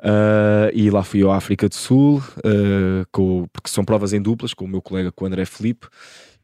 Uh, 0.00 0.70
e 0.72 0.90
lá 0.90 1.02
fui 1.02 1.22
eu 1.22 1.30
à 1.30 1.36
África 1.36 1.68
do 1.68 1.74
Sul, 1.74 2.18
uh, 2.18 3.04
com, 3.10 3.48
porque 3.52 3.68
são 3.68 3.84
provas 3.84 4.12
em 4.12 4.22
duplas, 4.22 4.54
com 4.54 4.64
o 4.64 4.68
meu 4.68 4.80
colega, 4.80 5.10
com 5.10 5.24
o 5.24 5.26
André 5.26 5.44
Felipe, 5.44 5.88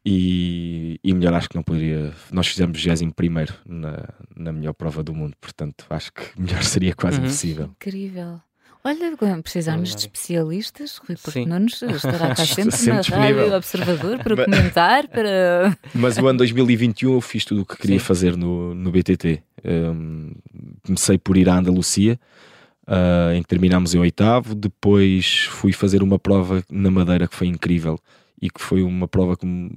e, 0.05 0.99
e 1.03 1.13
melhor 1.13 1.33
acho 1.33 1.49
que 1.49 1.55
não 1.55 1.63
poderia. 1.63 2.13
Nós 2.31 2.47
fizemos 2.47 2.83
21 2.83 3.11
na, 3.65 4.09
na 4.35 4.51
melhor 4.51 4.73
prova 4.73 5.01
do 5.01 5.13
mundo, 5.13 5.35
portanto 5.39 5.85
acho 5.89 6.13
que 6.13 6.23
melhor 6.39 6.63
seria 6.63 6.93
quase 6.93 7.17
uhum. 7.17 7.25
impossível. 7.25 7.65
Incrível. 7.65 8.39
Olha, 8.83 9.17
precisamos 9.41 9.95
de 9.95 10.01
especialistas, 10.01 10.97
Rui 10.97 11.17
Porto 11.17 11.43
Nunes 11.43 11.81
estará 11.81 12.35
cá 12.35 12.35
sempre, 12.45 12.77
sempre 12.77 12.93
na 12.93 12.99
disponível. 13.01 13.41
Rádio 13.41 13.55
Observador 13.55 14.19
para 14.19 14.35
comentar. 14.45 15.07
Para... 15.07 15.75
Mas 15.91 16.19
o 16.19 16.27
ano 16.27 16.37
2021 16.37 17.13
eu 17.13 17.19
fiz 17.19 17.43
tudo 17.43 17.61
o 17.61 17.65
que 17.65 17.77
queria 17.77 17.97
Sim. 17.97 18.05
fazer 18.05 18.37
no, 18.37 18.75
no 18.75 18.91
BTT. 18.91 19.41
Um, 19.65 20.33
comecei 20.85 21.17
por 21.17 21.35
ir 21.35 21.49
à 21.49 21.57
Andalucia, 21.57 22.19
uh, 22.87 23.33
em 23.33 23.41
que 23.41 23.47
terminámos 23.47 23.93
em 23.93 23.99
oitavo. 23.99 24.55
Depois 24.55 25.45
fui 25.49 25.71
fazer 25.71 26.03
uma 26.03 26.19
prova 26.19 26.63
na 26.69 26.91
Madeira 26.91 27.27
que 27.27 27.35
foi 27.35 27.47
incrível 27.47 27.99
e 28.41 28.49
que 28.49 28.61
foi 28.61 28.81
uma 28.83 29.07
prova 29.07 29.35
que 29.35 29.45
me, 29.45 29.71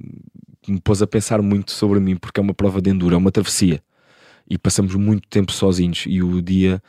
que 0.61 0.71
me 0.71 0.79
pôs 0.79 1.01
a 1.01 1.07
pensar 1.07 1.41
muito 1.41 1.71
sobre 1.71 1.99
mim, 1.99 2.15
porque 2.15 2.39
é 2.39 2.43
uma 2.43 2.53
prova 2.53 2.81
de 2.81 2.89
enduro, 2.89 3.15
é 3.15 3.17
uma 3.17 3.31
travessia. 3.31 3.81
E 4.49 4.57
passamos 4.57 4.95
muito 4.95 5.27
tempo 5.27 5.51
sozinhos. 5.51 6.05
E 6.07 6.21
o 6.23 6.41
dia 6.41 6.81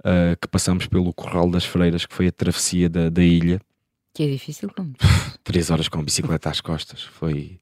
uh, 0.00 0.36
que 0.40 0.48
passamos 0.48 0.86
pelo 0.86 1.12
Corral 1.12 1.50
das 1.50 1.64
Freiras, 1.64 2.06
que 2.06 2.14
foi 2.14 2.28
a 2.28 2.32
travessia 2.32 2.88
da, 2.88 3.08
da 3.08 3.22
ilha, 3.22 3.60
que 4.18 4.24
é 4.24 4.26
difícil 4.26 4.68
como? 4.74 4.94
Três 5.44 5.70
horas 5.70 5.86
com 5.86 6.00
a 6.00 6.02
bicicleta 6.02 6.50
às 6.50 6.60
costas. 6.60 7.04
Foi, 7.04 7.60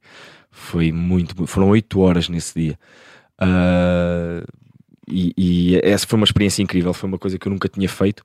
foi 0.51 0.91
muito. 0.91 1.47
Foram 1.47 1.69
oito 1.69 2.01
horas 2.01 2.31
nesse 2.31 2.59
dia. 2.59 2.79
Uh, 3.39 4.43
e, 5.09 5.33
e, 5.37 5.81
essa 5.83 6.07
foi 6.07 6.17
uma 6.19 6.25
experiência 6.25 6.63
incrível, 6.63 6.93
foi 6.93 7.09
uma 7.09 7.19
coisa 7.19 7.39
que 7.39 7.47
eu 7.47 7.53
nunca 7.53 7.69
tinha 7.69 7.89
feito. 7.89 8.23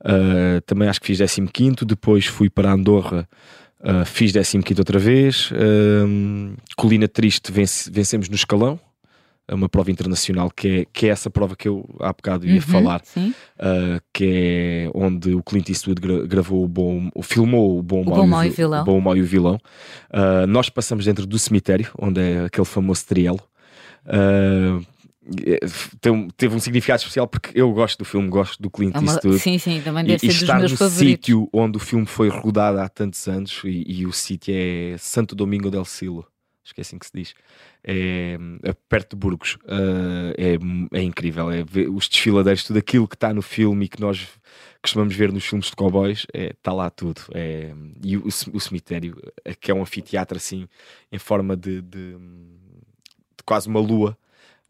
Uh, 0.00 0.60
também 0.66 0.88
acho 0.88 1.00
que 1.00 1.06
fiz 1.06 1.20
15, 1.20 1.84
depois 1.86 2.26
fui 2.26 2.50
para 2.50 2.72
Andorra, 2.72 3.28
uh, 3.80 4.04
fiz 4.04 4.32
15 4.32 4.64
outra 4.78 4.98
vez. 4.98 5.50
Uh, 5.52 6.54
Colina 6.76 7.06
Triste 7.06 7.52
vence, 7.52 7.90
vencemos 7.90 8.28
no 8.28 8.34
escalão, 8.34 8.78
é 9.48 9.54
uma 9.54 9.68
prova 9.68 9.92
internacional 9.92 10.50
que 10.50 10.68
é, 10.68 10.86
que 10.92 11.06
é 11.06 11.10
essa 11.10 11.30
prova 11.30 11.54
que 11.54 11.68
eu 11.68 11.88
há 12.00 12.12
bocado 12.12 12.44
ia 12.44 12.54
uhum, 12.54 12.60
falar, 12.60 13.00
que 14.12 14.24
é 14.24 14.90
onde 14.92 15.32
o 15.36 15.42
Clint 15.44 15.68
Eastwood 15.68 16.00
gra 16.00 16.26
gravou 16.26 16.64
o 16.64 16.68
bom, 16.68 17.08
filmou 17.22 17.78
o 17.78 17.82
Bom, 17.82 18.02
o 18.02 18.26
Mau, 18.26 18.44
e 18.44 18.48
o 18.48 18.52
Vilão. 18.52 18.84
Bom, 18.84 19.00
Mau 19.00 19.16
e 19.16 19.22
o 19.22 19.24
Vilão. 19.24 19.60
nós 20.48 20.68
passamos 20.68 21.04
dentro 21.04 21.24
do 21.24 21.38
cemitério, 21.38 21.88
onde 21.96 22.20
é 22.20 22.44
aquele 22.46 22.64
famoso 22.64 23.06
trielo. 23.06 23.40
Uh, 24.04 24.84
teve 26.36 26.54
um 26.54 26.60
significado 26.60 26.98
especial 26.98 27.26
porque 27.26 27.50
eu 27.54 27.72
gosto 27.72 27.98
do 27.98 28.04
filme, 28.04 28.28
gosto 28.28 28.60
do 28.62 28.70
Clint 28.70 28.94
é 28.94 28.98
uma... 28.98 29.12
Eastwood. 29.12 29.38
Sim, 29.38 29.58
sim, 29.58 29.80
também 29.80 30.04
deve 30.04 30.16
e, 30.16 30.18
ser 30.20 30.26
e 30.26 30.28
dos 30.28 30.42
estar 30.42 30.60
no 30.60 30.90
sítio 30.90 31.48
onde 31.52 31.76
o 31.76 31.80
filme 31.80 32.06
foi 32.06 32.28
rodado 32.28 32.78
há 32.78 32.88
tantos 32.88 33.26
anos 33.26 33.60
e, 33.64 33.84
e, 33.86 34.06
o 34.06 34.12
sítio 34.12 34.54
é 34.56 34.96
Santo 34.98 35.34
Domingo 35.34 35.70
del 35.70 35.84
Silo, 35.84 36.26
acho 36.64 36.74
que 36.74 36.80
é 36.80 36.82
assim 36.82 36.98
que 36.98 37.06
se 37.06 37.12
diz, 37.14 37.34
é, 37.82 38.36
é 38.62 38.72
perto 38.88 39.10
de 39.10 39.16
Burgos. 39.16 39.54
Uh, 39.64 40.34
é, 40.36 40.98
é 40.98 41.02
incrível, 41.02 41.50
é 41.50 41.62
ver 41.62 41.88
os 41.88 42.08
desfiladeiros, 42.08 42.64
tudo 42.64 42.78
aquilo 42.78 43.06
que 43.06 43.14
está 43.14 43.32
no 43.32 43.42
filme 43.42 43.84
e 43.86 43.88
que 43.88 44.00
nós 44.00 44.28
costumamos 44.82 45.14
ver 45.14 45.32
nos 45.32 45.44
filmes 45.44 45.66
de 45.66 45.76
cowboys, 45.76 46.26
está 46.32 46.38
é, 46.38 46.52
tá 46.62 46.72
lá 46.72 46.90
tudo. 46.90 47.20
É, 47.32 47.72
e 48.02 48.16
o, 48.16 48.26
o 48.26 48.60
cemitério, 48.60 49.16
que 49.60 49.70
é 49.70 49.74
um 49.74 49.82
anfiteatro 49.82 50.36
assim, 50.36 50.68
em 51.10 51.18
forma 51.18 51.56
de, 51.56 51.82
de, 51.82 52.12
de 52.16 53.44
quase 53.44 53.68
uma 53.68 53.80
lua 53.80 54.16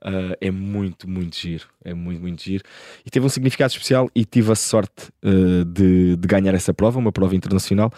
Uh, 0.02 0.36
é 0.40 0.50
muito, 0.50 1.08
muito 1.08 1.36
giro. 1.36 1.64
É 1.82 1.94
muito, 1.94 2.20
muito 2.20 2.42
giro. 2.42 2.62
E 3.04 3.10
teve 3.10 3.24
um 3.24 3.28
significado 3.28 3.72
especial 3.72 4.10
e 4.14 4.24
tive 4.24 4.52
a 4.52 4.54
sorte 4.54 5.10
uh, 5.24 5.64
de, 5.64 6.16
de, 6.16 6.28
ganhar 6.28 6.54
essa 6.54 6.72
prova, 6.74 6.98
uma 6.98 7.10
prova 7.10 7.34
internacional. 7.34 7.90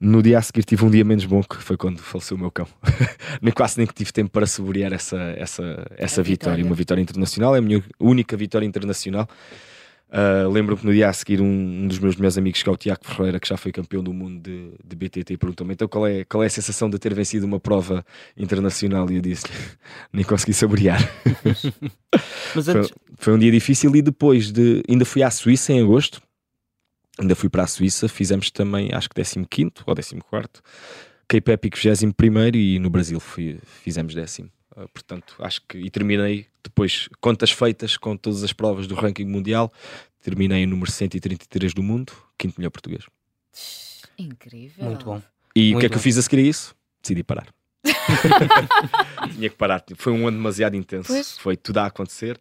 No 0.00 0.22
dia 0.22 0.38
a 0.38 0.42
seguir 0.42 0.64
tive 0.64 0.84
um 0.84 0.90
dia 0.90 1.04
menos 1.04 1.24
bom, 1.24 1.42
que 1.42 1.56
foi 1.56 1.76
quando 1.76 1.98
faleceu 1.98 2.36
o 2.36 2.40
meu 2.40 2.50
cão. 2.50 2.66
nem 3.40 3.52
quase 3.52 3.78
nem 3.78 3.86
que 3.86 3.94
tive 3.94 4.12
tempo 4.12 4.30
para 4.30 4.46
saborear 4.46 4.92
essa, 4.92 5.18
essa, 5.36 5.86
essa 5.96 6.22
vitória. 6.22 6.56
vitória. 6.56 6.64
Uma 6.64 6.74
vitória 6.74 7.02
internacional, 7.02 7.54
é 7.54 7.58
a 7.58 7.62
minha 7.62 7.82
única 8.00 8.36
vitória 8.36 8.66
internacional. 8.66 9.28
Uh, 10.12 10.46
Lembro-me 10.50 10.78
que 10.78 10.86
no 10.86 10.92
dia 10.92 11.08
a 11.08 11.12
seguir 11.14 11.40
um, 11.40 11.46
um, 11.46 11.88
dos 11.88 11.98
meus 11.98 12.16
melhores 12.16 12.36
amigos, 12.36 12.62
que 12.62 12.68
é 12.68 12.72
o 12.72 12.76
Tiago 12.76 13.00
Ferreira, 13.02 13.40
que 13.40 13.48
já 13.48 13.56
foi 13.56 13.72
campeão 13.72 14.04
do 14.04 14.12
mundo 14.12 14.42
de, 14.42 14.72
de 14.84 14.94
BTT, 14.94 15.38
perguntou-me 15.38 15.72
então 15.72 15.88
qual 15.88 16.06
é, 16.06 16.22
qual 16.24 16.42
é 16.42 16.46
a 16.48 16.50
sensação 16.50 16.90
de 16.90 16.98
ter 16.98 17.14
vencido 17.14 17.46
uma 17.46 17.58
prova 17.58 18.04
internacional 18.36 19.10
e 19.10 19.16
eu 19.16 19.22
disse 19.22 19.46
nem 20.12 20.22
consegui 20.22 20.52
saborear. 20.52 21.00
Mas 22.54 22.68
antes... 22.68 22.90
foi, 22.90 22.98
foi, 23.16 23.32
um 23.32 23.38
dia 23.38 23.50
difícil 23.50 23.96
e 23.96 24.02
depois 24.02 24.52
de 24.52 24.82
ainda 24.86 25.06
fui 25.06 25.22
à 25.22 25.30
Suíça 25.30 25.72
em 25.72 25.80
agosto, 25.80 26.20
ainda 27.18 27.34
fui 27.34 27.48
para 27.48 27.62
a 27.62 27.66
Suíça, 27.66 28.06
fizemos 28.06 28.50
também 28.50 28.90
acho 28.92 29.08
que 29.08 29.14
15 29.14 29.46
ou 29.86 29.94
14 29.94 30.18
Cape 31.26 31.52
Epic 31.52 31.74
21 31.74 32.54
e 32.54 32.78
no 32.78 32.90
Brasil 32.90 33.18
fui, 33.18 33.58
fizemos 33.64 34.14
décimo. 34.14 34.50
Uh, 34.76 34.86
portanto, 34.92 35.36
acho 35.38 35.62
que 35.66 35.78
e 35.78 35.88
terminei 35.88 36.51
depois 36.62 37.08
contas 37.20 37.50
feitas 37.50 37.96
com 37.96 38.16
todas 38.16 38.42
as 38.42 38.52
provas 38.52 38.86
do 38.86 38.94
ranking 38.94 39.26
mundial. 39.26 39.72
Terminei 40.22 40.62
em 40.62 40.66
número 40.66 40.90
133 40.90 41.74
do 41.74 41.82
mundo, 41.82 42.12
quinto 42.38 42.54
melhor 42.58 42.70
português. 42.70 43.04
Incrível. 44.18 44.84
Muito 44.84 45.04
bom. 45.04 45.22
E 45.54 45.74
o 45.74 45.78
que 45.78 45.86
é 45.86 45.88
que 45.88 45.96
eu 45.96 46.00
fiz 46.00 46.16
a 46.16 46.22
seguir 46.22 46.38
a 46.38 46.42
isso? 46.42 46.74
Decidi 47.02 47.22
parar. 47.22 47.48
Tinha 49.34 49.50
que 49.50 49.56
parar. 49.56 49.84
Foi 49.96 50.12
um 50.12 50.26
ano 50.28 50.36
demasiado 50.36 50.76
intenso. 50.76 51.08
Pois. 51.08 51.38
Foi 51.38 51.56
tudo 51.56 51.78
a 51.78 51.86
acontecer. 51.86 52.38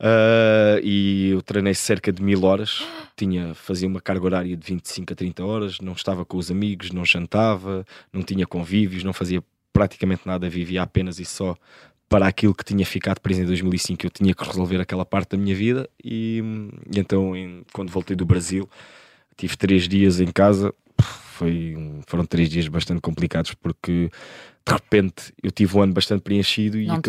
Uh, 0.00 0.82
e 0.82 1.30
eu 1.30 1.40
treinei 1.40 1.74
cerca 1.74 2.12
de 2.12 2.22
mil 2.22 2.44
horas. 2.44 2.84
Tinha, 3.16 3.54
fazia 3.54 3.88
uma 3.88 4.00
carga 4.00 4.24
horária 4.24 4.56
de 4.56 4.66
25 4.66 5.12
a 5.12 5.16
30 5.16 5.44
horas. 5.44 5.80
Não 5.80 5.92
estava 5.92 6.24
com 6.24 6.36
os 6.36 6.50
amigos, 6.50 6.90
não 6.90 7.04
jantava, 7.04 7.86
não 8.12 8.22
tinha 8.22 8.46
convívios, 8.46 9.04
não 9.04 9.12
fazia 9.12 9.42
praticamente 9.72 10.22
nada, 10.26 10.48
vivia 10.48 10.82
apenas 10.82 11.18
e 11.18 11.24
só 11.24 11.56
para 12.14 12.28
aquilo 12.28 12.54
que 12.54 12.64
tinha 12.64 12.86
ficado 12.86 13.18
preso 13.18 13.42
em 13.42 13.44
2005. 13.44 14.06
Eu 14.06 14.10
tinha 14.10 14.32
que 14.32 14.44
resolver 14.44 14.80
aquela 14.80 15.04
parte 15.04 15.30
da 15.30 15.36
minha 15.36 15.52
vida 15.52 15.90
e, 16.02 16.40
e 16.88 17.00
então, 17.00 17.34
em, 17.34 17.64
quando 17.72 17.90
voltei 17.90 18.14
do 18.14 18.24
Brasil, 18.24 18.70
tive 19.36 19.56
três 19.56 19.88
dias 19.88 20.20
em 20.20 20.28
casa. 20.28 20.72
Foi, 21.00 21.74
foram 22.06 22.24
três 22.24 22.48
dias 22.48 22.68
bastante 22.68 23.00
complicados 23.00 23.54
porque 23.54 24.08
de 24.64 24.72
repente 24.72 25.34
eu 25.42 25.50
tive 25.50 25.76
um 25.76 25.82
ano 25.82 25.92
bastante 25.92 26.22
preenchido 26.22 26.78
e 26.78 26.86
não, 26.86 27.02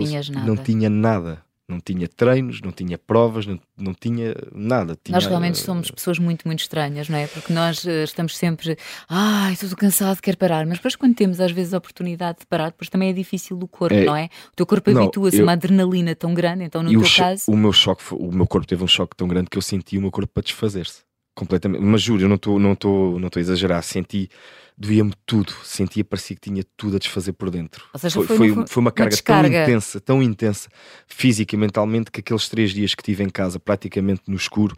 não 0.44 0.58
tinha 0.58 0.90
nada 0.90 1.45
não 1.68 1.80
tinha 1.80 2.08
treinos, 2.08 2.62
não 2.62 2.72
tinha 2.72 2.98
provas, 2.98 3.46
não, 3.46 3.60
não 3.78 3.94
tinha 3.94 4.36
nada. 4.54 4.98
Tinha... 5.04 5.16
Nós 5.16 5.26
realmente 5.26 5.58
somos 5.58 5.90
pessoas 5.90 6.20
muito, 6.20 6.48
muito 6.48 6.60
estranhas, 6.60 7.10
não 7.10 7.18
é? 7.18 7.28
Porque 7.28 7.52
nós 7.52 7.84
uh, 7.84 8.04
estamos 8.04 8.38
sempre, 8.38 8.78
ai, 9.10 9.54
estou 9.54 9.70
cansado, 9.76 10.22
quero 10.22 10.38
parar. 10.38 10.66
Mas 10.66 10.78
depois, 10.78 10.96
quando 10.96 11.16
temos 11.16 11.40
às 11.40 11.52
vezes 11.52 11.74
a 11.74 11.78
oportunidade 11.78 12.40
de 12.40 12.46
parar, 12.46 12.70
depois 12.70 12.90
também 12.90 13.10
é 13.10 13.14
difícil 13.14 13.58
o 13.60 13.68
corpo, 13.68 13.96
é... 13.96 14.06
não 14.06 14.16
é? 14.16 14.30
O 14.52 14.56
teu 14.56 14.66
corpo 14.66 14.92
habitua-se 14.92 15.40
a 15.40 15.44
uma 15.44 15.54
adrenalina 15.54 16.16
tão 16.16 16.34
grande, 16.34 16.64
então 16.64 16.84
no 16.84 16.92
teu 16.92 17.04
caso. 17.16 17.52
O 17.52 17.58
meu 17.58 17.74
choque, 17.74 18.04
o 18.12 18.32
meu 18.32 18.46
corpo 18.46 18.68
teve 18.68 18.84
um 18.84 18.88
choque 18.88 19.16
tão 19.16 19.28
grande 19.28 19.50
que 19.50 19.58
eu 19.58 19.62
senti 19.62 19.98
o 19.98 20.02
meu 20.02 20.12
corpo 20.12 20.32
para 20.34 20.44
desfazer-se. 20.44 21.04
completamente. 21.36 21.82
Mas 21.82 22.02
juro, 22.02 22.24
eu 22.24 22.30
não 22.30 22.36
estou 22.36 22.58
não 22.58 22.76
tô, 22.76 23.20
não 23.20 23.30
tô 23.30 23.40
a 23.40 23.42
exagerar. 23.42 23.84
Senti, 23.84 24.30
doía-me 24.78 25.14
tudo. 25.26 25.54
Sentia, 25.64 26.04
parecia 26.04 26.36
que 26.36 26.42
tinha 26.50 26.64
tudo 26.76 26.96
a 26.98 27.00
desfazer 27.00 27.34
por 27.34 27.50
dentro. 27.50 27.84
Ou 27.94 28.00
seja, 28.00 28.14
foi, 28.16 28.26
foi 28.28 28.38
foi, 28.38 28.52
uma- 28.52 28.68
foi 28.68 28.82
uma 28.82 28.88
uma 28.90 28.92
carga 28.92 29.16
tão 29.18 29.36
intensa, 29.64 30.00
tão 30.02 30.22
intensa, 30.24 30.70
física 31.08 31.56
e 31.56 31.58
mentalmente, 31.58 32.12
que 32.12 32.20
aqueles 32.20 32.48
três 32.50 32.72
dias 32.72 32.94
que 32.96 33.04
tive 33.04 33.24
em 33.24 33.30
casa, 33.30 33.60
praticamente 33.60 34.22
no 34.28 34.36
escuro, 34.36 34.76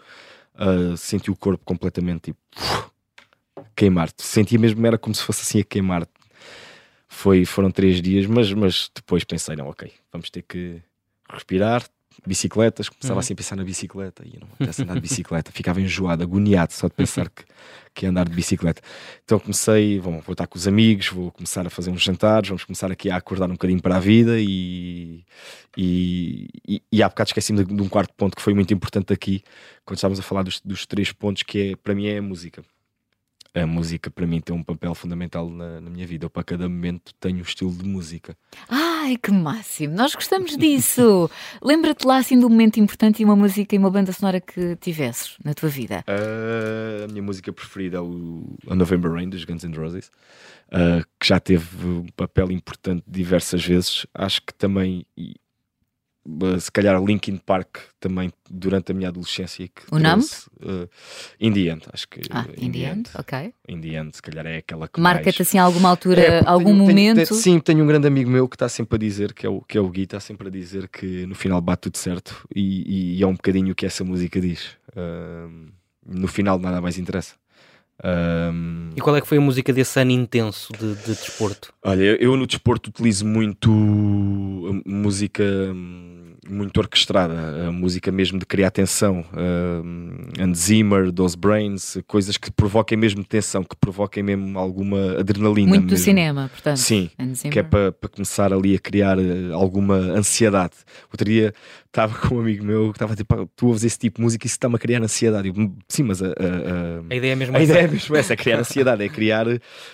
ah, 0.55 0.95
senti 0.97 1.29
o 1.31 1.35
corpo 1.35 1.63
completamente 1.65 2.21
tipo 2.33 2.39
queimar-te. 3.75 4.23
Sentia 4.23 4.57
mesmo, 4.59 4.85
era 4.85 4.97
como 4.97 5.13
se 5.15 5.21
fosse 5.23 5.41
assim 5.41 5.59
a 5.59 5.63
queimar-te. 5.63 6.11
Foi, 7.07 7.45
foram 7.45 7.71
três 7.71 8.01
dias, 8.01 8.25
mas, 8.25 8.51
mas 8.53 8.89
depois 8.93 9.23
pensei, 9.23 9.55
não, 9.55 9.67
ok, 9.67 9.91
vamos 10.11 10.29
ter 10.29 10.41
que 10.43 10.81
respirar. 11.29 11.83
Bicicletas, 12.25 12.89
começava 12.89 13.13
Uhum. 13.15 13.19
assim 13.19 13.33
a 13.33 13.35
pensar 13.35 13.55
na 13.55 13.63
bicicleta 13.63 14.23
e 14.25 14.39
não 14.39 14.47
apetece 14.53 14.81
andar 14.83 14.95
de 14.95 15.01
bicicleta, 15.01 15.51
ficava 15.51 15.81
enjoado, 15.81 16.23
agoniado 16.23 16.73
só 16.73 16.87
de 16.87 16.93
pensar 16.93 17.29
que, 17.29 17.43
que 17.93 18.05
ia 18.05 18.09
andar 18.09 18.27
de 18.27 18.35
bicicleta. 18.35 18.81
Então 19.23 19.39
comecei, 19.39 19.99
bom, 19.99 20.19
vou 20.21 20.33
estar 20.33 20.47
com 20.47 20.57
os 20.57 20.67
amigos, 20.67 21.07
vou 21.09 21.31
começar 21.31 21.65
a 21.65 21.69
fazer 21.69 21.89
uns 21.91 22.01
jantares, 22.01 22.49
vamos 22.49 22.63
começar 22.63 22.91
aqui 22.91 23.09
a 23.09 23.15
acordar 23.17 23.45
um 23.49 23.53
bocadinho 23.53 23.81
para 23.81 23.97
a 23.97 23.99
vida 23.99 24.39
e, 24.39 25.23
e, 25.77 26.47
e, 26.67 26.81
e 26.91 27.03
há 27.03 27.09
bocado 27.09 27.29
esqueci-me 27.29 27.63
de, 27.63 27.73
de 27.73 27.81
um 27.81 27.89
quarto 27.89 28.13
ponto 28.15 28.35
que 28.35 28.41
foi 28.41 28.53
muito 28.53 28.73
importante 28.73 29.13
aqui, 29.13 29.43
quando 29.85 29.97
estávamos 29.97 30.19
a 30.19 30.23
falar 30.23 30.43
dos, 30.43 30.59
dos 30.61 30.85
três 30.85 31.11
pontos, 31.11 31.43
que 31.43 31.71
é, 31.71 31.75
para 31.75 31.93
mim 31.95 32.07
é 32.07 32.17
a 32.17 32.21
música. 32.21 32.63
A 33.61 33.65
música 33.65 34.11
para 34.11 34.27
mim 34.27 34.39
tem 34.39 34.55
um 34.55 34.63
papel 34.63 34.93
fundamental 34.93 35.49
na, 35.49 35.81
na 35.81 35.89
minha 35.89 36.05
vida. 36.05 36.25
Eu 36.25 36.29
para 36.29 36.43
cada 36.43 36.69
momento 36.69 37.13
tenho 37.19 37.37
um 37.37 37.41
estilo 37.41 37.71
de 37.71 37.83
música. 37.83 38.37
Ai, 38.69 39.17
que 39.17 39.31
máximo! 39.31 39.95
Nós 39.95 40.13
gostamos 40.13 40.55
disso! 40.55 41.29
Lembra-te 41.61 42.05
lá 42.05 42.17
assim 42.17 42.37
de 42.37 42.45
um 42.45 42.49
momento 42.49 42.79
importante 42.79 43.21
e 43.21 43.25
uma 43.25 43.35
música 43.35 43.73
e 43.73 43.77
uma 43.77 43.89
banda 43.89 44.11
sonora 44.11 44.39
que 44.39 44.75
tivesses 44.75 45.37
na 45.43 45.53
tua 45.53 45.69
vida. 45.69 46.03
Uh, 46.07 47.05
a 47.05 47.07
minha 47.07 47.23
música 47.23 47.51
preferida 47.51 47.97
é 47.97 48.01
o 48.01 48.43
A 48.69 48.75
November 48.75 49.11
Rain 49.11 49.29
dos 49.29 49.43
Guns 49.43 49.63
N' 49.63 49.75
Roses, 49.75 50.11
uh, 50.67 51.03
que 51.19 51.27
já 51.27 51.39
teve 51.39 51.65
um 51.85 52.05
papel 52.15 52.51
importante 52.51 53.03
diversas 53.07 53.65
vezes. 53.65 54.05
Acho 54.13 54.41
que 54.41 54.53
também, 54.53 55.05
e, 55.17 55.35
se 56.59 56.71
calhar, 56.71 57.01
Linkin 57.03 57.37
Park 57.37 57.77
também 57.99 58.31
durante 58.49 58.91
a 58.91 58.95
minha 58.95 59.09
adolescência. 59.09 59.63
e 59.63 59.67
Que 59.69 59.81
O 59.91 59.97
nome? 59.99 60.23
uh, 60.61 60.87
In 61.39 61.53
the 61.53 61.59
End, 61.71 61.83
acho 61.93 62.07
que 62.07 62.21
Ah, 62.29 62.45
in 62.57 62.71
the 62.71 62.79
end, 62.79 63.09
ok. 63.15 63.53
In 63.67 63.79
the 63.81 63.87
End, 63.95 64.15
se 64.15 64.21
calhar 64.21 64.45
é 64.45 64.57
aquela 64.57 64.87
que 64.87 64.99
Marca-te 64.99 65.39
mais... 65.39 65.41
assim 65.47 65.57
a 65.57 65.63
alguma 65.63 65.89
altura, 65.89 66.21
É, 66.21 66.43
algum 66.45 66.65
tenho- 66.65 66.77
tenho- 66.77 66.87
momento. 66.89 67.15
tenho- 67.27 67.39
sim, 67.41 67.59
tenho 67.59 67.83
um 67.83 67.87
grande 67.87 68.07
amigo 68.07 68.29
meu 68.29 68.47
que 68.47 68.55
está 68.55 68.67
sempre 68.69 68.95
a 68.95 68.99
dizer, 68.99 69.33
que 69.33 69.45
é 69.45 69.49
o, 69.49 69.61
que 69.61 69.77
é 69.77 69.81
o 69.81 69.89
Gui, 69.89 70.03
está 70.03 70.19
sempre 70.19 70.47
a 70.47 70.51
dizer 70.51 70.87
que 70.89 71.25
no 71.25 71.35
final 71.35 71.61
bate 71.61 71.81
tudo 71.83 71.97
certo 71.97 72.47
e, 72.55 73.17
e 73.17 73.23
é 73.23 73.27
um 73.27 73.33
bocadinho 73.33 73.71
o 73.71 73.75
que 73.75 73.85
essa 73.85 74.03
música 74.03 74.39
diz. 74.41 74.69
Ahm, 74.95 75.69
no 76.05 76.27
final 76.27 76.57
nada 76.59 76.79
mais 76.81 76.97
interessa. 76.97 77.35
Ahm, 78.03 78.91
E 78.95 79.01
qual 79.01 79.15
é 79.15 79.21
que 79.21 79.27
foi 79.27 79.39
a 79.39 79.41
música 79.41 79.73
desse 79.73 79.99
ano 79.99 80.11
intenso 80.11 80.71
de, 80.73 80.93
de 80.95 81.15
desporto? 81.15 81.73
olha, 81.83 82.03
eu 82.21 82.37
no 82.37 82.45
desporto 82.45 82.89
utilizo 82.91 83.25
muito 83.25 83.71
música 84.85 85.43
hum, 85.43 86.16
muito 86.49 86.77
orquestrada, 86.77 87.67
a 87.67 87.71
música 87.71 88.11
mesmo 88.11 88.39
de 88.39 88.45
criar 88.45 88.71
tensão. 88.71 89.23
Um, 89.35 90.17
Hans 90.39 90.57
Zimmer, 90.59 91.11
Those 91.11 91.37
Brains, 91.37 91.97
coisas 92.07 92.37
que 92.37 92.51
provoquem 92.51 92.97
mesmo 92.97 93.23
tensão, 93.23 93.63
que 93.63 93.75
provoquem 93.75 94.23
mesmo 94.23 94.57
alguma 94.57 95.19
adrenalina. 95.19 95.67
Muito 95.69 95.85
do 95.85 95.91
mesmo. 95.91 96.03
cinema, 96.05 96.49
portanto. 96.51 96.77
Sim, 96.77 97.09
que 97.51 97.59
é 97.59 97.63
para 97.63 97.91
para 97.91 98.09
começar 98.09 98.51
ali 98.53 98.75
a 98.75 98.79
criar 98.79 99.17
eh, 99.19 99.51
alguma 99.53 99.95
ansiedade. 99.95 100.73
Outro 101.11 101.25
dia 101.25 101.53
estava 101.85 102.13
com 102.27 102.35
um 102.35 102.39
amigo 102.41 102.63
meu 102.63 102.91
que 102.91 102.97
estava 102.97 103.15
tipo, 103.15 103.35
"Pá, 103.35 103.47
tu 103.55 103.67
ouves 103.67 103.83
esse 103.83 103.97
tipo 103.97 104.17
de 104.17 104.23
música 104.23 104.45
e 104.45 104.47
isso 104.47 104.55
está-me 104.55 104.75
a 104.75 104.79
criar 104.79 105.01
ansiedade. 105.01 105.47
Eu, 105.47 105.53
"Hum, 105.57 105.73
sim, 105.87 106.03
mas 106.03 106.21
a, 106.21 106.27
a- 106.27 106.29
a- 106.29 107.03
A 107.09 107.15
ideia 107.15 107.31
é 107.31 107.35
mesmo 107.35 107.55
a 107.57 107.59
essa. 107.61 107.71
ideia 107.71 107.85
é 107.85 107.87
mesmo 107.87 108.15
essa, 108.15 108.33
é 108.33 108.35
criar 108.35 108.59
ansiedade, 108.59 109.03
é 109.03 109.09
criar 109.09 109.45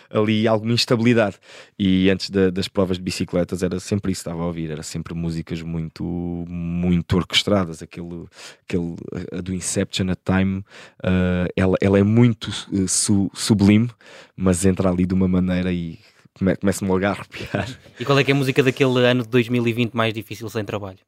ali 0.10 0.48
alguma 0.48 0.74
instabilidade. 0.74 1.38
E 1.80 2.10
antes 2.10 2.30
da- 2.30 2.50
das 2.50 2.68
provas 2.68 2.98
de 2.98 3.04
bicicletas 3.04 3.64
era 3.64 3.80
sempre 3.80 4.12
isso 4.12 4.24
que 4.24 4.30
estava 4.30 4.44
a 4.44 4.48
ouvir, 4.48 4.70
era 4.72 4.84
sempre 4.84 5.14
músicas 5.14 5.62
muito, 5.62 6.43
muito 6.48 7.16
orquestradas, 7.16 7.82
aquele, 7.82 8.26
aquele 8.64 8.96
a 9.32 9.42
do 9.42 9.54
Inception, 9.54 10.08
a 10.10 10.16
Time, 10.16 10.64
eh, 11.04 11.48
ela, 11.56 11.76
ela 11.82 12.00
é 12.00 12.04
muito 12.04 12.50
eh, 12.74 12.88
su- 12.88 13.30
sublime, 13.34 13.90
mas 14.36 14.66
entra 14.66 14.90
ali 14.90 15.06
de 15.06 15.14
uma 15.14 15.28
maneira 15.28 15.72
e 15.72 16.00
come- 16.38 16.56
começa-me 16.56 16.90
logo 16.92 17.06
a 17.06 17.10
arrepiar. 17.10 17.68
E 18.00 18.06
qual 18.06 18.18
é 18.20 18.24
que 18.24 18.32
é 18.32 18.34
a 18.34 18.38
música 18.38 18.62
daquele 18.64 19.06
ano 19.06 19.24
de 19.24 19.30
2020 19.30 19.94
mais 19.94 20.14
difícil 20.14 20.50
sem 20.50 20.64
trabalho? 20.66 21.00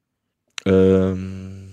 Hum, 0.66 1.68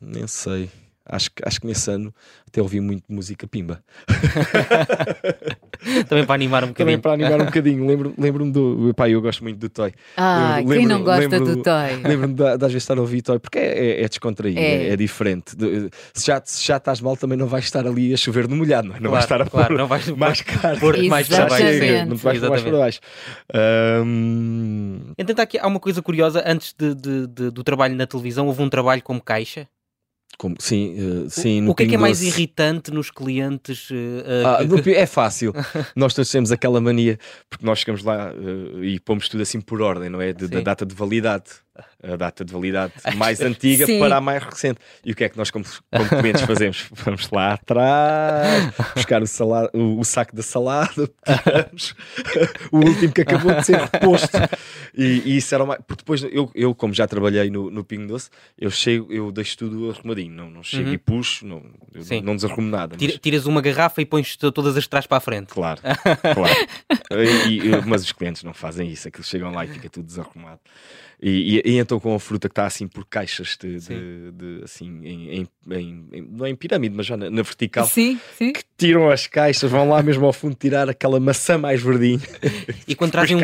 nem 0.00 0.26
sei. 0.26 0.68
Acho 1.06 1.30
que, 1.32 1.42
acho 1.46 1.60
que 1.60 1.66
nesse 1.66 1.90
ano 1.90 2.14
até 2.48 2.62
ouvi 2.62 2.80
muito 2.80 3.04
música 3.10 3.46
pimba. 3.46 3.82
Também 6.08 6.24
para 6.24 6.34
animar 6.34 6.64
um 6.64 6.72
Também 6.72 6.96
bocadinho. 6.96 7.02
para 7.02 7.12
animar 7.12 7.42
um 7.42 7.44
bocadinho. 7.44 7.86
Lembro- 7.86 8.14
Lembro-me 8.16 8.50
do. 8.50 8.94
Pá, 8.96 9.06
eu 9.08 9.20
gosto 9.20 9.42
muito 9.42 9.58
do 9.58 9.68
Toy. 9.68 9.92
Ah, 10.16 10.54
Lembro- 10.58 10.74
quem 10.76 10.86
não 10.86 10.96
lembro- 10.98 11.12
gosta 11.12 11.38
lembro- 11.38 11.56
do 11.56 11.62
Toy? 11.62 11.96
Lembro-me 12.08 12.34
de, 12.34 12.42
de 12.42 12.50
às 12.64 12.72
vezes 12.72 12.76
estar 12.76 12.96
a 12.96 13.00
ouvir 13.02 13.20
Toy 13.20 13.38
porque 13.38 13.58
é, 13.58 14.00
é, 14.00 14.04
é 14.04 14.08
descontraído, 14.08 14.58
É. 14.58 14.62
é, 14.62 14.88
é 14.92 14.96
diferente. 14.96 15.54
De- 15.54 15.90
se, 16.14 16.26
já, 16.26 16.40
se 16.42 16.64
já 16.66 16.78
estás 16.78 17.02
mal, 17.02 17.18
também 17.18 17.36
não 17.36 17.46
vais 17.46 17.64
estar 17.64 17.86
ali 17.86 18.14
a 18.14 18.16
chover 18.16 18.48
no 18.48 18.56
molhado, 18.56 18.88
não 18.88 18.96
é? 18.96 19.00
Não 19.00 19.10
vais 19.10 19.24
estar 19.24 19.42
a 19.42 19.46
claro, 19.46 19.68
pôr 19.68 19.76
não 19.78 19.86
vais 19.86 20.08
mais 20.16 20.40
caro. 20.40 20.80
pôr 20.80 20.96
mais 21.04 21.28
para 21.28 21.46
baixo. 21.48 21.64
Não 22.08 22.16
vais 22.16 22.40
mais 22.40 22.62
para 22.62 22.78
baixo. 22.78 23.00
Hum, 24.02 25.12
Então, 25.18 25.42
aqui, 25.42 25.58
há 25.58 25.66
uma 25.66 25.80
coisa 25.80 26.00
curiosa. 26.00 26.42
Antes 26.46 26.74
de- 26.78 26.94
de- 26.94 27.26
de- 27.26 27.50
do 27.50 27.62
trabalho 27.62 27.94
na 27.94 28.06
televisão, 28.06 28.46
houve 28.46 28.62
um 28.62 28.70
trabalho 28.70 29.02
como 29.02 29.20
caixa. 29.20 29.66
Como- 30.38 30.56
sim, 30.58 30.94
eh, 31.26 31.28
sim. 31.28 31.66
o, 31.66 31.70
o 31.70 31.74
que 31.74 31.84
é 31.84 31.86
que 31.86 31.94
é 31.94 31.98
mais 31.98 32.18
Doce. 32.18 32.28
irritante 32.30 32.90
nos 32.90 33.10
clientes? 33.10 33.88
eh, 33.92 34.42
Ah, 34.44 34.82
Pi- 34.82 34.94
é 34.94 35.06
fácil. 35.06 35.52
nós 35.96 36.14
todos 36.14 36.30
temos 36.30 36.50
aquela 36.52 36.80
mania, 36.80 37.18
porque 37.48 37.64
nós 37.64 37.78
chegamos 37.80 38.02
lá 38.04 38.32
eh, 38.32 38.84
e 38.84 39.00
pomos 39.00 39.28
tudo 39.28 39.42
assim 39.42 39.60
por 39.60 39.80
ordem, 39.82 40.08
não 40.10 40.20
é? 40.20 40.32
De- 40.32 40.48
da 40.48 40.60
data 40.60 40.84
de 40.86 40.94
validade. 40.94 41.44
A 42.02 42.16
data 42.16 42.44
de 42.44 42.52
validade 42.52 42.92
mais 43.16 43.40
antiga 43.40 43.84
Sim. 43.86 43.98
para 43.98 44.16
a 44.16 44.20
mais 44.20 44.42
recente. 44.42 44.78
E 45.04 45.10
o 45.12 45.14
que 45.16 45.24
é 45.24 45.28
que 45.28 45.36
nós, 45.36 45.50
como, 45.50 45.64
como 45.90 46.08
clientes, 46.08 46.42
fazemos? 46.46 46.86
Vamos 46.92 47.28
lá 47.30 47.54
atrás, 47.54 48.72
buscar 48.94 49.22
o, 49.22 49.26
o, 49.78 49.98
o 50.00 50.04
saco 50.04 50.36
da 50.36 50.42
salada, 50.42 51.10
tiramos 51.42 51.94
o 52.70 52.78
último 52.78 53.12
que 53.12 53.22
acabou 53.22 53.52
de 53.54 53.64
ser 53.66 53.78
reposto. 53.80 54.36
E, 54.96 55.22
e 55.24 55.36
isso 55.38 55.52
era 55.54 55.64
o 55.64 55.66
mais. 55.66 55.80
Porque 55.86 56.02
depois, 56.02 56.22
eu, 56.30 56.50
eu 56.54 56.74
como 56.74 56.94
já 56.94 57.06
trabalhei 57.08 57.50
no, 57.50 57.70
no 57.70 57.82
Pingo 57.82 58.06
Doce, 58.06 58.30
eu 58.56 58.70
chego, 58.70 59.12
eu 59.12 59.32
deixo 59.32 59.58
tudo 59.58 59.90
arrumadinho. 59.90 60.32
Não, 60.32 60.50
não 60.50 60.62
chego 60.62 60.88
Uhum. 60.88 60.94
e 60.94 60.98
puxo, 60.98 61.46
não, 61.46 61.62
eu 61.94 62.22
não 62.22 62.36
desarrumo 62.36 62.68
nada. 62.68 62.94
mas- 62.94 62.98
tira- 62.98 63.18
tiras 63.18 63.46
uma 63.46 63.60
garrafa 63.60 64.00
e 64.00 64.06
pões 64.06 64.36
to- 64.36 64.52
todas 64.52 64.76
as 64.76 64.86
trás 64.86 65.06
para 65.06 65.16
a 65.16 65.20
frente. 65.20 65.48
Claro, 65.48 65.80
claro. 66.34 66.54
E- 67.12 67.62
mas 67.86 68.02
os 68.02 68.12
clientes 68.12 68.42
não 68.44 68.52
fazem 68.54 68.88
isso, 68.90 69.08
aqueles 69.08 69.26
chegam 69.28 69.50
lá 69.50 69.64
e 69.64 69.68
fica 69.68 69.88
tudo 69.88 70.06
desarrumado. 70.06 70.60
E, 71.20 71.56
e- 71.63 71.63
e 71.64 71.78
então 71.78 71.98
com 71.98 72.14
a 72.14 72.20
fruta 72.20 72.48
que 72.48 72.52
está 72.52 72.66
assim 72.66 72.86
por 72.86 73.04
caixas 73.06 73.56
de, 73.60 73.78
de- 73.80 74.30
de- 74.32 74.60
assim 74.64 74.86
em, 75.02 75.40
em- 75.40 75.48
em- 75.72 76.28
não 76.30 76.44
é 76.46 76.50
em 76.50 76.54
pirâmide, 76.56 76.94
mas 76.94 77.06
já 77.06 77.16
na, 77.16 77.30
na 77.30 77.42
vertical, 77.42 77.86
Sim, 77.86 78.20
sim. 78.36 78.52
que 78.52 78.62
tiram 78.76 79.10
as 79.10 79.26
caixas, 79.26 79.70
vão 79.70 79.88
lá 79.88 80.02
mesmo 80.02 80.26
ao 80.26 80.32
fundo 80.32 80.54
tirar 80.54 80.88
aquela 80.90 81.18
maçã 81.18 81.56
mais 81.56 81.80
verdinha, 81.82 82.20
E 82.86 82.94
quando 82.94 83.12
trazem, 83.12 83.36
um, 83.36 83.40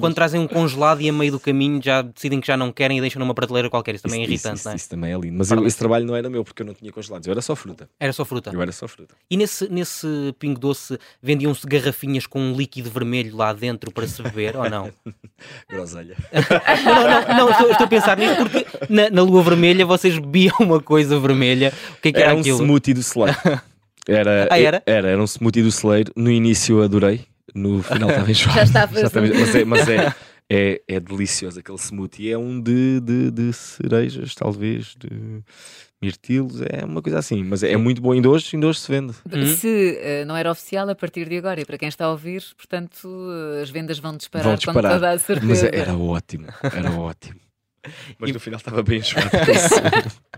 quando 0.00 0.14
trazem 0.14 0.40
um 0.40 0.46
congelado 0.46 1.00
e 1.00 1.08
a 1.08 1.12
meio 1.12 1.32
do 1.32 1.40
caminho 1.40 1.80
já 1.82 2.00
decidem 2.02 2.40
que 2.40 2.46
já 2.46 2.56
não 2.56 2.70
querem 2.72 2.98
e 2.98 3.00
deixam 3.00 3.18
numa 3.20 3.34
prateleira 3.34 3.68
qualquer. 3.68 3.94
Isso 3.96 4.04
também 4.04 4.20
é 4.20 4.24
Isso- 4.24 4.32
irritante, 4.32 4.56
isso, 4.58 4.68
não 4.68 4.72
é? 4.72 4.76
isso 4.76 4.88
também 4.90 5.12
é 5.12 5.18
lindo. 5.18 5.36
Mas 5.38 5.50
eu- 5.50 5.66
esse 5.66 5.76
trabalho 5.78 6.06
não 6.06 6.14
era 6.14 6.30
meu 6.30 6.44
porque 6.44 6.62
eu 6.62 6.66
não 6.66 6.74
tinha 6.74 6.92
congelados, 6.92 7.26
eu 7.26 7.32
era 7.32 7.42
só 7.42 7.56
fruta. 7.56 7.88
Era 7.98 8.12
só 8.12 8.24
fruta. 8.24 8.50
Eu 8.52 8.62
era 8.62 8.70
só 8.72 8.86
fruta. 8.86 9.14
E 9.28 9.36
nesse, 9.36 9.68
nesse 9.68 10.06
pingo 10.38 10.60
doce 10.60 10.98
vendiam-se 11.20 11.66
garrafinhas 11.66 12.26
com 12.26 12.40
um 12.40 12.54
líquido 12.54 12.90
vermelho 12.90 13.36
lá 13.36 13.52
dentro 13.52 13.90
para 13.90 14.06
se 14.06 14.22
beber 14.22 14.56
ou 14.56 14.68
não? 14.70 14.92
Groselha. 15.68 16.16
Não, 16.84 17.02
não, 17.28 17.31
não, 17.34 17.50
estou, 17.50 17.70
estou 17.70 17.84
a 17.84 17.88
pensar 17.88 18.16
nisso 18.16 18.36
porque 18.36 18.66
na, 18.88 19.10
na 19.10 19.22
lua 19.22 19.42
vermelha 19.42 19.84
vocês 19.86 20.18
bebiam 20.18 20.54
uma 20.60 20.80
coisa 20.80 21.18
vermelha. 21.18 21.72
O 21.98 22.00
que 22.02 22.08
é 22.08 22.12
que 22.12 22.18
era, 22.18 22.28
Era 22.28 22.36
um 22.36 22.40
aquilo? 22.40 22.58
smoothie 22.58 22.94
do 22.94 23.02
celeiro. 23.02 23.36
Era, 24.08 24.48
Ah, 24.50 24.58
era? 24.60 24.82
Era, 24.86 25.08
era 25.10 25.20
um 25.20 25.26
smoothie 25.26 25.62
do 25.62 25.70
celeiro. 25.72 26.12
No 26.16 26.30
início 26.30 26.82
adorei, 26.82 27.20
no 27.54 27.82
final 27.82 28.08
estava 28.10 28.30
enjoado. 28.30 28.56
Já 28.56 28.62
estava 28.64 29.00
Já 29.00 29.06
estava- 29.06 29.26
mas 29.28 29.54
é, 29.54 29.64
mas 29.64 29.88
é, 29.88 30.14
é, 30.50 30.80
é 30.88 31.00
delicioso 31.00 31.58
aquele 31.60 31.78
smoothie. 31.78 32.30
É 32.32 32.38
um 32.38 32.60
de, 32.60 33.00
de, 33.00 33.30
de 33.30 33.52
cerejas, 33.52 34.34
talvez, 34.34 34.94
de 34.98 35.42
mirtilos, 36.02 36.60
é 36.62 36.84
uma 36.84 37.00
coisa 37.00 37.18
assim. 37.18 37.42
Mas 37.44 37.62
é 37.62 37.76
muito 37.76 38.02
bom. 38.02 38.12
Ainda 38.12 38.28
hoje, 38.28 38.50
ainda 38.54 38.66
hoje 38.66 38.80
se 38.80 38.90
vende. 38.90 39.14
Uhum. 39.32 39.46
Se 39.56 39.98
eh, 40.00 40.24
não 40.24 40.36
era 40.36 40.50
oficial 40.50 40.88
a 40.90 40.94
partir 40.94 41.28
de 41.28 41.38
agora, 41.38 41.60
e 41.60 41.64
para 41.64 41.78
quem 41.78 41.88
está 41.88 42.04
a 42.06 42.10
ouvir, 42.10 42.42
portanto, 42.56 43.08
eh, 43.58 43.62
as 43.62 43.70
vendas 43.70 43.98
vão 43.98 44.16
disparar, 44.16 44.44
Vão 44.44 44.52
com 44.54 44.58
disparar. 44.58 44.92
toda 44.92 45.10
a 45.10 45.18
certeza. 45.18 45.46
Mas 45.46 45.62
é- 45.64 45.78
era 45.78 45.94
ótimo, 45.96 46.46
era 46.62 46.90
ótimo. 46.98 47.40
Mas 48.18 48.32
no 48.32 48.38
final 48.40 48.58
estava 48.58 48.82
bem 48.82 48.98
enjoado. 48.98 49.30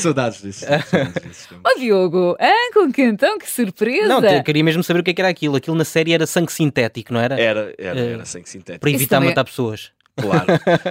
Saudades 0.00 0.42
disso. 0.42 0.64
Ó 1.64 1.78
Diogo, 1.78 2.36
ah, 2.40 2.70
com 2.72 2.90
que 2.92 3.02
então? 3.02 3.38
Que 3.38 3.48
surpresa! 3.48 4.08
Não, 4.08 4.20
te- 4.20 4.42
queria 4.42 4.64
mesmo 4.64 4.82
saber 4.82 5.00
o 5.00 5.02
que 5.04 5.10
é 5.12 5.14
que 5.14 5.20
era 5.20 5.28
aquilo. 5.28 5.54
Aquilo 5.54 5.76
na 5.76 5.84
série 5.84 6.12
era 6.12 6.26
sangue 6.26 6.52
sintético, 6.52 7.12
não 7.12 7.20
era? 7.20 7.38
Era, 7.40 7.72
era, 7.78 8.00
Eh, 8.00 8.12
era 8.14 8.24
sangue 8.24 8.48
sintético. 8.48 8.80
Para 8.80 8.90
evitar 8.90 9.16
também 9.16 9.28
é- 9.28 9.30
matar 9.30 9.44
pessoas. 9.44 9.92
Claro. 10.16 10.46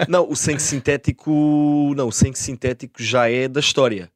Não, 0.09 0.29
o 0.29 0.35
sangue 0.35 0.61
sintético. 0.61 1.93
Não, 1.95 2.07
o 2.07 2.11
sangue 2.11 2.37
sintético 2.37 3.01
já 3.01 3.29
é 3.29 3.47
da 3.47 3.59
história. 3.59 4.09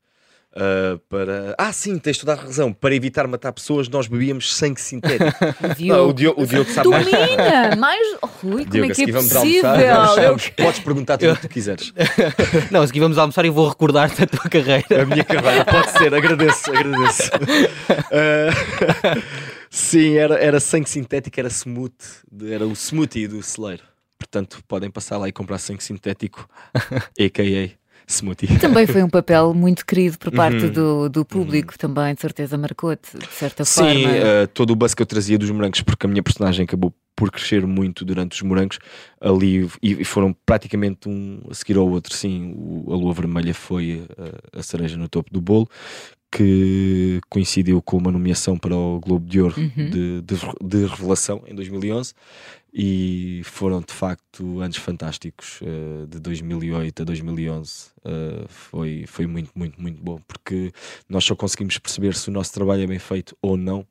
Uh, 0.58 0.98
para... 1.08 1.54
Ah, 1.56 1.72
sim, 1.72 2.00
tens 2.00 2.18
toda 2.18 2.34
a 2.34 2.36
razão. 2.36 2.74
Para 2.74 2.96
evitar 2.96 3.28
matar 3.28 3.52
pessoas, 3.54 3.88
nós 3.88 4.08
bebíamos 4.08 4.56
sangue 4.56 4.82
sintético. 4.82 5.38
O 5.70 5.74
Diogo, 5.76 6.10
o 6.10 6.14
Diogo, 6.14 6.42
o 6.42 6.48
Diogo 6.48 6.72
sabe 6.72 6.90
mais. 6.90 7.06
Domina! 7.06 7.76
Mais. 7.78 8.18
Oh, 8.24 8.26
Rui, 8.26 8.66
como 8.66 8.72
Diogo, 8.72 8.92
é 8.92 8.96
que 8.96 9.04
é 9.04 9.12
vamos 9.12 9.32
possível? 9.32 9.70
almoçar, 9.70 10.24
Eu- 10.24 10.38
Podes 10.66 10.80
perguntar 10.80 11.18
tudo 11.20 11.34
o 11.34 11.36
que 11.36 11.42
tu 11.44 11.50
quiseres. 11.50 11.94
Não, 12.72 12.82
a 12.82 12.88
seguir 12.88 13.02
vamos 13.02 13.20
almoçar 13.20 13.46
e 13.46 13.52
vou 13.52 13.70
recordar-te 13.70 14.24
a 14.24 14.26
tua 14.26 14.50
carreira. 14.50 15.04
A 15.04 15.06
minha 15.06 15.24
carreira, 15.24 15.64
pode 15.64 15.92
ser, 15.92 16.12
agradeço, 16.16 16.72
agradeço. 16.72 17.30
Uh, 18.08 19.22
sim, 19.70 20.16
era, 20.18 20.36
era 20.40 20.60
sangue 20.60 20.90
sintético, 20.90 21.40
era 21.40 21.50
smooth, 21.50 21.94
era 22.50 22.66
o 22.66 22.72
smoothie 22.74 23.28
do 23.28 23.44
celeiro. 23.44 23.84
Portanto, 24.18 24.60
podem 24.68 24.90
passar 24.90 25.18
lá 25.18 25.28
e 25.28 25.32
comprar 25.32 25.58
sangue 25.60 25.84
sintético, 25.84 26.48
a.k.a. 27.20 27.70
smoothie. 28.08 28.58
Também 28.60 28.88
foi 28.88 29.04
um 29.04 29.10
papel 29.10 29.54
muito 29.56 29.86
querido 29.86 30.18
por 30.18 30.32
parte 30.32 30.66
Uhum. 30.66 30.72
do, 30.72 31.10
do 31.10 31.26
público, 31.26 31.78
também 31.78 32.14
de 32.16 32.22
certeza 32.22 32.58
marcou-te, 32.58 33.18
de 33.18 33.28
certa 33.28 33.64
Sim, 33.66 33.82
forma. 33.82 34.10
uh, 34.44 34.48
todo 34.54 34.72
o 34.72 34.76
buzz 34.76 34.94
que 34.94 35.02
eu 35.02 35.06
trazia 35.06 35.38
dos 35.38 35.52
morangos, 35.52 35.82
porque 35.82 36.06
a 36.06 36.10
minha 36.10 36.24
personagem 36.24 36.64
acabou 36.64 36.94
por 37.16 37.32
crescer 37.32 37.66
muito 37.66 38.06
durante 38.06 38.34
os 38.34 38.42
morangos 38.44 38.78
ali 39.20 39.68
e, 39.82 40.02
e 40.02 40.06
foram 40.06 40.36
praticamente 40.46 41.10
um 41.10 41.42
a 41.50 41.54
seguir 41.54 41.76
ao 41.78 41.90
outro. 41.90 42.14
Sim, 42.16 42.54
o- 42.56 42.94
a 42.94 42.96
lua 42.96 43.14
vermelha 43.14 43.54
foi 43.54 44.08
a, 44.56 44.60
a 44.60 44.64
cereja 44.64 44.98
no 44.98 45.08
topo 45.10 45.32
do 45.34 45.42
bolo, 45.42 45.68
que 46.32 47.20
coincidiu 47.30 47.82
com 47.82 47.98
uma 47.98 48.12
nomeação 48.12 48.58
para 48.58 48.76
o 48.76 49.00
Globo 49.00 49.26
de 49.28 49.42
Ouro 49.42 49.56
Uhum. 49.58 49.90
de, 49.90 50.22
de, 50.22 50.36
de 50.64 50.86
revelação 50.86 51.42
em 51.48 51.56
2011 51.56 52.14
e 52.80 53.42
foram 53.44 53.82
de 53.82 53.92
facto 53.92 54.62
anos 54.62 54.78
fantásticos 54.78 55.60
uh, 55.62 56.06
de 56.06 56.20
2008 56.20 57.02
a 57.02 57.06
2011 57.06 57.88
uh, 58.06 58.48
foi, 58.48 59.04
foi 59.08 59.26
muito, 59.26 59.50
muito, 59.56 59.82
muito 59.82 60.00
bom 60.00 60.20
porque 60.28 60.72
nós 61.10 61.24
só 61.24 61.36
conseguimos 61.36 61.80
perceber 61.80 62.14
se 62.14 62.30
o 62.30 62.32
nosso 62.32 62.54
trabalho 62.54 62.84
é 62.84 62.88
bem 62.88 63.00
feito 63.00 63.36
ou 63.42 63.58
não 63.58 63.84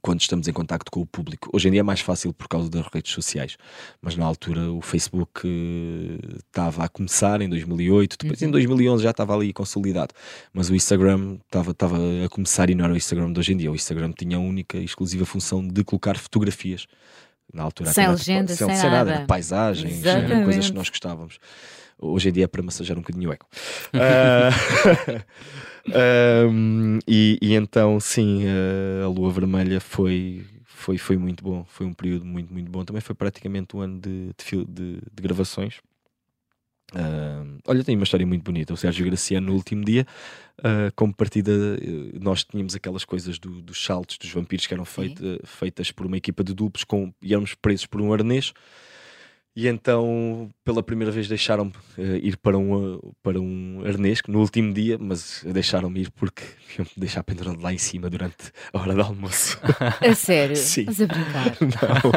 quando 0.00 0.20
estamos 0.20 0.46
em 0.46 0.52
contacto 0.52 0.88
com 0.88 1.00
o 1.00 1.06
público. 1.06 1.50
Hoje 1.52 1.66
em 1.66 1.72
dia 1.72 1.80
é 1.80 1.82
mais 1.82 2.00
fácil 2.00 2.32
por 2.32 2.46
causa 2.46 2.70
das 2.70 2.86
redes 2.92 3.12
sociais, 3.12 3.56
mas 4.00 4.16
na 4.16 4.24
altura 4.24 4.70
o 4.70 4.80
Facebook 4.80 5.42
eh, 5.44 6.38
estava 6.46 6.84
a 6.84 6.88
começar 6.88 7.40
em 7.40 7.48
2008, 7.48 8.16
depois 8.20 8.40
em 8.40 8.52
2011 8.52 9.02
já 9.02 9.10
estava 9.10 9.34
ali 9.34 9.52
consolidado, 9.52 10.14
mas 10.52 10.70
o 10.70 10.76
Instagram 10.76 11.38
estava, 11.44 11.72
estava 11.72 11.96
a 12.24 12.28
começar 12.28 12.70
e 12.70 12.74
não 12.76 12.84
era 12.84 12.94
o 12.94 12.96
Instagram 12.96 13.32
de 13.32 13.40
hoje 13.40 13.52
em 13.52 13.56
dia. 13.56 13.72
O 13.72 13.74
Instagram 13.74 14.12
tinha 14.16 14.36
a 14.36 14.40
única 14.40 14.78
e 14.78 14.84
exclusiva 14.84 15.26
função 15.26 15.66
de 15.66 15.82
colocar 15.82 16.16
fotografias. 16.16 16.86
Na 17.52 17.64
altura 17.64 17.92
Sem 17.92 18.06
legenda, 18.08 18.54
sem, 18.54 18.68
sem 18.76 18.90
nada, 18.90 19.12
nada. 19.12 19.26
paisagens, 19.26 20.04
Exatamente. 20.04 20.44
coisas 20.44 20.70
que 20.70 20.76
nós 20.76 20.88
gostávamos. 20.88 21.38
Hoje 21.98 22.28
em 22.28 22.32
dia 22.32 22.44
é 22.44 22.46
para 22.46 22.62
massajar 22.62 22.96
um 22.96 23.00
bocadinho 23.00 23.30
o 23.30 23.32
eco. 23.32 23.46
Ah, 23.94 24.50
Um, 26.48 26.98
e, 27.08 27.38
e 27.40 27.54
então, 27.54 27.98
sim, 27.98 28.44
uh, 28.44 29.06
a 29.06 29.08
Lua 29.08 29.30
Vermelha 29.32 29.80
foi, 29.80 30.44
foi, 30.64 30.98
foi 30.98 31.16
muito 31.16 31.42
bom. 31.42 31.64
Foi 31.68 31.86
um 31.86 31.92
período 31.94 32.24
muito, 32.24 32.52
muito 32.52 32.70
bom. 32.70 32.84
Também 32.84 33.00
foi 33.00 33.14
praticamente 33.14 33.74
um 33.74 33.80
ano 33.80 33.98
de, 33.98 34.30
de, 34.36 34.64
de- 34.66 35.00
de 35.12 35.22
gravações. 35.22 35.76
Um, 36.94 37.58
olha, 37.66 37.84
tem 37.84 37.94
uma 37.96 38.04
história 38.04 38.26
muito 38.26 38.42
bonita. 38.42 38.74
O 38.74 38.76
Sérgio 38.76 39.04
Graciano, 39.06 39.46
no 39.48 39.54
último 39.54 39.84
dia, 39.84 40.06
uh, 40.58 40.92
como 40.96 41.14
partida, 41.14 41.52
uh, 41.52 42.18
nós 42.20 42.42
tínhamos 42.44 42.74
aquelas 42.74 43.04
coisas 43.04 43.38
do- 43.38 43.62
dos 43.62 43.82
saltos 43.84 44.18
dos 44.18 44.30
vampiros 44.30 44.66
que 44.66 44.74
eram 44.74 44.84
feita- 44.84 45.40
feitas 45.44 45.92
por 45.92 46.06
uma 46.06 46.16
equipa 46.16 46.42
de 46.42 46.52
duplos 46.52 46.82
com, 46.84 47.12
e 47.22 47.32
éramos 47.32 47.54
presos 47.54 47.86
por 47.86 48.00
um 48.00 48.12
arnês. 48.12 48.52
E 49.56 49.66
então, 49.66 50.48
pela 50.64 50.80
primeira 50.80 51.10
vez, 51.10 51.26
deixaram-me 51.26 51.72
eh, 51.98 52.20
ir 52.22 52.36
para 52.36 52.56
um, 52.56 52.94
eh, 52.94 52.98
para 53.20 53.40
um 53.40 53.82
arnês, 53.84 54.20
que 54.20 54.30
no 54.30 54.38
último 54.38 54.72
dia, 54.72 54.96
mas 54.98 55.44
deixaram-me 55.44 56.02
ir 56.02 56.10
porque 56.12 56.42
iam 56.78 56.84
me 56.84 56.90
deixar 56.96 57.24
pendurado 57.24 57.60
lá 57.60 57.72
em 57.72 57.76
cima 57.78 58.08
durante 58.08 58.52
a 58.72 58.78
hora 58.80 58.94
do 58.94 59.02
almoço. 59.02 59.58
A 60.00 60.14
sério? 60.14 60.54
Sim. 60.56 60.84
Mas 60.86 61.00
a 61.00 61.06
brincar. 61.06 61.56
Não. 61.60 62.12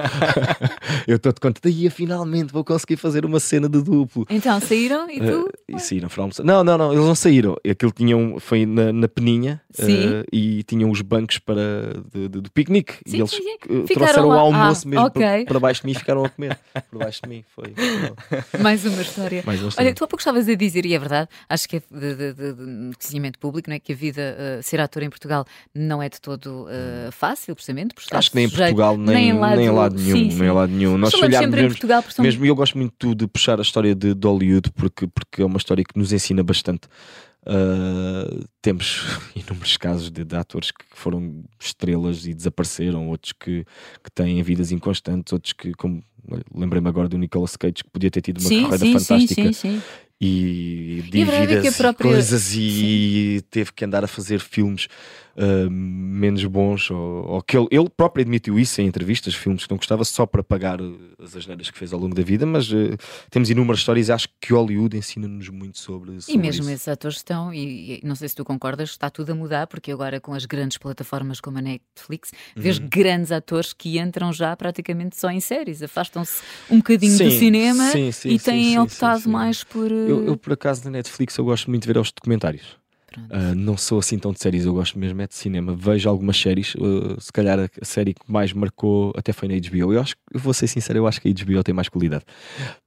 Eu 1.08 1.16
estou-te 1.16 1.42
contente, 1.42 1.62
daí 1.64 1.90
finalmente 1.90 2.54
vou 2.54 2.64
conseguir 2.64 2.98
fazer 2.98 3.26
uma 3.26 3.40
cena 3.40 3.68
de 3.68 3.82
duplo. 3.82 4.26
Então 4.30 4.60
saíram 4.62 5.10
e 5.10 5.20
tu? 5.20 5.50
Eh, 5.70 5.76
e 5.76 5.80
saíram 5.80 6.10
para 6.10 6.22
almoçar. 6.22 6.44
Não, 6.44 6.64
não, 6.64 6.78
não, 6.78 6.94
eles 6.94 7.06
não 7.06 7.16
saíram. 7.16 7.56
Aquilo 7.68 7.92
tinham, 7.92 8.40
foi 8.40 8.66
na, 8.66 8.94
na 8.94 9.08
peninha 9.08 9.60
eh, 9.80 10.24
e 10.32 10.62
tinham 10.64 10.90
os 10.92 11.02
bancos 11.02 11.40
para 11.40 11.94
de, 12.14 12.30
de- 12.30 12.42
do 12.42 12.52
piquenique. 12.52 12.94
Sim, 13.08 13.18
e 13.18 13.20
eles 13.22 13.32
sim, 13.32 13.42
sim. 13.42 13.94
trouxeram 13.94 14.28
o 14.28 14.30
lá. 14.30 14.40
almoço 14.42 14.88
Ah, 14.88 14.90
mesmo 14.90 15.06
ok. 15.08 15.22
para, 15.22 15.46
para 15.46 15.60
baixo 15.60 15.82
de 15.82 15.88
mim 15.88 15.94
e 15.94 15.96
ficaram 15.96 16.24
a 16.24 16.30
comer. 16.30 16.58
Por 16.92 17.00
baixo 17.00 17.22
de 17.24 17.30
mim. 17.30 17.44
Foi. 17.56 17.74
Mais 18.62 18.86
uma 18.86 19.02
história. 19.02 19.44
mais 19.46 19.60
uma 19.60 19.66
Olha, 19.66 19.70
história. 19.70 19.94
tu 19.96 20.04
há 20.04 20.08
pouco 20.08 20.22
estavas 20.22 20.48
a 20.48 20.56
dizer, 20.56 20.86
e 20.86 20.94
é 20.94 21.00
verdade, 21.00 21.30
acho 21.50 21.68
que 21.68 21.78
é 21.78 21.82
de, 21.92 22.16
de- 22.16 22.34
de- 22.34 22.54
de 22.54 22.96
conhecimento 22.98 23.40
público, 23.40 23.70
não 23.70 23.76
é? 23.76 23.80
Que 23.80 23.94
a 23.94 23.96
vida, 23.96 24.22
eh, 24.38 24.60
ser 24.62 24.80
ator 24.80 25.04
em 25.04 25.10
Portugal 25.10 25.46
não 25.74 26.02
é 26.02 26.10
de 26.10 26.20
todo 26.22 26.68
eh, 26.70 27.10
fácil, 27.12 27.56
precisamente. 27.56 27.96
Acho 28.12 28.30
que 28.30 28.36
nem 28.36 28.46
em 28.46 28.50
Portugal, 28.50 28.98
nem, 28.98 29.06
nem 29.16 29.24
em 29.30 29.32
nem 29.32 29.40
lado- 29.42 29.62
em 29.62 29.70
lado 29.70 29.96
nenhum. 29.96 30.16
sim, 30.18 30.32
sim. 30.32 30.38
Nem 30.40 30.48
em 30.50 30.52
lado 30.52 30.72
nenhum. 30.72 30.98
Nós 30.98 31.14
olharmos 31.14 31.38
sempre 31.40 31.60
em 31.60 31.64
mesmo, 31.64 31.70
Portugal, 31.78 32.02
porque 32.04 32.16
são 32.16 32.24
mesmo 32.24 32.46
eu 32.46 32.56
gosto 32.56 32.78
muito 32.78 33.16
de 33.16 33.28
puxar 33.28 33.60
a 33.60 33.62
história 33.62 33.96
de, 33.96 34.14
de 34.14 34.28
Hollywood 34.28 34.72
porque, 34.72 35.08
porque 35.08 35.42
é 35.42 35.46
uma 35.46 35.58
história 35.58 35.84
que 35.84 35.98
nos 35.98 36.12
ensina 36.14 36.44
bastante. 36.44 36.88
Uh, 37.46 38.46
temos 38.62 39.02
inúmeros 39.54 39.78
casos 39.78 40.12
de, 40.12 40.24
de 40.24 40.36
atores 40.36 40.72
que 40.72 40.84
foram 40.94 41.44
estrelas 41.60 42.26
e 42.26 42.34
desapareceram, 42.34 43.08
outros 43.10 43.34
que, 43.34 43.66
que 44.04 44.12
têm 44.14 44.42
vidas 44.44 44.72
inconstantes, 44.72 45.32
outros 45.34 45.54
que, 45.54 45.74
como 45.74 46.04
lembrei-me 46.54 46.88
agora 46.88 47.10
do 47.10 47.18
Nicolas 47.18 47.56
Cage, 47.56 47.84
que 47.84 47.90
podia 47.90 48.10
ter 48.10 48.22
tido 48.22 48.40
uma 48.40 48.48
sim, 48.48 48.64
carreira 48.64 48.86
sim, 48.86 48.94
fantástica 48.94 49.54
sim, 49.54 49.82
e 50.22 50.26
E 50.26 51.00
é 51.00 51.26
dívidas 51.26 51.74
e 51.76 51.78
própria- 51.78 52.12
coisas 52.12 52.54
e 52.56 53.44
teve 53.50 53.74
que 53.74 53.84
andar 53.84 54.04
a 54.06 54.08
fazer 54.08 54.40
filmes 54.40 54.88
ah, 55.38 55.70
menos 55.70 56.44
bons 56.46 56.90
ou, 56.92 56.98
ou 57.28 57.42
que 57.42 57.58
ele, 57.58 57.68
ele 57.72 57.90
próprio 57.90 58.22
admitiu 58.22 58.60
isso 58.60 58.80
em 58.82 58.86
entrevistas, 58.86 59.34
filmes 59.34 59.66
que 59.66 59.72
não 59.72 59.78
gostava 59.78 60.04
só 60.04 60.26
para 60.26 60.44
pagar 60.44 60.80
eh, 60.80 60.84
as 61.24 61.36
asneiras 61.36 61.70
que 61.72 61.78
fez 61.78 61.92
ao 61.94 62.00
longo 62.00 62.14
da 62.16 62.22
vida, 62.24 62.46
mas 62.46 62.72
eh, 62.72 62.96
temos 63.32 63.50
inúmeras 63.50 63.80
histórias 63.80 64.10
e 64.10 64.12
acho 64.12 64.28
que 64.40 64.54
Hollywood 64.54 64.96
ensina-nos 64.98 65.50
muito 65.50 65.80
sobre, 65.80 66.14
E 66.16 66.22
sobre 66.22 66.38
mesmo 66.42 66.64
isso. 66.64 66.72
esses 66.72 66.88
atores 66.88 67.18
estão, 67.18 67.54
e, 67.54 67.96
e 67.96 68.02
não 68.04 68.16
sei 68.16 68.30
se 68.30 68.36
tu 68.36 68.46
concordas, 68.46 68.90
está 68.90 69.10
tudo 69.10 69.32
a 69.32 69.36
mudar, 69.36 69.68
porque 69.68 69.92
agora 69.92 70.20
com 70.22 70.34
as 70.34 70.46
grandes 70.46 70.78
plataformas 70.78 71.40
como 71.42 71.58
a 71.58 71.62
Netflix, 71.62 72.32
vês 72.56 72.78
Uhum. 72.78 72.88
grandes 72.90 73.32
atores 73.32 73.74
que 73.74 73.98
entram 74.00 74.32
já 74.32 74.56
praticamente 74.56 75.20
só 75.20 75.30
em 75.30 75.40
séries, 75.40 75.82
afastam-se 75.82 76.42
um 76.70 76.78
bocadinho 76.78 77.14
do 77.14 77.18
Sim, 77.18 77.40
cinema 77.40 77.84
sim, 77.92 78.12
sim, 78.12 78.30
e 78.30 78.40
têm 78.40 78.80
optado 78.80 79.30
mais 79.30 79.64
por. 79.64 79.92
eh, 79.92 80.10
Eu, 80.12 80.26
eu, 80.26 80.38
por 80.38 80.54
acaso, 80.54 80.84
na 80.86 80.92
Netflix, 80.92 81.38
eu 81.38 81.46
gosto 81.46 81.70
muito 81.70 81.82
de 81.84 81.88
ver 81.88 81.98
os 82.00 82.12
documentários. 82.12 82.78
Ah, 83.30 83.54
não 83.56 83.76
sou 83.78 84.00
assim 84.00 84.18
tão 84.20 84.32
de 84.32 84.40
séries, 84.40 84.66
eu 84.66 84.74
gosto 84.74 84.98
mesmo 85.00 85.22
é 85.22 85.28
de 85.28 85.36
cinema. 85.36 85.76
Vejo 85.76 86.08
algumas 86.10 86.38
séries, 86.38 86.74
ah, 86.80 87.16
se 87.20 87.32
calhar 87.32 87.60
a, 87.60 87.70
série 87.86 88.14
que 88.14 88.22
mais 88.32 88.54
marcou 88.54 89.14
até 89.16 89.32
foi 89.34 89.48
na 89.48 89.56
HBO. 89.56 89.94
Eu 89.94 90.02
acho, 90.02 90.16
eu 90.34 90.40
vou 90.40 90.54
ser 90.54 90.68
sincero, 90.68 91.00
eu 91.00 91.08
acho 91.08 91.20
que 91.22 91.28
a 91.30 91.32
HBO 91.34 91.64
tem 91.64 91.74
mais 91.74 91.90
qualidade. 91.90 92.24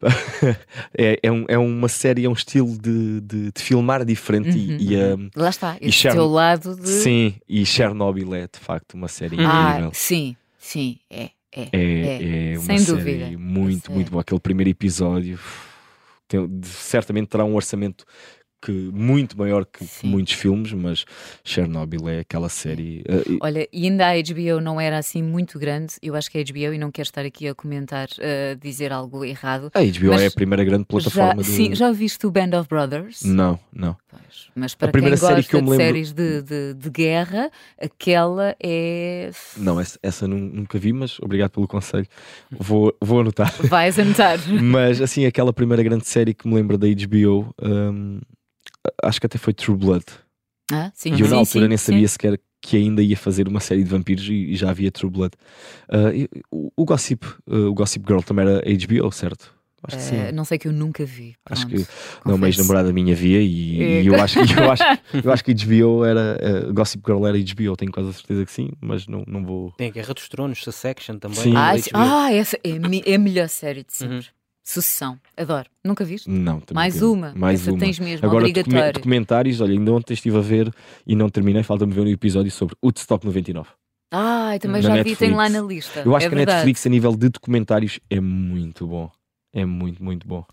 é, 0.96 1.18
é, 1.22 1.32
um- 1.32 1.44
é 1.48 1.58
uma 1.58 1.88
série, 1.88 2.24
é 2.24 2.28
um 2.28 2.32
estilo 2.32 2.76
de, 2.78 3.20
de, 3.20 3.52
de 3.52 3.62
filmar 3.62 4.04
diferente 4.04 4.56
Uhum, 4.56 4.76
e, 4.80 4.92
e, 4.94 4.96
ah, 5.00 5.16
Lá 5.34 5.48
está, 5.50 5.76
e 5.80 5.90
Chern- 5.92 6.16
teu 6.16 6.26
lado 6.28 6.76
de. 6.76 6.88
sim, 6.88 7.34
e 7.48 7.64
Chernobyl 7.64 8.34
é 8.34 8.42
de 8.42 8.58
facto 8.58 8.94
uma 8.94 9.08
série 9.08 9.36
Ah, 9.40 9.70
incrível. 9.70 9.90
sim, 9.94 10.36
sim, 10.58 10.98
é. 11.10 11.30
é. 11.52 11.68
É, 11.72 12.52
é, 12.52 12.58
uma 12.58 12.64
sem 12.66 12.78
série 12.78 12.98
dúvida. 12.98 13.38
muito, 13.38 13.90
muito 13.92 14.08
é. 14.08 14.10
boa. 14.10 14.20
Aquele 14.20 14.40
primeiro 14.40 14.70
episódio 14.70 15.38
tem- 16.28 16.60
certamente 16.62 17.28
terá 17.28 17.44
um 17.44 17.54
orçamento 17.54 18.04
que, 18.66 18.72
muito 18.92 19.38
maior 19.38 19.64
que 19.64 19.84
Sim. 19.84 20.08
muitos 20.08 20.32
filmes, 20.34 20.72
mas 20.72 21.04
Chernobyl 21.44 22.08
é 22.08 22.20
aquela 22.20 22.48
série. 22.48 23.04
e- 23.28 23.38
Olha, 23.40 23.68
e 23.72 23.84
ainda 23.84 24.06
a 24.08 24.14
HBO 24.16 24.60
não 24.60 24.80
era 24.80 24.98
assim 24.98 25.22
muito 25.22 25.58
grande, 25.58 25.94
eu 26.02 26.14
acho 26.16 26.30
que 26.30 26.38
a 26.38 26.42
HBO, 26.44 26.74
e 26.74 26.78
não 26.78 26.90
quero 26.90 27.06
estar 27.06 27.24
aqui 27.24 27.46
a 27.46 27.54
comentar, 27.54 28.08
eh, 28.18 28.56
dizer 28.60 28.92
algo 28.92 29.24
errado. 29.24 29.70
a 29.74 29.80
HBO 29.80 30.12
é 30.14 30.26
a 30.26 30.30
primeira 30.30 30.64
grande 30.64 30.82
Já, 30.82 30.86
plataforma 30.88 31.42
de. 31.42 31.48
sim, 31.48 31.74
já 31.74 31.92
viste 31.92 32.26
o 32.26 32.30
Band 32.30 32.58
of 32.58 32.68
Brothers? 32.68 33.22
Não, 33.22 33.58
não. 33.72 33.96
Pois, 34.10 34.48
Mas 34.54 34.74
para 34.74 34.90
primeira 34.90 35.16
quem 35.16 35.26
série 35.28 35.42
que 35.44 35.54
eu 35.54 35.60
me 35.60 35.66
de 35.66 35.70
lembro- 35.72 35.86
séries 35.86 36.12
de, 36.12 36.42
de, 36.42 36.74
de 36.74 36.90
guerra, 36.90 37.50
aquela 37.80 38.56
é. 38.62 39.30
Não, 39.56 39.78
essa, 39.80 39.98
essa 40.02 40.26
nu- 40.26 40.38
nunca 40.38 40.78
vi, 40.78 40.92
mas 40.92 41.18
obrigado 41.20 41.50
pelo 41.50 41.68
conselho. 41.68 42.06
Vou, 42.50 42.94
vou 43.00 43.20
anotar. 43.20 43.54
Vais 43.62 43.98
anotar. 43.98 44.38
mas 44.60 45.00
assim, 45.00 45.24
aquela 45.26 45.52
primeira 45.52 45.82
grande 45.82 46.06
série 46.06 46.34
que 46.34 46.48
me 46.48 46.54
lembra 46.54 46.76
da 46.78 46.86
HBO, 46.86 47.54
hum, 47.62 48.20
acho 49.02 49.20
que 49.20 49.26
até 49.26 49.38
foi 49.38 49.52
True 49.52 49.76
Blood. 49.76 50.04
Ah, 50.72 50.90
sim, 50.94 51.10
E 51.14 51.20
eu 51.20 51.26
sim, 51.26 51.30
na 51.32 51.36
altura 51.36 51.64
sim, 51.64 51.68
nem 51.68 51.78
sim. 51.78 51.92
sabia 51.92 52.08
sequer 52.08 52.40
que 52.60 52.76
ainda 52.76 53.00
ia 53.02 53.16
fazer 53.16 53.46
uma 53.46 53.60
série 53.60 53.84
de 53.84 53.90
vampiros 53.90 54.26
e, 54.28 54.32
e 54.34 54.56
já 54.56 54.70
havia 54.70 54.90
True 54.90 55.10
Blood. 55.10 55.32
Ah, 55.88 56.12
e- 56.14 56.28
o, 56.50 56.72
o 56.76 56.84
Gossip, 56.84 57.24
ah, 57.48 57.54
o 57.68 57.74
Gossip 57.74 58.04
Girl 58.06 58.20
também 58.22 58.46
era 58.46 58.60
HBO, 58.60 59.12
certo? 59.12 59.54
Acho 59.82 59.96
que 59.98 60.02
sim. 60.02 60.16
Eh, 60.16 60.32
não 60.32 60.44
sei 60.44 60.58
que 60.58 60.66
eu 60.66 60.72
nunca 60.72 61.04
vi. 61.04 61.36
Acho 61.48 61.68
pronto, 61.68 61.86
que 61.86 61.92
não, 62.28 62.34
uma 62.34 62.48
ex-namorada 62.48 62.92
minha 62.92 63.14
via 63.14 63.40
e, 63.40 63.80
É. 63.80 64.02
e 64.02 64.06
eu, 64.08 64.20
acho, 64.20 64.38
eu, 64.40 64.70
acho, 64.70 64.82
eu 65.22 65.30
acho 65.30 65.44
que 65.44 65.52
HBO 65.54 66.04
era 66.04 66.36
ah, 66.68 66.72
Gossip 66.72 67.04
Girl 67.06 67.24
era 67.24 67.38
HBO, 67.38 67.76
tenho 67.76 67.92
quase 67.92 68.08
a 68.10 68.12
certeza 68.12 68.44
que 68.44 68.50
sim, 68.50 68.70
mas 68.80 69.06
não, 69.06 69.22
não 69.28 69.44
vou. 69.44 69.70
Tem 69.76 69.88
a 69.88 69.92
Guerra 69.92 70.12
dos 70.14 70.28
Tronos, 70.28 70.64
Succession 70.64 71.18
também. 71.18 71.38
Sim. 71.38 71.52
Ah, 71.54 71.78
sim. 71.78 71.90
ah, 71.94 72.32
essa 72.32 72.56
é, 72.64 72.70
é 73.10 73.14
a 73.14 73.18
melhor 73.18 73.48
série 73.48 73.84
de 73.84 73.92
sempre. 73.92 74.16
Uhum. 74.16 74.22
Sucessão, 74.68 75.16
adoro. 75.36 75.68
Nunca 75.84 76.04
viste? 76.04 76.28
Não, 76.28 76.58
também 76.58 76.74
Mais 76.82 76.94
quero. 76.94 77.12
uma. 77.12 77.32
Mais 77.36 77.60
Essa 77.60 77.70
uma. 77.70 77.78
tens 77.78 78.00
mesmo, 78.00 78.26
Agora, 78.26 78.40
obrigatório. 78.44 78.72
documen- 78.74 78.92
documentários, 78.92 79.60
olha, 79.60 79.72
ainda 79.72 79.92
ontem 79.92 80.12
estive 80.14 80.36
a 80.36 80.40
ver 80.40 80.74
e 81.06 81.14
não 81.14 81.28
terminei, 81.28 81.62
falta-me 81.62 81.92
ver 81.92 82.00
um 82.00 82.08
episódio 82.08 82.50
sobre 82.50 82.74
Woodstock 82.84 83.24
99. 83.24 83.68
Ai, 84.12 84.58
também 84.58 84.82
Na 84.82 84.88
já 84.88 84.94
vi, 84.96 85.16
tem 85.16 85.30
Netflix. 85.30 85.36
lá 85.36 85.48
na 85.48 85.60
lista. 85.60 86.02
Eu 86.04 86.16
acho 86.16 86.26
é 86.26 86.28
que 86.28 86.34
a 86.34 86.38
verdade. 86.38 86.56
Netflix, 86.58 86.84
a 86.86 86.90
nível 86.90 87.16
de 87.16 87.28
documentários, 87.28 88.00
é 88.10 88.20
muito 88.20 88.86
bom. 88.88 89.08
É 89.54 89.64
muito, 89.64 90.02
muito 90.02 90.26
bom. 90.26 90.44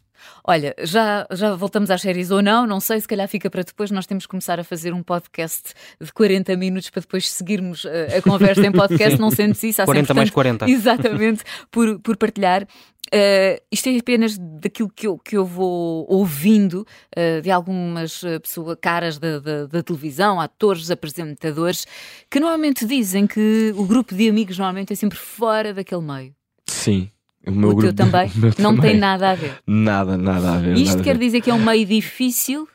Olha, 0.46 0.74
já, 0.84 1.28
já 1.32 1.56
voltamos 1.56 1.90
às 1.92 2.02
séries 2.02 2.32
ou 2.32 2.42
não, 2.42 2.66
não 2.68 2.80
sei, 2.80 3.00
se 3.02 3.08
calhar 3.08 3.28
fica 3.28 3.50
para 3.50 3.64
depois. 3.64 3.92
Nós 3.92 4.06
temos 4.06 4.26
que 4.26 4.30
começar 4.30 4.60
a 4.60 4.64
fazer 4.64 4.94
um 4.94 5.04
podcast 5.04 5.74
de 6.00 6.12
40 6.12 6.56
minutos 6.56 6.90
para 6.90 7.02
depois 7.02 7.30
seguirmos 7.30 7.86
eh, 7.86 8.18
a 8.18 8.22
conversa 8.22 8.66
em 8.66 8.72
podcast, 8.74 9.20
não 9.20 9.32
sendo 9.32 9.54
isso. 9.64 9.82
há 9.82 9.86
40 9.86 10.02
sempre 10.08 10.14
mais 10.16 10.30
tanto- 10.30 10.34
40. 10.34 10.70
Exatamente, 10.72 11.44
por, 11.72 12.00
por 12.00 12.18
partilhar. 12.18 12.66
Eh, 13.12 13.62
isto 13.72 13.90
é 13.90 13.98
apenas 13.98 14.38
daquilo 14.40 14.90
que 14.90 15.06
eu, 15.06 15.18
que 15.20 15.38
eu 15.38 15.46
vou 15.46 16.06
ouvindo 16.10 16.86
eh, 17.16 17.42
de 17.42 17.52
algumas 17.52 18.22
pessoas, 18.42 18.78
caras 18.82 19.20
da, 19.20 19.40
da, 19.40 19.66
da 19.68 19.84
televisão, 19.84 20.40
atores, 20.42 20.90
apresentadores, 20.90 21.86
que 22.30 22.40
normalmente 22.40 22.86
dizem 22.86 23.28
que 23.28 23.72
o 23.76 23.86
grupo 23.86 24.16
de 24.16 24.28
amigos 24.30 24.58
normalmente 24.58 24.94
é 24.94 24.96
sempre 24.96 25.18
fora 25.18 25.74
daquele 25.74 26.02
meio. 26.02 26.34
Sim. 26.68 27.10
O 27.46 27.52
meu 27.52 27.70
o 27.70 27.76
teu 27.76 27.94
grupo 27.94 27.94
também 27.94 28.32
o 28.36 28.38
meu 28.40 28.54
não 28.58 28.76
também. 28.76 28.92
tem 28.92 29.00
nada 29.00 29.32
a 29.32 29.36
ver. 29.36 29.58
Nada, 29.68 30.18
nada 30.18 30.54
a 30.54 30.58
ver. 30.60 30.78
Isto 30.78 30.92
nada 30.98 31.04
quer 31.04 31.18
ver. 31.18 31.26
dizer 31.26 31.42
que 31.42 31.50
é 31.50 31.54
um 31.54 31.64
meio 31.64 31.86
difícil? 31.86 32.68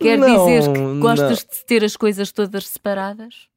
Quer 0.00 0.18
Não, 0.18 0.26
dizer 0.46 0.72
que 0.72 0.78
não. 0.78 1.00
gostas 1.00 1.38
de 1.40 1.64
ter 1.66 1.84
as 1.84 1.96
coisas 1.96 2.32
todas 2.32 2.66
separadas? 2.66 3.48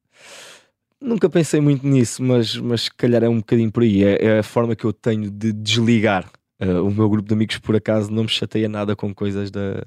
Nunca 1.01 1.29
pensei 1.29 1.59
muito 1.59 1.85
nisso, 1.85 2.23
mas, 2.23 2.55
mas 2.55 2.81
se 2.83 2.91
calhar 2.93 3.23
é 3.23 3.29
um 3.29 3.37
bocadinho 3.37 3.71
por 3.71 3.83
aí. 3.83 4.03
É, 4.03 4.23
é 4.25 4.39
a 4.39 4.43
forma 4.43 4.75
que 4.75 4.85
eu 4.85 4.93
tenho 4.93 5.29
de 5.29 5.51
desligar. 5.53 6.29
Uh, 6.61 6.81
o 6.85 6.91
meu 6.91 7.09
grupo 7.09 7.27
de 7.27 7.33
amigos, 7.33 7.57
por 7.59 7.75
acaso, 7.75 8.09
não 8.11 8.23
me 8.23 8.29
chateia 8.29 8.69
nada 8.69 8.95
com 8.95 9.13
coisas 9.13 9.51
da, 9.51 9.83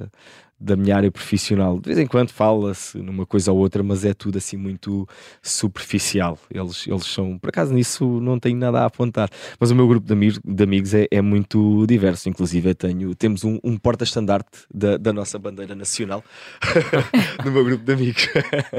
da 0.61 0.77
minha 0.77 0.97
área 0.97 1.11
profissional. 1.11 1.79
De 1.79 1.87
vez 1.89 1.99
em 1.99 2.07
quando 2.07 2.31
fala-se 2.31 2.99
numa 2.99 3.25
coisa 3.25 3.53
ou 3.53 3.59
outra, 3.59 3.83
mas 3.83 4.05
é 4.05 4.13
tudo 4.13 4.39
assim 4.39 4.57
muito 4.57 5.07
superficial. 5.43 6.39
Eles, 6.51 6.87
eles 6.87 7.07
são, 7.07 7.39
por 7.39 7.49
acaso, 7.51 7.73
nisso 7.73 8.21
não 8.21 8.39
tenho 8.39 8.59
nada 8.59 8.81
a 8.81 8.87
apontar. 8.87 9.31
Mas 9.59 9.71
o 9.71 9.77
meu 9.77 9.87
grupo 9.87 10.07
de, 10.07 10.13
ami- 10.13 10.39
de 10.45 10.63
amigos 10.65 10.95
é, 10.95 11.07
é 11.11 11.23
muito 11.23 11.87
diverso. 11.87 12.29
Inclusive, 12.29 12.75
tenho, 12.75 13.15
temos 13.15 13.45
um, 13.45 13.59
um 13.63 13.77
porta-estandarte 13.77 14.49
da, 14.73 14.97
da 14.97 15.13
nossa 15.13 15.39
bandeira 15.39 15.75
nacional 15.75 16.25
no 17.45 17.51
meu 17.53 17.65
grupo 17.65 17.85
de 17.85 17.93
amigos. 17.93 18.29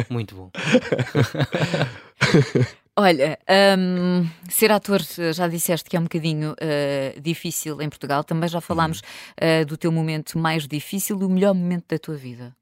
Muito 0.10 0.36
bom. 0.36 0.52
Olha, 3.02 3.40
hum, 3.78 4.28
ser 4.50 4.72
ator, 4.74 5.00
já 5.34 5.48
disseste 5.48 5.90
que 5.90 5.96
é 5.96 6.00
um 6.00 6.04
bocadinho 6.04 6.52
uh, 6.52 7.22
difícil 7.22 7.82
em 7.82 7.88
Portugal. 7.88 8.26
Também 8.26 8.50
já 8.50 8.60
falámos 8.60 9.00
uh, 9.00 9.66
do 9.66 9.78
teu 9.78 9.90
momento 9.90 10.38
mais 10.38 10.68
difícil, 10.68 11.18
o 11.18 11.30
melhor 11.30 11.54
momento 11.54 11.86
da 11.88 11.98
tua 11.98 12.16
vida. 12.18 12.54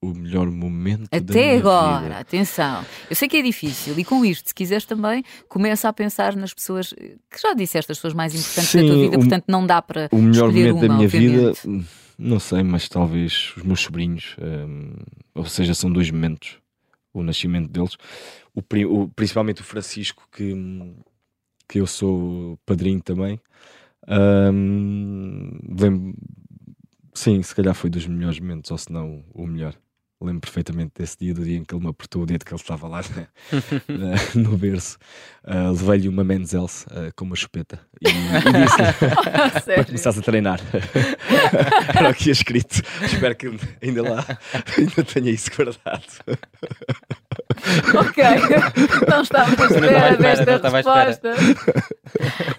o 0.00 0.14
melhor 0.14 0.48
momento 0.50 1.08
da 1.10 1.16
Até 1.18 1.46
minha 1.48 1.58
agora, 1.58 2.02
vida. 2.04 2.18
atenção. 2.20 2.84
Eu 3.10 3.16
sei 3.16 3.28
que 3.28 3.38
é 3.38 3.42
difícil 3.42 3.98
e 3.98 4.04
com 4.04 4.24
isto, 4.24 4.48
se 4.48 4.54
quiseres 4.54 4.84
também, 4.84 5.24
começa 5.48 5.88
a 5.88 5.92
pensar 5.92 6.36
nas 6.36 6.52
pessoas 6.54 6.92
eh, 6.96 7.16
que 7.30 7.40
já 7.42 7.52
disseste, 7.54 7.90
as 7.90 7.98
pessoas 7.98 8.14
mais 8.14 8.34
importantes 8.34 8.74
da 8.74 8.82
tua 8.82 8.94
Sim, 8.96 9.00
vida, 9.02 9.16
o- 9.16 9.20
portanto 9.20 9.44
não 9.48 9.66
dá 9.66 9.80
para 9.82 10.08
O 10.12 10.18
melhor 10.18 10.50
momento 10.52 10.80
da 10.80 10.86
uma, 10.86 10.94
minha 10.94 11.06
obviamente. 11.06 11.60
vida, 11.68 11.84
não 12.18 12.38
sei, 12.40 12.62
mas 12.62 12.88
talvez 12.88 13.52
os 13.56 13.62
meus 13.64 13.80
sobrinhos, 13.80 14.36
hum, 14.40 14.94
ou 15.34 15.44
seja, 15.44 15.72
são 15.74 15.90
dois 15.92 16.08
momentos, 16.10 16.58
o 17.14 17.22
nascimento 17.22 17.68
deles, 17.68 17.96
o, 18.54 18.62
o- 19.02 19.08
principalmente 19.08 19.60
o 19.60 19.64
Francisco, 19.64 20.26
que, 20.32 20.54
que 21.68 21.80
eu 21.80 21.86
sou 21.86 22.58
padrinho 22.66 23.00
também. 23.00 23.40
lembro- 25.78 26.14
sim, 27.14 27.42
se 27.42 27.54
calhar 27.54 27.74
foi 27.74 27.90
dos 27.90 28.06
melhores 28.06 28.38
momentos, 28.38 28.70
ou 28.70 28.78
se 28.78 28.90
não 28.92 29.24
o 29.32 29.46
melhor. 29.46 29.74
Lembro 30.24 30.42
perfeitamente 30.42 30.92
desse 30.96 31.18
dia, 31.18 31.34
do 31.34 31.42
dia 31.44 31.56
em 31.58 31.64
que 31.64 31.74
ele 31.74 31.82
me 31.82 31.90
apertou 31.90 32.22
o 32.22 32.26
dedo, 32.26 32.44
que 32.44 32.52
ele 32.54 32.60
estava 32.60 32.86
lá 32.86 33.00
né, 33.16 33.26
no 34.36 34.56
berço. 34.56 34.96
Ah, 35.42 35.70
Levei-lhe 35.70 36.08
uma 36.08 36.22
Menzel's 36.22 36.86
ah, 36.92 37.10
com 37.16 37.24
uma 37.24 37.34
chupeta 37.34 37.80
e, 38.00 38.06
e 38.08 38.52
disse-lhe 38.52 38.92
para 39.50 39.60
Sério? 39.62 39.84
começares 39.86 40.18
a 40.20 40.22
treinar. 40.22 40.60
Era 41.92 42.10
o 42.10 42.14
que 42.14 42.28
ia 42.28 42.32
escrito. 42.32 42.82
Espero 43.04 43.34
que 43.34 43.48
ainda 43.82 44.02
lá 44.04 44.24
ainda 44.78 45.02
tenha 45.04 45.28
isso 45.32 45.50
guardado. 45.56 46.06
Ok, 47.94 48.24
não 49.08 49.22
estava 49.22 49.50
à 49.50 49.66
espera 49.66 50.16
desta 50.16 50.44
não 50.44 50.56
estava 50.56 50.76
à 50.76 50.80
espera. 50.80 51.34
resposta. 51.34 51.34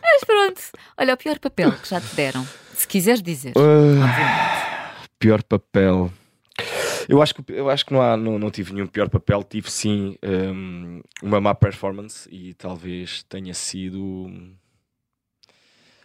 Mas 0.02 0.24
pronto, 0.26 0.62
olha, 0.98 1.14
o 1.14 1.18
pior 1.18 1.40
papel 1.40 1.72
que 1.74 1.90
já 1.90 2.00
te 2.02 2.16
deram, 2.16 2.48
se 2.74 2.88
quiseres 2.88 3.22
dizer, 3.22 3.54
obviamente. 3.56 5.10
pior 5.20 5.44
papel. 5.44 6.12
Eu 7.08 7.22
acho 7.22 7.36
que, 7.36 7.44
eu 7.52 7.70
acho 7.70 7.86
que 7.86 7.94
não, 7.94 8.02
há, 8.02 8.16
não, 8.16 8.40
não 8.40 8.50
tive 8.50 8.74
nenhum 8.74 8.88
pior 8.88 9.10
papel. 9.10 9.44
Tive 9.44 9.70
sim 9.70 10.16
hum, 10.24 11.02
uma 11.22 11.42
má 11.42 11.54
performance 11.54 12.30
e 12.32 12.54
talvez 12.54 13.24
tenha 13.24 13.54
sido. 13.54 14.32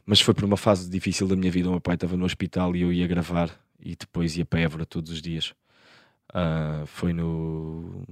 Mas 0.05 0.21
foi 0.21 0.35
por 0.35 0.45
uma 0.45 0.57
fase 0.57 0.91
difícil 0.91 1.29
da 1.29 1.37
minha 1.37 1.51
vida. 1.53 1.69
O 1.69 1.73
meu 1.73 1.81
pai 1.81 1.95
estava 1.95 2.17
no 2.17 2.25
hospital 2.25 2.75
e 2.75 2.83
eu 2.83 2.93
ia 2.93 3.07
gravar 3.07 3.51
e 3.81 3.95
depois 3.95 4.37
ia 4.37 4.45
para 4.45 4.61
Évora 4.61 4.85
todos 4.87 5.13
os 5.13 5.23
dias. 5.23 5.55
Ah, 6.33 6.83
foi 6.87 7.13
no 7.13 8.05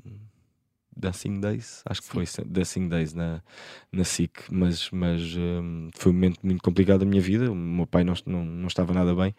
Dancing 0.97 1.41
Days, 1.41 1.83
acho 1.85 2.03
que 2.03 2.09
foi 2.09 2.25
Dancing 2.47 2.89
Days 2.89 3.13
na, 3.13 3.43
na 3.93 4.03
SIC, 4.03 4.45
mas, 4.51 4.91
mas 4.91 5.21
hum, 5.37 5.91
foi 5.95 6.11
um 6.11 6.15
momento 6.15 6.39
muito 6.43 6.63
complicado 6.63 7.01
da 7.01 7.07
minha 7.07 7.21
vida. 7.21 7.53
O 7.53 7.55
meu 7.55 7.87
pai 7.87 8.03
não, 8.03 8.15
não, 8.25 8.45
não 8.45 8.67
estava 8.67 8.95
nada 8.95 9.15
bem 9.15 9.35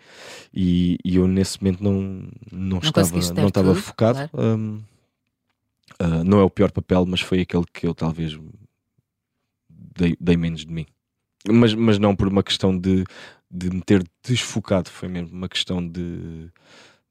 e, 0.53 0.97
e 1.03 1.15
eu 1.15 1.27
nesse 1.27 1.61
momento 1.61 1.83
não, 1.83 2.29
não, 2.51 2.77
estava, 2.77 3.07
conseguiste 3.07 3.33
dar 3.33 3.41
não 3.41 3.49
estava 3.49 3.73
tudo, 3.73 3.81
focado. 3.81 4.29
Hum, 4.33 4.81
ah, 5.99 6.23
não 6.23 6.39
é 6.39 6.43
o 6.43 6.49
pior 6.49 6.71
papel, 6.71 7.05
mas 7.05 7.21
foi 7.21 7.41
aquele 7.41 7.65
que 7.73 7.87
eu 7.87 7.95
talvez 7.95 8.37
dei, 9.69 10.15
dei 10.19 10.37
menos 10.37 10.65
de 10.65 10.71
mim. 10.71 10.85
Mas, 11.49 11.73
mas 11.73 11.97
não 11.97 12.15
por 12.15 12.27
uma 12.27 12.43
questão 12.43 12.77
de, 12.77 13.03
de 13.49 13.69
me 13.69 13.81
ter 13.81 14.03
desfocado, 14.23 14.89
foi 14.89 15.07
mesmo 15.07 15.35
uma 15.35 15.49
questão 15.49 15.85
de, 15.87 16.51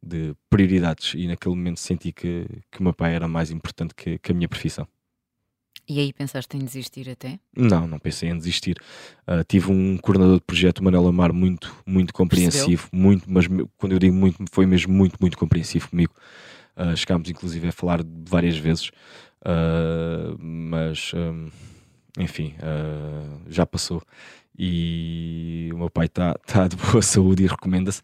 de 0.06 0.34
prioridades. 0.48 1.14
E 1.14 1.26
naquele 1.26 1.54
momento 1.54 1.80
senti 1.80 2.12
que, 2.12 2.46
que 2.70 2.80
o 2.80 2.82
meu 2.82 2.94
pai 2.94 3.14
era 3.14 3.26
mais 3.28 3.50
importante 3.50 3.94
que, 3.94 4.18
que 4.18 4.32
a 4.32 4.34
minha 4.34 4.48
profissão. 4.48 4.86
E 5.88 6.00
aí 6.00 6.12
pensaste 6.12 6.56
em 6.56 6.64
desistir 6.64 7.08
até? 7.08 7.38
Não, 7.56 7.86
não 7.86 7.98
pensei 7.98 8.28
em 8.28 8.36
desistir. 8.36 8.76
Ah, 9.26 9.44
tive 9.44 9.70
um 9.70 9.96
coordenador 9.98 10.36
de 10.38 10.44
projeto, 10.44 10.82
Manel 10.82 11.06
Amar, 11.06 11.32
muito, 11.32 11.72
muito 11.86 12.12
compreensivo, 12.12 12.88
muito, 12.92 13.30
mas 13.30 13.46
quando 13.76 13.92
eu 13.92 13.98
digo 13.98 14.14
muito, 14.14 14.44
foi 14.50 14.66
mesmo 14.66 14.92
muito, 14.92 15.16
muito 15.20 15.38
compreensivo 15.38 15.88
comigo. 15.88 16.12
Ah, 16.74 16.96
chegámos 16.96 17.30
inclusive 17.30 17.68
a 17.68 17.72
falar 17.72 18.00
várias 18.28 18.56
vezes, 18.56 18.90
Ah, 19.44 20.34
mas 20.38 21.12
hum, 21.14 21.50
enfim, 22.18 22.54
já 23.48 23.64
passou. 23.64 24.02
E 24.58 25.70
o 25.72 25.78
meu 25.78 25.90
pai 25.90 26.06
está 26.06 26.34
tá 26.46 26.66
de 26.66 26.76
boa 26.76 27.02
saúde 27.02 27.44
e 27.44 27.46
recomenda-se. 27.46 28.00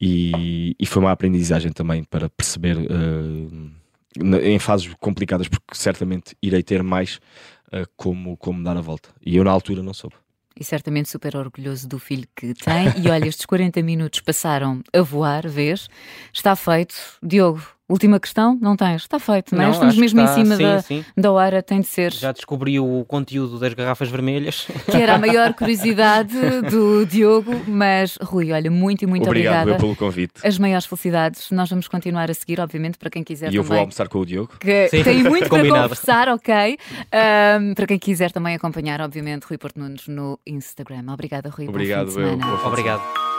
E, 0.00 0.74
e 0.78 0.86
foi 0.86 1.02
uma 1.02 1.12
aprendizagem 1.12 1.72
também 1.72 2.04
para 2.04 2.28
perceber 2.28 2.76
na- 4.18 4.40
em 4.42 4.58
fases 4.58 4.92
complicadas, 5.00 5.48
porque 5.48 5.74
certamente 5.74 6.36
irei 6.42 6.62
ter 6.62 6.82
mais 6.82 7.16
uh, 7.72 7.88
como, 7.96 8.36
como 8.36 8.62
dar 8.62 8.76
a 8.76 8.80
volta. 8.80 9.08
E 9.24 9.36
eu 9.36 9.44
na 9.44 9.50
altura 9.50 9.82
não 9.82 9.94
soube. 9.94 10.16
E 10.58 10.62
certamente 10.62 11.08
super 11.08 11.36
orgulhoso 11.36 11.88
do 11.88 11.98
filho 11.98 12.28
que 12.36 12.54
tem. 12.54 12.86
E 13.02 13.08
olha, 13.10 13.26
estes 13.26 13.44
40 13.44 13.82
minutos 13.82 14.20
passaram 14.20 14.82
a 14.92 15.00
voar, 15.02 15.48
vês? 15.48 15.88
Está 16.32 16.54
feito. 16.54 16.94
Diogo, 17.20 17.60
última 17.88 18.18
questão? 18.18 18.58
Não 18.60 18.76
tens? 18.76 19.02
Está 19.02 19.18
feito, 19.18 19.54
não 19.54 19.62
é? 19.62 19.70
Estamos 19.70 19.88
acho 19.88 19.94
que 19.96 20.00
mesmo 20.00 20.20
está- 20.20 20.32
em 20.40 20.44
cima 20.44 20.56
sim, 20.56 20.62
da, 20.62 20.82
sim. 20.82 21.04
da 21.16 21.32
hora, 21.32 21.62
tem 21.62 21.80
de 21.80 21.86
ser. 21.86 22.12
Já 22.12 22.32
descobri 22.32 22.78
o 22.80 23.04
conteúdo 23.06 23.58
das 23.58 23.74
garrafas 23.74 24.08
vermelhas. 24.08 24.66
Que 24.90 24.96
era 24.96 25.14
a 25.14 25.18
maior 25.18 25.52
curiosidade 25.54 26.34
do 26.70 27.04
Diogo. 27.06 27.52
Mas, 27.66 28.16
Rui, 28.22 28.52
olha, 28.52 28.70
muito 28.70 29.02
e 29.02 29.06
muito 29.06 29.26
Obrigado 29.26 29.54
eu 29.54 29.74
obrigada. 29.74 29.80
pelo 29.80 29.96
convite. 29.96 30.46
As 30.46 30.58
maiores 30.58 30.86
felicidades. 30.86 31.50
Nós 31.50 31.68
vamos 31.68 31.86
continuar 31.88 32.30
a 32.30 32.34
seguir, 32.34 32.60
obviamente, 32.60 32.96
para 32.98 33.10
quem 33.10 33.22
quiser 33.22 33.52
E 33.52 33.56
eu 33.56 33.62
vou 33.62 33.68
também. 33.68 33.80
almoçar 33.80 34.08
com 34.08 34.18
o 34.18 34.26
Diogo. 34.26 34.52
que 34.58 34.88
Sim, 34.88 35.02
tem 35.02 35.22
muito 35.24 35.48
para 35.48 35.58
combinado. 35.58 35.82
conversar, 35.82 36.28
ok? 36.28 36.78
Ahm, 37.12 37.74
para 37.74 37.86
quem 37.86 37.98
quiser 37.98 38.32
também 38.32 38.54
acompanhar, 38.54 39.00
obviamente, 39.00 39.44
Rui 39.44 39.58
Porto 39.58 39.78
Nunes 39.78 40.06
no 40.08 40.38
Instagram. 40.46 41.04
Obrigada, 41.12 41.48
Rui. 41.50 41.68
Obrigado, 41.68 42.18
eu. 42.18 42.38
Obrigado. 42.66 43.33